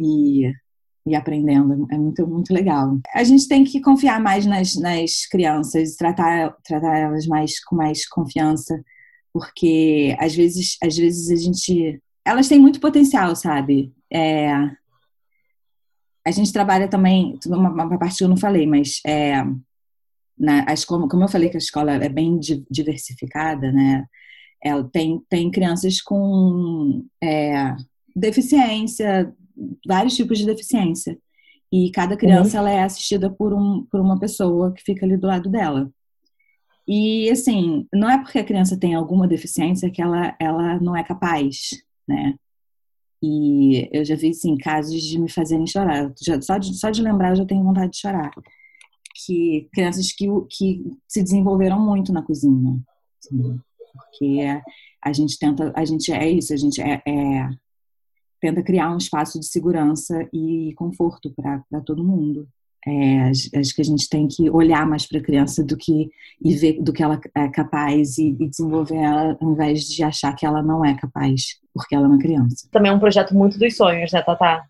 e 0.00 0.50
e 1.06 1.14
aprendendo. 1.14 1.86
É 1.90 1.98
muito, 1.98 2.26
muito 2.26 2.52
legal. 2.52 2.98
A 3.14 3.24
gente 3.24 3.48
tem 3.48 3.64
que 3.64 3.80
confiar 3.80 4.20
mais 4.20 4.46
nas, 4.46 4.74
nas 4.76 5.26
crianças, 5.26 5.96
tratar, 5.96 6.56
tratar 6.64 6.96
elas 6.96 7.26
mais 7.26 7.62
com 7.64 7.76
mais 7.76 8.08
confiança, 8.08 8.82
porque 9.32 10.16
às 10.18 10.34
vezes, 10.34 10.76
às 10.82 10.96
vezes 10.96 11.30
a 11.30 11.36
gente. 11.36 12.00
Elas 12.24 12.48
têm 12.48 12.60
muito 12.60 12.80
potencial, 12.80 13.34
sabe? 13.34 13.92
É, 14.12 14.52
a 16.24 16.30
gente 16.30 16.52
trabalha 16.52 16.86
também, 16.86 17.38
uma, 17.46 17.70
uma 17.70 17.98
parte 17.98 18.18
que 18.18 18.24
eu 18.24 18.28
não 18.28 18.36
falei, 18.36 18.66
mas 18.66 19.00
é, 19.04 19.42
na, 20.38 20.64
a 20.68 20.72
escola, 20.72 21.08
como 21.08 21.24
eu 21.24 21.28
falei 21.28 21.48
que 21.48 21.56
a 21.56 21.58
escola 21.58 21.92
é 21.92 22.08
bem 22.08 22.38
diversificada, 22.70 23.72
né? 23.72 24.04
Ela 24.62 24.84
tem, 24.84 25.20
tem 25.28 25.50
crianças 25.50 26.00
com 26.00 27.04
é, 27.20 27.74
deficiência, 28.14 29.34
vários 29.86 30.16
tipos 30.16 30.38
de 30.38 30.46
deficiência. 30.46 31.18
E 31.70 31.90
cada 31.90 32.16
criança 32.16 32.58
uhum. 32.60 32.66
ela 32.66 32.70
é 32.70 32.82
assistida 32.82 33.30
por, 33.30 33.54
um, 33.54 33.84
por 33.90 34.00
uma 34.00 34.18
pessoa 34.18 34.72
que 34.72 34.82
fica 34.82 35.06
ali 35.06 35.16
do 35.16 35.26
lado 35.26 35.48
dela. 35.48 35.90
E, 36.86 37.30
assim, 37.30 37.86
não 37.92 38.10
é 38.10 38.18
porque 38.18 38.38
a 38.38 38.44
criança 38.44 38.76
tem 38.76 38.94
alguma 38.94 39.26
deficiência 39.26 39.90
que 39.90 40.02
ela, 40.02 40.36
ela 40.38 40.78
não 40.80 40.96
é 40.96 41.02
capaz, 41.02 41.82
né? 42.06 42.34
E 43.22 43.88
eu 43.92 44.04
já 44.04 44.16
vi, 44.16 44.30
assim, 44.30 44.56
casos 44.56 45.00
de 45.00 45.18
me 45.18 45.30
fazerem 45.30 45.66
chorar. 45.66 46.12
Só, 46.42 46.58
de, 46.58 46.74
só 46.76 46.90
de 46.90 47.00
lembrar 47.00 47.30
eu 47.30 47.36
já 47.36 47.46
tenho 47.46 47.62
vontade 47.62 47.92
de 47.92 47.98
chorar. 47.98 48.30
Que 49.24 49.68
crianças 49.72 50.12
que, 50.12 50.26
que 50.50 50.84
se 51.06 51.22
desenvolveram 51.22 51.80
muito 51.80 52.12
na 52.12 52.22
cozinha. 52.22 52.80
Assim, 53.18 53.60
porque 53.92 54.40
a 55.00 55.12
gente 55.12 55.38
tenta, 55.38 55.72
a 55.76 55.84
gente 55.84 56.12
é 56.12 56.28
isso, 56.28 56.52
a 56.52 56.56
gente 56.56 56.80
é, 56.82 57.00
é 57.06 57.48
tenta 58.42 58.60
criar 58.60 58.92
um 58.92 58.98
espaço 58.98 59.38
de 59.38 59.46
segurança 59.46 60.28
e 60.32 60.74
conforto 60.74 61.32
para 61.32 61.80
todo 61.86 62.04
mundo. 62.04 62.48
É, 62.84 63.30
acho 63.30 63.74
que 63.76 63.80
a 63.80 63.84
gente 63.84 64.08
tem 64.08 64.26
que 64.26 64.50
olhar 64.50 64.84
mais 64.84 65.06
para 65.06 65.20
a 65.20 65.22
criança 65.22 65.62
do 65.62 65.76
que 65.76 66.10
e 66.44 66.52
ver 66.56 66.82
do 66.82 66.92
que 66.92 67.00
ela 67.00 67.20
é 67.36 67.48
capaz 67.48 68.18
e, 68.18 68.36
e, 68.40 68.48
desenvolver 68.48 68.96
ela 68.96 69.38
ao 69.40 69.52
invés 69.52 69.84
de 69.84 70.02
achar 70.02 70.34
que 70.34 70.44
ela 70.44 70.60
não 70.60 70.84
é 70.84 70.92
capaz 70.94 71.60
porque 71.72 71.94
ela 71.94 72.06
é 72.06 72.08
uma 72.08 72.18
criança. 72.18 72.66
Também 72.72 72.90
é 72.90 72.94
um 72.94 72.98
projeto 72.98 73.32
muito 73.32 73.56
dos 73.56 73.76
sonhos, 73.76 74.10
né, 74.10 74.20
Tatá? 74.20 74.64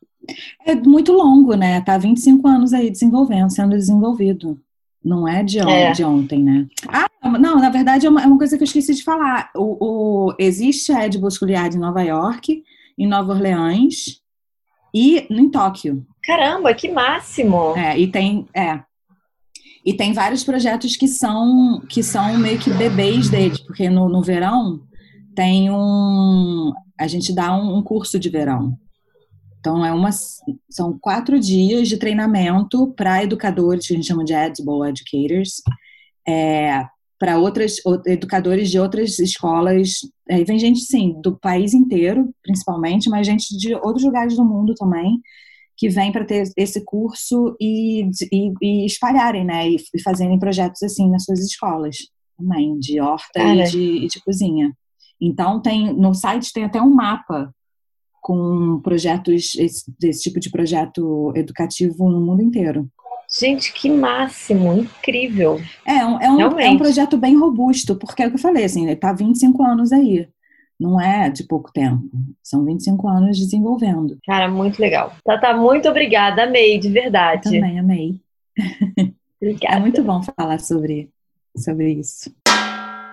É 0.67 0.75
muito 0.75 1.11
longo, 1.11 1.55
né? 1.55 1.81
Tá 1.81 1.97
25 1.97 2.47
anos 2.47 2.75
aí 2.75 2.91
desenvolvendo, 2.91 3.51
sendo 3.51 3.71
desenvolvido. 3.71 4.61
Não 5.03 5.27
é 5.27 5.43
de, 5.43 5.61
on 5.61 5.71
é. 5.71 5.93
de 5.93 6.05
ontem, 6.05 6.45
né? 6.45 6.67
Ah, 6.87 7.09
não, 7.39 7.59
na 7.59 7.71
verdade 7.71 8.07
é 8.07 8.11
uma, 8.11 8.23
é 8.23 8.27
uma, 8.27 8.39
coisa 8.39 8.57
que 8.59 8.63
eu 8.63 8.67
esqueci 8.67 8.95
de 8.95 9.03
falar. 9.03 9.51
O, 9.57 10.29
o 10.29 10.35
existe 10.39 10.93
a 10.93 11.07
Ed 11.07 11.19
Bosculiard 11.19 11.75
em 11.75 11.81
Nova 11.81 12.03
York, 12.03 12.63
em 12.99 13.07
Nova 13.07 13.33
Orleans 13.33 14.21
e 14.95 15.27
em 15.31 15.51
Tóquio. 15.51 16.07
Caramba, 16.25 16.75
que 16.75 16.89
máximo! 16.89 17.77
É, 17.77 17.99
e 17.99 18.07
tem, 18.07 18.47
é, 18.55 18.81
e 19.85 19.93
tem 19.93 20.13
vários 20.13 20.45
projetos 20.45 20.97
que 20.97 21.09
são 21.09 21.81
que 21.89 22.03
são 22.03 22.39
meio 22.39 22.59
que 22.59 22.71
bebês 22.71 23.29
dele, 23.29 23.59
porque 23.67 23.89
no, 23.91 24.09
no 24.09 24.23
verão 24.23 24.81
tem 25.35 25.71
um 25.71 26.73
a 26.99 27.07
gente 27.07 27.35
dá 27.35 27.57
um, 27.57 27.79
um 27.79 27.83
curso 27.83 28.19
de 28.19 28.29
verão. 28.29 28.79
Então 29.59 29.85
é 29.85 29.93
uma 29.93 30.11
são 30.71 30.97
quatro 31.01 31.39
dias 31.39 31.89
de 31.89 31.97
treinamento 31.97 32.93
para 32.95 33.25
educadores 33.25 33.87
que 33.87 33.93
a 33.93 33.97
gente 33.97 34.07
chama 34.07 34.25
de 34.25 34.35
Edible 34.35 34.89
Educators, 34.89 35.63
é, 36.27 36.87
para 37.23 37.39
outras 37.39 37.77
educadores 38.05 38.69
de 38.69 38.81
outras 38.81 39.21
escolas. 39.21 40.01
Aí 40.29 40.43
vem 40.43 40.59
gente, 40.59 40.81
sim, 40.81 41.15
do 41.23 41.39
país 41.39 41.73
inteiro, 41.73 42.35
principalmente, 42.43 43.09
mas 43.09 43.25
gente 43.25 43.57
de 43.57 43.77
outros 43.77 44.03
lugares 44.03 44.35
do 44.35 44.45
mundo 44.45 44.75
também, 44.75 45.21
que 45.77 45.89
vem 45.89 46.11
para 46.11 46.25
ter 46.25 46.51
esse 46.57 46.85
curso 46.85 47.57
e, 47.61 48.11
e, 48.33 48.53
e 48.61 48.87
espalharem, 48.87 49.45
né? 49.45 49.71
E, 49.71 49.77
e, 49.95 50.03
fazerem 50.03 50.37
projetos 50.37 50.83
assim 50.83 51.09
nas 51.09 51.25
suas 51.25 51.39
escolas 51.39 51.97
também, 52.37 52.77
de 52.81 53.01
horta 53.01 53.39
e 53.39 53.71
de, 53.71 54.05
e 54.05 54.07
de 54.09 54.21
cozinha. 54.25 54.73
Então 55.21 55.63
tem 55.63 55.95
no 55.95 56.13
site 56.15 56.53
tem 56.53 56.65
até 56.65 56.83
um 56.83 56.93
mapa 56.93 57.55
com 58.21 58.81
projetos 58.83 59.55
esse, 59.55 59.85
desse 59.97 60.23
tipo 60.23 60.41
de 60.41 60.51
projeto 60.51 61.33
educativo 61.37 62.11
no 62.11 62.21
mundo 62.21 62.43
inteiro. 62.43 62.91
Gente, 63.39 63.73
que 63.73 63.89
máximo, 63.89 64.75
incrível. 64.75 65.59
É, 65.87 66.05
um, 66.05 66.21
é, 66.21 66.31
um, 66.31 66.61
é 66.61 66.71
um 66.71 66.77
projeto 66.77 67.17
bem 67.17 67.39
robusto, 67.39 67.97
porque 67.97 68.23
é 68.23 68.27
o 68.27 68.31
que 68.31 68.37
eu 68.37 68.41
falei, 68.41 68.65
assim, 68.65 68.83
ele 68.83 68.93
está 68.93 69.13
25 69.13 69.63
anos 69.63 69.91
aí. 69.91 70.29
Não 70.79 71.01
é 71.01 71.31
de 71.31 71.45
pouco 71.45 71.73
tempo. 71.73 72.03
São 72.43 72.65
25 72.65 73.09
anos 73.09 73.39
desenvolvendo. 73.39 74.19
Cara, 74.27 74.49
muito 74.49 74.81
legal. 74.81 75.15
Tata, 75.25 75.57
muito 75.57 75.89
obrigada. 75.89 76.43
Amei, 76.43 76.79
de 76.79 76.91
verdade. 76.91 77.47
Eu 77.47 77.53
também 77.53 77.79
amei. 77.79 78.21
Obrigada. 79.41 79.77
É 79.77 79.81
muito 79.81 80.03
bom 80.05 80.21
falar 80.23 80.61
sobre, 80.61 81.11
sobre 81.57 81.95
isso. 81.95 82.33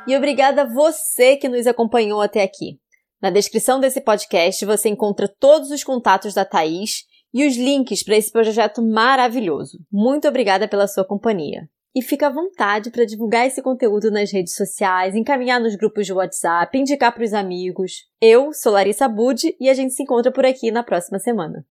E 0.08 0.16
obrigada 0.16 0.62
a 0.62 0.66
você 0.66 1.38
que 1.38 1.50
nos 1.50 1.66
acompanhou 1.66 2.22
até 2.22 2.44
aqui. 2.44 2.80
Na 3.22 3.30
descrição 3.30 3.80
desse 3.80 4.00
podcast 4.00 4.64
você 4.66 4.90
encontra 4.90 5.28
todos 5.28 5.72
os 5.72 5.84
contatos 5.84 6.36
da 6.36 6.46
Thaís 6.46 7.06
e 7.34 7.46
os 7.46 7.56
links 7.56 8.04
para 8.04 8.18
esse 8.18 8.32
projeto 8.32 8.82
maravilhoso. 8.82 9.80
Muito 9.92 10.28
obrigada 10.28 10.68
pela 10.68 10.88
sua 10.88 11.06
companhia. 11.06 11.70
E 11.96 12.02
fica 12.02 12.28
à 12.28 12.30
vontade 12.30 12.92
para 12.92 13.06
divulgar 13.06 13.48
esse 13.48 13.62
conteúdo 13.62 14.12
nas 14.12 14.32
redes 14.32 14.56
sociais, 14.56 15.16
encaminhar 15.16 15.60
nos 15.60 15.76
grupos 15.76 16.06
de 16.06 16.14
WhatsApp, 16.14 16.78
indicar 16.78 17.14
para 17.14 17.24
os 17.24 17.34
amigos. 17.34 18.06
Eu 18.22 18.54
sou 18.54 18.72
Larissa 18.72 19.08
Bud 19.08 19.56
e 19.60 19.70
a 19.70 19.74
gente 19.74 19.94
se 19.94 20.04
encontra 20.04 20.32
por 20.32 20.46
aqui 20.46 20.70
na 20.72 20.84
próxima 20.84 21.18
semana. 21.18 21.66